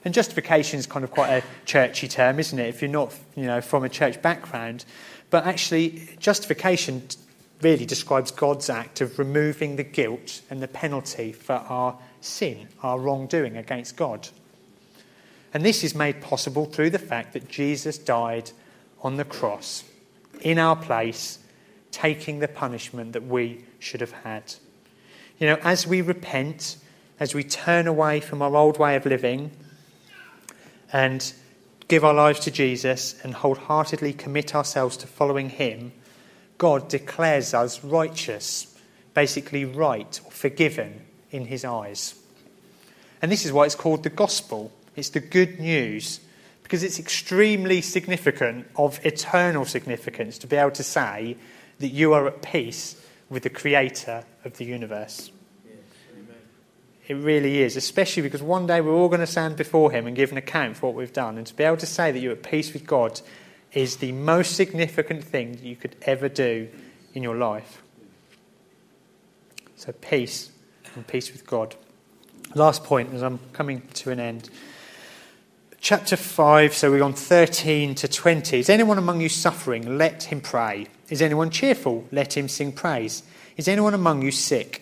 And 0.04 0.12
justification 0.12 0.78
is 0.78 0.86
kind 0.86 1.04
of 1.04 1.10
quite 1.10 1.30
a 1.30 1.42
churchy 1.64 2.08
term, 2.08 2.40
isn't 2.40 2.58
it? 2.58 2.68
If 2.68 2.82
you're 2.82 2.90
not, 2.90 3.14
you 3.36 3.44
know, 3.44 3.60
from 3.60 3.84
a 3.84 3.88
church 3.88 4.20
background, 4.20 4.84
but 5.30 5.46
actually, 5.46 6.08
justification 6.18 7.06
really 7.62 7.86
describes 7.86 8.30
God's 8.30 8.68
act 8.68 9.00
of 9.00 9.18
removing 9.18 9.76
the 9.76 9.84
guilt 9.84 10.42
and 10.50 10.60
the 10.60 10.68
penalty 10.68 11.32
for 11.32 11.54
our 11.54 11.96
sin, 12.20 12.68
our 12.82 12.98
wrongdoing 12.98 13.56
against 13.56 13.96
God. 13.96 14.28
And 15.54 15.64
this 15.64 15.84
is 15.84 15.94
made 15.94 16.20
possible 16.20 16.64
through 16.64 16.90
the 16.90 16.98
fact 16.98 17.32
that 17.34 17.48
Jesus 17.48 17.98
died 17.98 18.50
on 19.02 19.16
the 19.16 19.24
cross 19.24 19.84
in 20.40 20.58
our 20.58 20.76
place, 20.76 21.38
taking 21.90 22.40
the 22.40 22.48
punishment 22.48 23.12
that 23.12 23.24
we 23.24 23.64
should 23.78 24.00
have 24.00 24.12
had. 24.12 24.54
You 25.38 25.46
know, 25.48 25.58
as 25.62 25.86
we 25.86 26.00
repent, 26.00 26.76
as 27.20 27.34
we 27.34 27.44
turn 27.44 27.86
away 27.86 28.20
from 28.20 28.42
our 28.42 28.56
old 28.56 28.78
way 28.78 28.96
of 28.96 29.06
living 29.06 29.50
and 30.92 31.32
give 31.88 32.04
our 32.04 32.14
lives 32.14 32.40
to 32.40 32.50
Jesus 32.50 33.18
and 33.22 33.34
wholeheartedly 33.34 34.12
commit 34.12 34.54
ourselves 34.54 34.96
to 34.98 35.06
following 35.06 35.48
Him, 35.48 35.92
God 36.58 36.88
declares 36.88 37.54
us 37.54 37.82
righteous, 37.82 38.78
basically 39.14 39.64
right 39.64 40.20
or 40.24 40.30
forgiven 40.30 41.02
in 41.30 41.46
His 41.46 41.64
eyes. 41.64 42.14
And 43.20 43.32
this 43.32 43.44
is 43.46 43.52
why 43.52 43.64
it's 43.64 43.74
called 43.74 44.02
the 44.02 44.10
gospel. 44.10 44.72
It's 44.94 45.10
the 45.10 45.20
good 45.20 45.58
news 45.58 46.20
because 46.62 46.82
it's 46.82 46.98
extremely 46.98 47.82
significant, 47.82 48.66
of 48.76 49.04
eternal 49.04 49.66
significance, 49.66 50.38
to 50.38 50.46
be 50.46 50.56
able 50.56 50.70
to 50.70 50.82
say 50.82 51.36
that 51.78 51.88
you 51.88 52.14
are 52.14 52.26
at 52.28 52.40
peace 52.40 52.96
with 53.28 53.42
the 53.42 53.50
creator 53.50 54.24
of 54.44 54.56
the 54.56 54.64
universe. 54.64 55.30
It 57.12 57.16
really 57.16 57.60
is, 57.60 57.76
especially 57.76 58.22
because 58.22 58.42
one 58.42 58.66
day 58.66 58.80
we're 58.80 58.94
all 58.94 59.10
going 59.10 59.20
to 59.20 59.26
stand 59.26 59.56
before 59.56 59.92
Him 59.92 60.06
and 60.06 60.16
give 60.16 60.32
an 60.32 60.38
account 60.38 60.78
for 60.78 60.86
what 60.86 60.94
we've 60.94 61.12
done. 61.12 61.36
And 61.36 61.46
to 61.46 61.54
be 61.54 61.62
able 61.62 61.76
to 61.76 61.84
say 61.84 62.10
that 62.10 62.18
you're 62.18 62.32
at 62.32 62.42
peace 62.42 62.72
with 62.72 62.86
God 62.86 63.20
is 63.74 63.96
the 63.96 64.12
most 64.12 64.56
significant 64.56 65.22
thing 65.22 65.52
that 65.52 65.62
you 65.62 65.76
could 65.76 65.94
ever 66.02 66.30
do 66.30 66.70
in 67.12 67.22
your 67.22 67.36
life. 67.36 67.82
So, 69.76 69.92
peace 69.92 70.52
and 70.94 71.06
peace 71.06 71.30
with 71.30 71.46
God. 71.46 71.76
Last 72.54 72.82
point 72.82 73.12
as 73.12 73.22
I'm 73.22 73.40
coming 73.52 73.82
to 73.92 74.10
an 74.10 74.18
end. 74.18 74.48
Chapter 75.82 76.16
5, 76.16 76.72
so 76.72 76.90
we're 76.90 77.02
on 77.02 77.12
13 77.12 77.94
to 77.96 78.08
20. 78.08 78.58
Is 78.58 78.70
anyone 78.70 78.96
among 78.96 79.20
you 79.20 79.28
suffering? 79.28 79.98
Let 79.98 80.22
him 80.22 80.40
pray. 80.40 80.86
Is 81.10 81.20
anyone 81.20 81.50
cheerful? 81.50 82.08
Let 82.10 82.38
him 82.38 82.48
sing 82.48 82.72
praise. 82.72 83.22
Is 83.58 83.68
anyone 83.68 83.92
among 83.92 84.22
you 84.22 84.30
sick? 84.30 84.81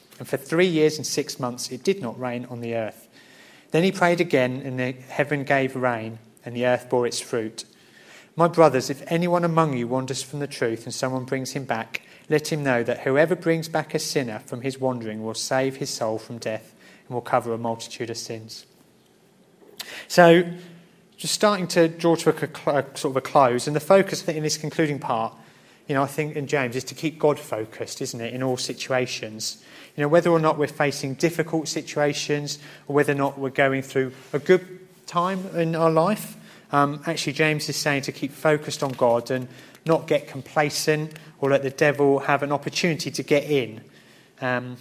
And 0.21 0.27
for 0.27 0.37
three 0.37 0.67
years 0.67 0.97
and 0.97 1.07
six 1.07 1.39
months 1.39 1.71
it 1.71 1.83
did 1.83 1.99
not 1.99 2.19
rain 2.19 2.45
on 2.45 2.61
the 2.61 2.75
earth. 2.75 3.09
Then 3.71 3.83
he 3.83 3.91
prayed 3.91 4.21
again, 4.21 4.61
and 4.63 4.79
the 4.79 4.91
heaven 4.91 5.43
gave 5.43 5.75
rain, 5.75 6.19
and 6.45 6.55
the 6.55 6.67
earth 6.67 6.91
bore 6.91 7.07
its 7.07 7.19
fruit. 7.19 7.65
My 8.35 8.47
brothers, 8.47 8.91
if 8.91 9.01
anyone 9.11 9.43
among 9.43 9.75
you 9.75 9.87
wanders 9.87 10.21
from 10.21 10.37
the 10.37 10.45
truth 10.45 10.83
and 10.83 10.93
someone 10.93 11.25
brings 11.25 11.53
him 11.53 11.65
back, 11.65 12.03
let 12.29 12.51
him 12.51 12.63
know 12.63 12.83
that 12.83 12.99
whoever 12.99 13.35
brings 13.35 13.67
back 13.67 13.95
a 13.95 13.99
sinner 13.99 14.37
from 14.45 14.61
his 14.61 14.77
wandering 14.77 15.23
will 15.23 15.33
save 15.33 15.77
his 15.77 15.89
soul 15.89 16.19
from 16.19 16.37
death 16.37 16.75
and 17.07 17.15
will 17.15 17.21
cover 17.21 17.51
a 17.51 17.57
multitude 17.57 18.11
of 18.11 18.17
sins. 18.17 18.67
So, 20.07 20.43
just 21.17 21.33
starting 21.33 21.65
to 21.69 21.87
draw 21.87 22.15
to 22.17 22.29
a, 22.29 22.85
sort 22.95 23.05
of 23.05 23.17
a 23.17 23.21
close, 23.21 23.65
and 23.65 23.75
the 23.75 23.79
focus, 23.79 24.27
in 24.27 24.43
this 24.43 24.57
concluding 24.59 24.99
part, 24.99 25.33
you 25.87 25.95
know, 25.95 26.03
I 26.03 26.07
think 26.07 26.35
in 26.35 26.45
James 26.45 26.75
is 26.75 26.83
to 26.83 26.93
keep 26.93 27.17
God 27.17 27.39
focused, 27.39 28.03
isn't 28.03 28.21
it, 28.21 28.35
in 28.35 28.43
all 28.43 28.57
situations. 28.57 29.63
You 29.95 30.01
know, 30.03 30.07
whether 30.07 30.29
or 30.29 30.39
not 30.39 30.57
we're 30.57 30.67
facing 30.67 31.15
difficult 31.15 31.67
situations 31.67 32.59
or 32.87 32.95
whether 32.95 33.11
or 33.11 33.15
not 33.15 33.37
we're 33.37 33.49
going 33.49 33.81
through 33.81 34.13
a 34.33 34.39
good 34.39 34.79
time 35.05 35.45
in 35.55 35.75
our 35.75 35.91
life, 35.91 36.37
um, 36.71 37.01
actually, 37.05 37.33
James 37.33 37.67
is 37.67 37.75
saying 37.75 38.03
to 38.03 38.11
keep 38.11 38.31
focused 38.31 38.81
on 38.81 38.91
God 38.93 39.29
and 39.29 39.47
not 39.85 40.07
get 40.07 40.27
complacent 40.27 41.17
or 41.39 41.49
let 41.49 41.63
the 41.63 41.69
devil 41.69 42.19
have 42.19 42.43
an 42.43 42.51
opportunity 42.51 43.11
to 43.11 43.23
get 43.23 43.43
in. 43.43 43.81
Um, 44.39 44.77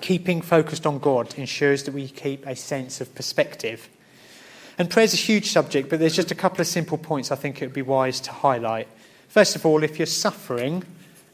keeping 0.00 0.42
focused 0.42 0.86
on 0.86 0.98
God 0.98 1.34
ensures 1.38 1.84
that 1.84 1.94
we 1.94 2.08
keep 2.08 2.44
a 2.46 2.56
sense 2.56 3.00
of 3.00 3.14
perspective. 3.14 3.88
And 4.76 4.90
prayer 4.90 5.04
is 5.04 5.14
a 5.14 5.18
huge 5.18 5.50
subject, 5.50 5.88
but 5.88 6.00
there's 6.00 6.16
just 6.16 6.32
a 6.32 6.34
couple 6.34 6.60
of 6.60 6.66
simple 6.66 6.98
points 6.98 7.30
I 7.30 7.36
think 7.36 7.62
it 7.62 7.66
would 7.66 7.74
be 7.74 7.82
wise 7.82 8.18
to 8.20 8.32
highlight. 8.32 8.88
First 9.28 9.54
of 9.54 9.64
all, 9.64 9.84
if 9.84 9.98
you're 9.98 10.06
suffering, 10.06 10.82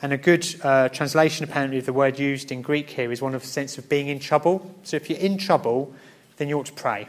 and 0.01 0.12
a 0.12 0.16
good 0.16 0.46
uh, 0.62 0.88
translation, 0.90 1.44
apparently, 1.44 1.78
of 1.78 1.86
the 1.86 1.92
word 1.92 2.18
used 2.18 2.53
in 2.53 2.62
Greek 2.62 2.88
here 2.90 3.11
is 3.11 3.20
one 3.20 3.34
of 3.34 3.42
the 3.42 3.49
sense 3.49 3.78
of 3.78 3.88
being 3.88 4.09
in 4.09 4.20
trouble. 4.20 4.74
So 4.84 4.96
if 4.96 5.11
you're 5.11 5.18
in 5.18 5.38
trouble, 5.38 5.92
then 6.36 6.49
you 6.49 6.59
ought 6.59 6.66
to 6.66 6.72
pray. 6.72 7.09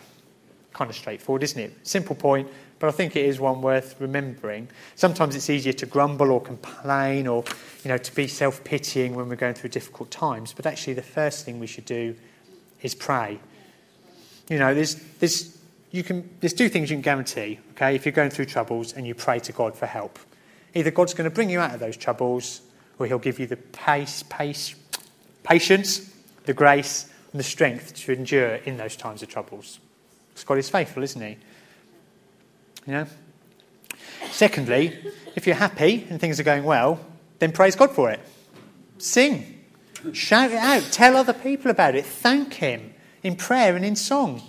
Kind 0.73 0.89
of 0.89 0.95
straightforward, 0.95 1.43
isn't 1.43 1.59
it? 1.59 1.87
Simple 1.87 2.15
point, 2.15 2.47
but 2.79 2.87
I 2.87 2.91
think 2.91 3.15
it 3.15 3.25
is 3.25 3.39
one 3.39 3.61
worth 3.61 3.95
remembering. 3.99 4.69
Sometimes 4.95 5.35
it's 5.35 5.49
easier 5.49 5.73
to 5.73 5.85
grumble 5.85 6.31
or 6.31 6.41
complain 6.41 7.27
or, 7.27 7.43
you 7.83 7.89
know, 7.89 7.97
to 7.97 8.15
be 8.15 8.27
self-pitying 8.27 9.13
when 9.13 9.29
we're 9.29 9.35
going 9.35 9.53
through 9.53 9.69
difficult 9.69 10.09
times. 10.09 10.53
But 10.53 10.65
actually, 10.65 10.93
the 10.93 11.01
first 11.03 11.45
thing 11.45 11.59
we 11.59 11.67
should 11.67 11.85
do 11.85 12.15
is 12.81 12.95
pray. 12.95 13.39
You 14.49 14.57
know, 14.57 14.73
there's, 14.73 14.95
there's, 15.19 15.59
you 15.91 16.01
can, 16.01 16.27
there's 16.39 16.53
two 16.53 16.69
things 16.69 16.89
you 16.89 16.95
can 16.95 17.01
guarantee, 17.01 17.59
okay, 17.71 17.93
if 17.93 18.05
you're 18.05 18.13
going 18.13 18.31
through 18.31 18.45
troubles 18.45 18.93
and 18.93 19.05
you 19.05 19.13
pray 19.13 19.39
to 19.39 19.51
God 19.51 19.75
for 19.75 19.85
help. 19.85 20.17
Either 20.73 20.89
God's 20.89 21.13
going 21.13 21.29
to 21.29 21.33
bring 21.33 21.49
you 21.49 21.59
out 21.59 21.73
of 21.73 21.79
those 21.79 21.97
troubles 21.97 22.61
or 22.99 23.07
he'll 23.07 23.17
give 23.17 23.39
you 23.39 23.47
the 23.47 23.57
pace, 23.57 24.23
pace, 24.23 24.75
patience, 25.43 26.13
the 26.43 26.53
grace, 26.53 27.09
and 27.31 27.39
the 27.39 27.43
strength 27.43 27.95
to 27.95 28.11
endure 28.13 28.55
in 28.55 28.77
those 28.77 28.95
times 28.95 29.23
of 29.23 29.29
troubles. 29.29 29.79
Because 30.29 30.43
God 30.43 30.57
is 30.57 30.69
faithful, 30.69 31.01
isn't 31.03 31.21
he? 31.21 31.37
You 32.85 32.93
know? 32.93 33.07
Secondly, 34.31 34.97
if 35.35 35.47
you're 35.47 35.55
happy 35.55 36.05
and 36.09 36.19
things 36.19 36.39
are 36.39 36.43
going 36.43 36.63
well, 36.63 36.99
then 37.39 37.51
praise 37.51 37.75
God 37.75 37.91
for 37.91 38.11
it. 38.11 38.19
Sing. 38.97 39.63
Shout 40.13 40.51
it 40.51 40.57
out. 40.57 40.83
Tell 40.91 41.15
other 41.15 41.33
people 41.33 41.71
about 41.71 41.95
it. 41.95 42.05
Thank 42.05 42.55
Him 42.55 42.93
in 43.23 43.35
prayer 43.35 43.75
and 43.75 43.85
in 43.85 43.95
song. 43.95 44.41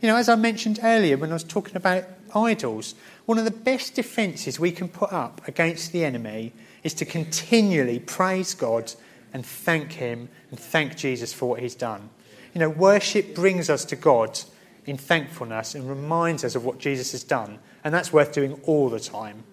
You 0.00 0.08
know, 0.08 0.16
as 0.16 0.28
I 0.28 0.36
mentioned 0.36 0.80
earlier 0.82 1.16
when 1.16 1.30
I 1.30 1.34
was 1.34 1.44
talking 1.44 1.76
about 1.76 2.04
idols, 2.34 2.94
one 3.26 3.38
of 3.38 3.44
the 3.44 3.50
best 3.50 3.94
defences 3.94 4.58
we 4.58 4.72
can 4.72 4.88
put 4.88 5.12
up 5.12 5.46
against 5.46 5.92
the 5.92 6.04
enemy 6.04 6.52
is 6.82 6.94
to 6.94 7.04
continually 7.04 7.98
praise 7.98 8.54
God 8.54 8.92
and 9.32 9.44
thank 9.44 9.92
Him 9.92 10.28
and 10.50 10.58
thank 10.58 10.96
Jesus 10.96 11.32
for 11.32 11.48
what 11.48 11.60
He's 11.60 11.74
done. 11.74 12.10
You 12.54 12.60
know, 12.60 12.70
worship 12.70 13.34
brings 13.34 13.70
us 13.70 13.84
to 13.86 13.96
God 13.96 14.40
in 14.86 14.96
thankfulness 14.96 15.74
and 15.74 15.88
reminds 15.88 16.44
us 16.44 16.54
of 16.54 16.64
what 16.64 16.78
Jesus 16.78 17.12
has 17.12 17.22
done, 17.22 17.58
and 17.84 17.94
that's 17.94 18.12
worth 18.12 18.32
doing 18.32 18.60
all 18.64 18.88
the 18.88 19.00
time. 19.00 19.44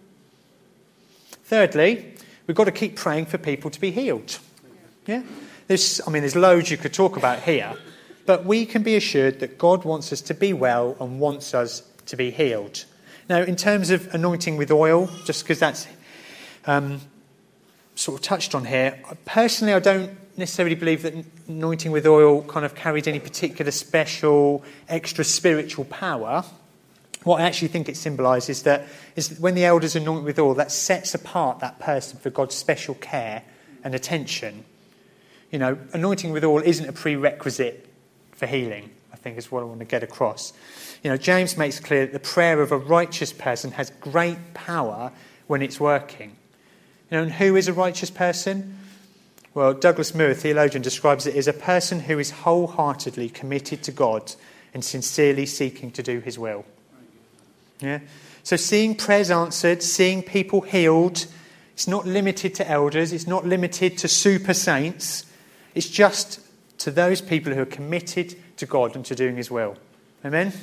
Thirdly, 1.44 2.14
we've 2.46 2.58
got 2.58 2.66
to 2.66 2.72
keep 2.72 2.96
praying 2.96 3.28
for 3.28 3.38
people 3.38 3.70
to 3.70 3.80
be 3.80 3.92
healed. 3.92 4.40
Yeah? 5.06 5.24
There's, 5.68 6.02
I 6.08 6.12
mean, 6.12 6.22
there's 6.22 6.36
loads 6.36 6.72
you 6.72 6.78
could 6.78 6.94
talk 6.94 7.18
about 7.18 7.44
here, 7.44 7.74
but 8.26 8.46
we 8.46 8.66
can 8.66 8.84
be 8.84 8.96
assured 8.96 9.40
that 9.40 9.58
God 9.58 9.86
wants 9.86 10.12
us 10.12 10.22
to 10.22 10.34
be 10.34 10.54
well 10.54 10.98
and 11.00 11.20
wants 11.20 11.54
us 11.54 11.84
to 12.08 12.16
be 12.16 12.32
healed. 12.32 12.86
Now, 13.30 13.42
in 13.42 13.56
terms 13.56 13.90
of 13.90 14.14
anointing 14.14 14.58
with 14.58 14.72
oil, 14.72 15.10
just 15.26 15.44
because 15.44 15.60
that's 15.60 15.88
um, 16.66 17.02
sort 17.98 18.20
of 18.20 18.24
touched 18.24 18.54
on 18.54 18.66
here. 18.66 19.00
Personally, 19.26 19.74
I 19.74 19.80
don't 19.80 20.16
necessarily 20.38 20.76
believe 20.76 21.02
that 21.02 21.14
anointing 21.48 21.92
with 21.92 22.06
oil 22.06 22.44
kind 22.44 22.66
of 22.66 22.76
carried 22.76 23.08
any 23.08 23.20
particular 23.20 23.72
special, 23.72 24.64
extra 24.88 25.24
spiritual 25.24 25.86
power. 25.86 26.46
what 27.24 27.42
I 27.42 27.46
actually 27.46 27.68
think 27.70 27.90
it 27.90 27.98
symbolises 27.98 28.50
is 28.50 28.64
that 28.64 28.88
is 29.16 29.30
that 29.30 29.40
when 29.40 29.56
the 29.56 29.66
elders 29.66 29.96
anoint 29.96 30.24
with 30.24 30.40
oil, 30.40 30.54
that 30.56 30.72
sets 30.72 31.14
apart 31.14 31.60
that 31.60 31.80
person 31.80 32.20
for 32.20 32.30
God's 32.30 32.56
special 32.56 32.96
care 32.96 33.44
and 33.84 33.96
attention. 33.96 34.64
You 35.52 35.60
know, 35.60 35.78
anointing 35.94 36.32
with 36.32 36.44
oil 36.44 36.62
isn't 36.64 36.88
a 36.88 36.94
prerequisite 36.94 37.88
for 38.32 38.46
healing, 38.46 38.92
I 39.12 39.16
think 39.16 39.38
is 39.38 39.52
what 39.52 39.62
I 39.62 39.66
want 39.66 39.80
to 39.80 39.86
get 39.86 40.04
across. 40.04 40.54
You 41.04 41.10
know, 41.10 41.18
James 41.18 41.58
makes 41.58 41.80
clear 41.80 42.06
that 42.06 42.14
the 42.14 42.20
prayer 42.20 42.62
of 42.62 42.72
a 42.72 42.78
righteous 42.78 43.34
person 43.34 43.72
has 43.72 43.90
great 44.02 44.54
power 44.54 45.12
when 45.48 45.62
it's 45.62 45.80
working. 45.80 46.36
You 47.10 47.18
know, 47.18 47.24
and 47.24 47.32
who 47.32 47.56
is 47.56 47.68
a 47.68 47.74
righteous 47.74 48.10
person? 48.10 48.78
Well, 49.54 49.74
Douglas 49.74 50.14
a 50.14 50.36
theologian, 50.36 50.84
describes 50.84 51.26
it 51.26 51.36
as 51.36 51.48
a 51.48 51.54
person 51.54 52.02
who 52.02 52.20
is 52.20 52.30
wholeheartedly 52.30 53.30
committed 53.30 53.82
to 53.84 53.92
God 53.92 54.34
and 54.74 54.84
sincerely 54.84 55.46
seeking 55.46 55.90
to 55.92 56.04
do 56.04 56.20
his 56.20 56.38
will. 56.38 56.66
Yeah? 57.80 58.00
So, 58.44 58.56
seeing 58.56 58.96
prayers 58.96 59.32
answered, 59.32 59.82
seeing 59.82 60.22
people 60.22 60.62
healed, 60.62 61.26
it's 61.74 61.88
not 61.88 62.06
limited 62.06 62.56
to 62.56 62.70
elders, 62.70 63.14
it's 63.14 63.28
not 63.28 63.46
limited 63.46 63.98
to 64.00 64.08
super 64.08 64.54
saints, 64.54 65.26
it's 65.74 65.90
just 65.90 66.40
to 66.80 66.92
those 66.92 67.22
people 67.22 67.54
who 67.54 67.62
are 67.62 67.66
committed 67.66 68.36
to 68.58 68.66
God 68.66 68.96
and 68.96 69.06
to 69.06 69.16
doing 69.16 69.38
his 69.38 69.50
will. 69.50 69.76
Amen? 70.24 70.54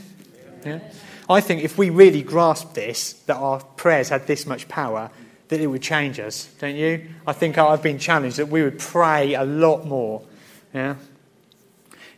Yeah? 0.65 0.81
I 1.29 1.41
think 1.41 1.63
if 1.63 1.79
we 1.79 1.91
really 1.91 2.23
grasp 2.23 2.75
this, 2.75 3.15
that 3.27 3.37
our 3.37 3.61
prayers 3.61 4.11
had 4.11 4.27
this 4.27 4.47
much 4.47 4.69
power, 4.69 5.11
that 5.55 5.63
it 5.63 5.69
would 5.69 5.83
change 5.83 6.19
us, 6.19 6.47
don't 6.59 6.75
you? 6.75 7.07
I 7.27 7.33
think 7.33 7.57
I've 7.57 7.83
been 7.83 7.99
challenged 7.99 8.39
that 8.39 8.49
we 8.49 8.63
would 8.63 8.79
pray 8.79 9.35
a 9.35 9.45
lot 9.45 9.87
more. 9.87 10.23
Yeah? 10.75 10.97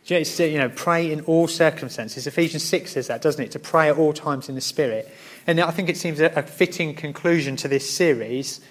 You 0.07 0.57
know, 0.57 0.69
pray 0.69 1.11
in 1.11 1.21
all 1.21 1.47
circumstances. 1.47 2.25
Ephesians 2.25 2.63
6 2.63 2.91
says 2.91 3.07
that, 3.07 3.21
doesn't 3.21 3.43
it? 3.43 3.51
To 3.51 3.59
pray 3.59 3.89
at 3.89 3.97
all 3.97 4.13
times 4.13 4.49
in 4.49 4.55
the 4.55 4.61
Spirit. 4.61 5.13
And 5.45 5.59
I 5.59 5.71
think 5.71 5.89
it 5.89 5.97
seems 5.97 6.19
a 6.19 6.41
fitting 6.41 6.95
conclusion 6.95 7.55
to 7.57 7.67
this 7.67 7.89
series 7.93 8.61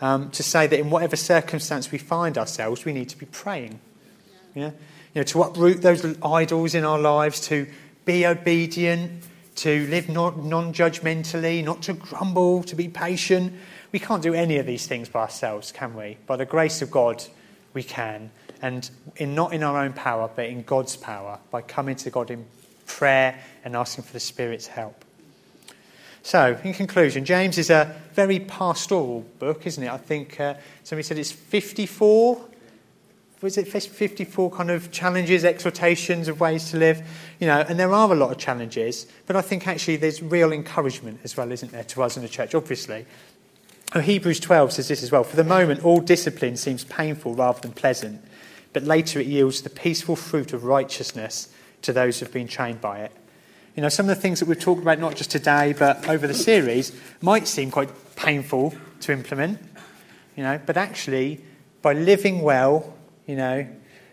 um, 0.00 0.30
to 0.30 0.42
say 0.42 0.66
that 0.66 0.78
in 0.78 0.90
whatever 0.90 1.16
circumstance 1.16 1.90
we 1.90 1.98
find 1.98 2.38
ourselves, 2.38 2.84
we 2.84 2.92
need 2.92 3.08
to 3.08 3.18
be 3.18 3.26
praying. 3.26 3.80
Yeah? 4.54 4.70
You 5.14 5.20
know, 5.20 5.22
to 5.24 5.42
uproot 5.42 5.82
those 5.82 6.04
idols 6.22 6.74
in 6.74 6.84
our 6.84 6.98
lives, 6.98 7.40
to 7.48 7.66
be 8.04 8.26
obedient, 8.26 9.24
to 9.56 9.86
live 9.88 10.08
non 10.08 10.72
judgmentally, 10.72 11.64
not 11.64 11.82
to 11.82 11.94
grumble, 11.94 12.62
to 12.64 12.76
be 12.76 12.88
patient. 12.88 13.52
We 13.92 13.98
can't 13.98 14.22
do 14.22 14.34
any 14.34 14.58
of 14.58 14.66
these 14.66 14.86
things 14.86 15.08
by 15.08 15.20
ourselves, 15.20 15.72
can 15.72 15.94
we? 15.94 16.18
By 16.26 16.36
the 16.36 16.44
grace 16.44 16.82
of 16.82 16.90
God, 16.90 17.22
we 17.72 17.82
can 17.82 18.30
and 18.62 18.88
in, 19.16 19.34
not 19.34 19.52
in 19.52 19.62
our 19.62 19.82
own 19.82 19.92
power, 19.92 20.30
but 20.34 20.46
in 20.46 20.62
God's 20.62 20.96
power, 20.96 21.38
by 21.50 21.62
coming 21.62 21.96
to 21.96 22.10
God 22.10 22.30
in 22.30 22.44
prayer 22.86 23.38
and 23.64 23.76
asking 23.76 24.04
for 24.04 24.12
the 24.12 24.20
Spirit's 24.20 24.66
help. 24.66 25.04
So, 26.22 26.58
in 26.64 26.74
conclusion, 26.74 27.24
James 27.24 27.58
is 27.58 27.70
a 27.70 27.94
very 28.14 28.40
pastoral 28.40 29.20
book, 29.38 29.66
isn't 29.66 29.82
it? 29.82 29.90
I 29.90 29.96
think 29.96 30.40
uh, 30.40 30.54
somebody 30.82 31.04
said 31.04 31.18
it's 31.18 31.30
54. 31.30 32.44
Was 33.42 33.58
it 33.58 33.68
54 33.68 34.50
kind 34.50 34.70
of 34.70 34.90
challenges, 34.90 35.44
exhortations 35.44 36.26
of 36.26 36.40
ways 36.40 36.70
to 36.70 36.78
live? 36.78 37.06
You 37.38 37.46
know, 37.46 37.60
and 37.68 37.78
there 37.78 37.92
are 37.92 38.10
a 38.10 38.16
lot 38.16 38.32
of 38.32 38.38
challenges, 38.38 39.06
but 39.26 39.36
I 39.36 39.42
think 39.42 39.68
actually 39.68 39.96
there's 39.96 40.22
real 40.22 40.52
encouragement 40.52 41.20
as 41.22 41.36
well, 41.36 41.52
isn't 41.52 41.70
there, 41.70 41.84
to 41.84 42.02
us 42.02 42.16
in 42.16 42.22
the 42.22 42.28
church, 42.28 42.54
obviously. 42.54 43.06
Oh, 43.94 44.00
Hebrews 44.00 44.40
12 44.40 44.72
says 44.72 44.88
this 44.88 45.02
as 45.02 45.12
well. 45.12 45.24
For 45.24 45.36
the 45.36 45.44
moment, 45.44 45.84
all 45.84 46.00
discipline 46.00 46.56
seems 46.56 46.84
painful 46.84 47.34
rather 47.34 47.60
than 47.60 47.72
pleasant 47.72 48.22
but 48.76 48.82
later 48.82 49.18
it 49.18 49.26
yields 49.26 49.62
the 49.62 49.70
peaceful 49.70 50.14
fruit 50.14 50.52
of 50.52 50.64
righteousness 50.64 51.48
to 51.80 51.94
those 51.94 52.20
who've 52.20 52.30
been 52.30 52.46
trained 52.46 52.78
by 52.78 52.98
it. 52.98 53.12
You 53.74 53.82
know, 53.82 53.88
some 53.88 54.06
of 54.06 54.14
the 54.14 54.20
things 54.20 54.38
that 54.40 54.46
we've 54.50 54.60
talked 54.60 54.82
about, 54.82 54.98
not 54.98 55.16
just 55.16 55.30
today, 55.30 55.72
but 55.72 56.06
over 56.10 56.26
the 56.26 56.34
series, 56.34 56.92
might 57.22 57.48
seem 57.48 57.70
quite 57.70 57.88
painful 58.16 58.74
to 59.00 59.12
implement, 59.12 59.60
you 60.36 60.42
know, 60.42 60.60
but 60.66 60.76
actually, 60.76 61.42
by 61.80 61.94
living 61.94 62.42
well, 62.42 62.94
you 63.24 63.34
know, 63.34 63.66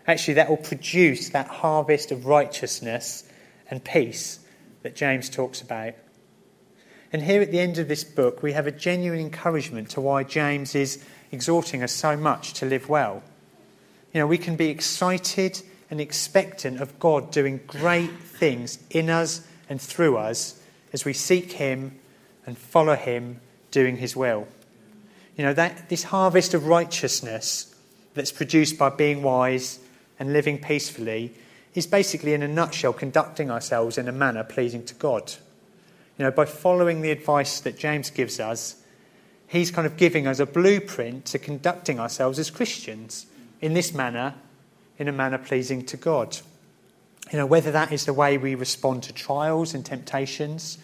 actually 0.06 0.32
that 0.32 0.48
will 0.48 0.56
produce 0.56 1.28
that 1.28 1.48
harvest 1.48 2.10
of 2.10 2.24
righteousness 2.24 3.22
and 3.70 3.84
peace 3.84 4.40
that 4.82 4.96
James 4.96 5.28
talks 5.28 5.60
about. 5.60 5.92
And 7.14 7.22
here 7.22 7.40
at 7.40 7.52
the 7.52 7.60
end 7.60 7.78
of 7.78 7.86
this 7.86 8.02
book, 8.02 8.42
we 8.42 8.54
have 8.54 8.66
a 8.66 8.72
genuine 8.72 9.20
encouragement 9.20 9.88
to 9.90 10.00
why 10.00 10.24
James 10.24 10.74
is 10.74 11.00
exhorting 11.30 11.80
us 11.80 11.92
so 11.92 12.16
much 12.16 12.54
to 12.54 12.66
live 12.66 12.88
well. 12.88 13.22
You 14.12 14.18
know, 14.18 14.26
we 14.26 14.36
can 14.36 14.56
be 14.56 14.68
excited 14.68 15.62
and 15.92 16.00
expectant 16.00 16.80
of 16.80 16.98
God 16.98 17.30
doing 17.30 17.60
great 17.68 18.10
things 18.18 18.80
in 18.90 19.10
us 19.10 19.46
and 19.68 19.80
through 19.80 20.16
us 20.16 20.60
as 20.92 21.04
we 21.04 21.12
seek 21.12 21.52
Him 21.52 21.96
and 22.46 22.58
follow 22.58 22.96
Him 22.96 23.40
doing 23.70 23.98
His 23.98 24.16
will. 24.16 24.48
You 25.36 25.44
know, 25.44 25.54
that, 25.54 25.88
this 25.88 26.02
harvest 26.02 26.52
of 26.52 26.66
righteousness 26.66 27.76
that's 28.14 28.32
produced 28.32 28.76
by 28.76 28.90
being 28.90 29.22
wise 29.22 29.78
and 30.18 30.32
living 30.32 30.58
peacefully 30.58 31.32
is 31.74 31.86
basically, 31.86 32.34
in 32.34 32.42
a 32.42 32.48
nutshell, 32.48 32.92
conducting 32.92 33.52
ourselves 33.52 33.98
in 33.98 34.08
a 34.08 34.12
manner 34.12 34.42
pleasing 34.42 34.84
to 34.86 34.94
God. 34.94 35.34
You 36.18 36.24
know, 36.24 36.30
by 36.30 36.44
following 36.44 37.02
the 37.02 37.10
advice 37.10 37.60
that 37.60 37.78
James 37.78 38.10
gives 38.10 38.38
us, 38.38 38.76
he's 39.46 39.70
kind 39.70 39.86
of 39.86 39.96
giving 39.96 40.26
us 40.26 40.38
a 40.38 40.46
blueprint 40.46 41.24
to 41.26 41.38
conducting 41.38 41.98
ourselves 41.98 42.38
as 42.38 42.50
Christians 42.50 43.26
in 43.60 43.74
this 43.74 43.92
manner, 43.92 44.34
in 44.98 45.08
a 45.08 45.12
manner 45.12 45.38
pleasing 45.38 45.84
to 45.86 45.96
God. 45.96 46.38
You 47.32 47.38
know, 47.38 47.46
whether 47.46 47.72
that 47.72 47.90
is 47.90 48.04
the 48.04 48.12
way 48.12 48.38
we 48.38 48.54
respond 48.54 49.02
to 49.04 49.12
trials 49.12 49.74
and 49.74 49.84
temptations, 49.84 50.78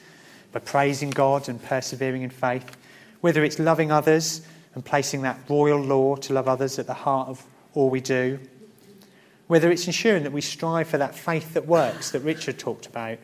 by 0.53 0.61
praising 0.61 1.11
God 1.11 1.49
and 1.49 1.62
persevering 1.62 2.22
in 2.22 2.31
faith, 2.31 2.76
whether 3.20 3.45
it's 3.45 3.59
loving 3.59 3.93
others 3.93 4.43
and 4.74 4.85
placing 4.85 5.22
that 5.22 5.39
royal 5.49 5.81
law 5.81 6.16
to 6.16 6.33
love 6.33 6.49
others 6.49 6.78
at 6.78 6.87
the 6.87 6.95
heart 6.95 7.28
of 7.28 7.45
all 7.74 7.91
we 7.91 8.01
do, 8.01 8.39
whether 9.47 9.70
it's 9.70 9.87
ensuring 9.87 10.24
that 10.24 10.33
we 10.33 10.41
strive 10.41 10.89
for 10.89 10.99
that 10.99 11.14
faith 11.14 11.55
that 11.55 11.66
works 11.66 12.11
that 12.11 12.20
Richard 12.20 12.59
talked 12.59 12.87
about, 12.87 13.18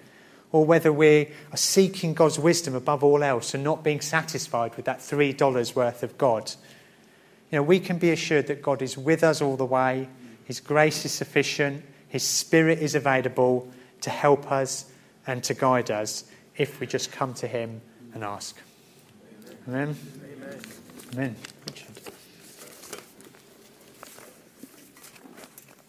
or 0.56 0.64
whether 0.64 0.92
we 0.92 1.28
are 1.52 1.56
seeking 1.56 2.14
God's 2.14 2.38
wisdom 2.38 2.74
above 2.74 3.04
all 3.04 3.22
else 3.22 3.54
and 3.54 3.62
not 3.62 3.84
being 3.84 4.00
satisfied 4.00 4.74
with 4.76 4.86
that 4.86 4.98
$3 4.98 5.74
worth 5.74 6.02
of 6.02 6.16
God 6.18 6.52
you 7.50 7.56
know, 7.56 7.62
we 7.62 7.78
can 7.78 7.98
be 7.98 8.10
assured 8.10 8.48
that 8.48 8.62
God 8.62 8.82
is 8.82 8.98
with 8.98 9.22
us 9.22 9.40
all 9.40 9.56
the 9.56 9.64
way. 9.64 10.08
His 10.44 10.60
grace 10.60 11.04
is 11.04 11.12
sufficient. 11.12 11.84
His 12.08 12.22
Spirit 12.22 12.80
is 12.80 12.94
available 12.94 13.70
to 14.00 14.10
help 14.10 14.50
us 14.50 14.90
and 15.26 15.42
to 15.44 15.54
guide 15.54 15.90
us 15.90 16.24
if 16.56 16.80
we 16.80 16.86
just 16.86 17.12
come 17.12 17.34
to 17.34 17.46
Him 17.46 17.80
and 18.14 18.24
ask. 18.24 18.56
Amen. 19.68 19.96
Amen. 20.34 20.60
Amen. 21.12 21.36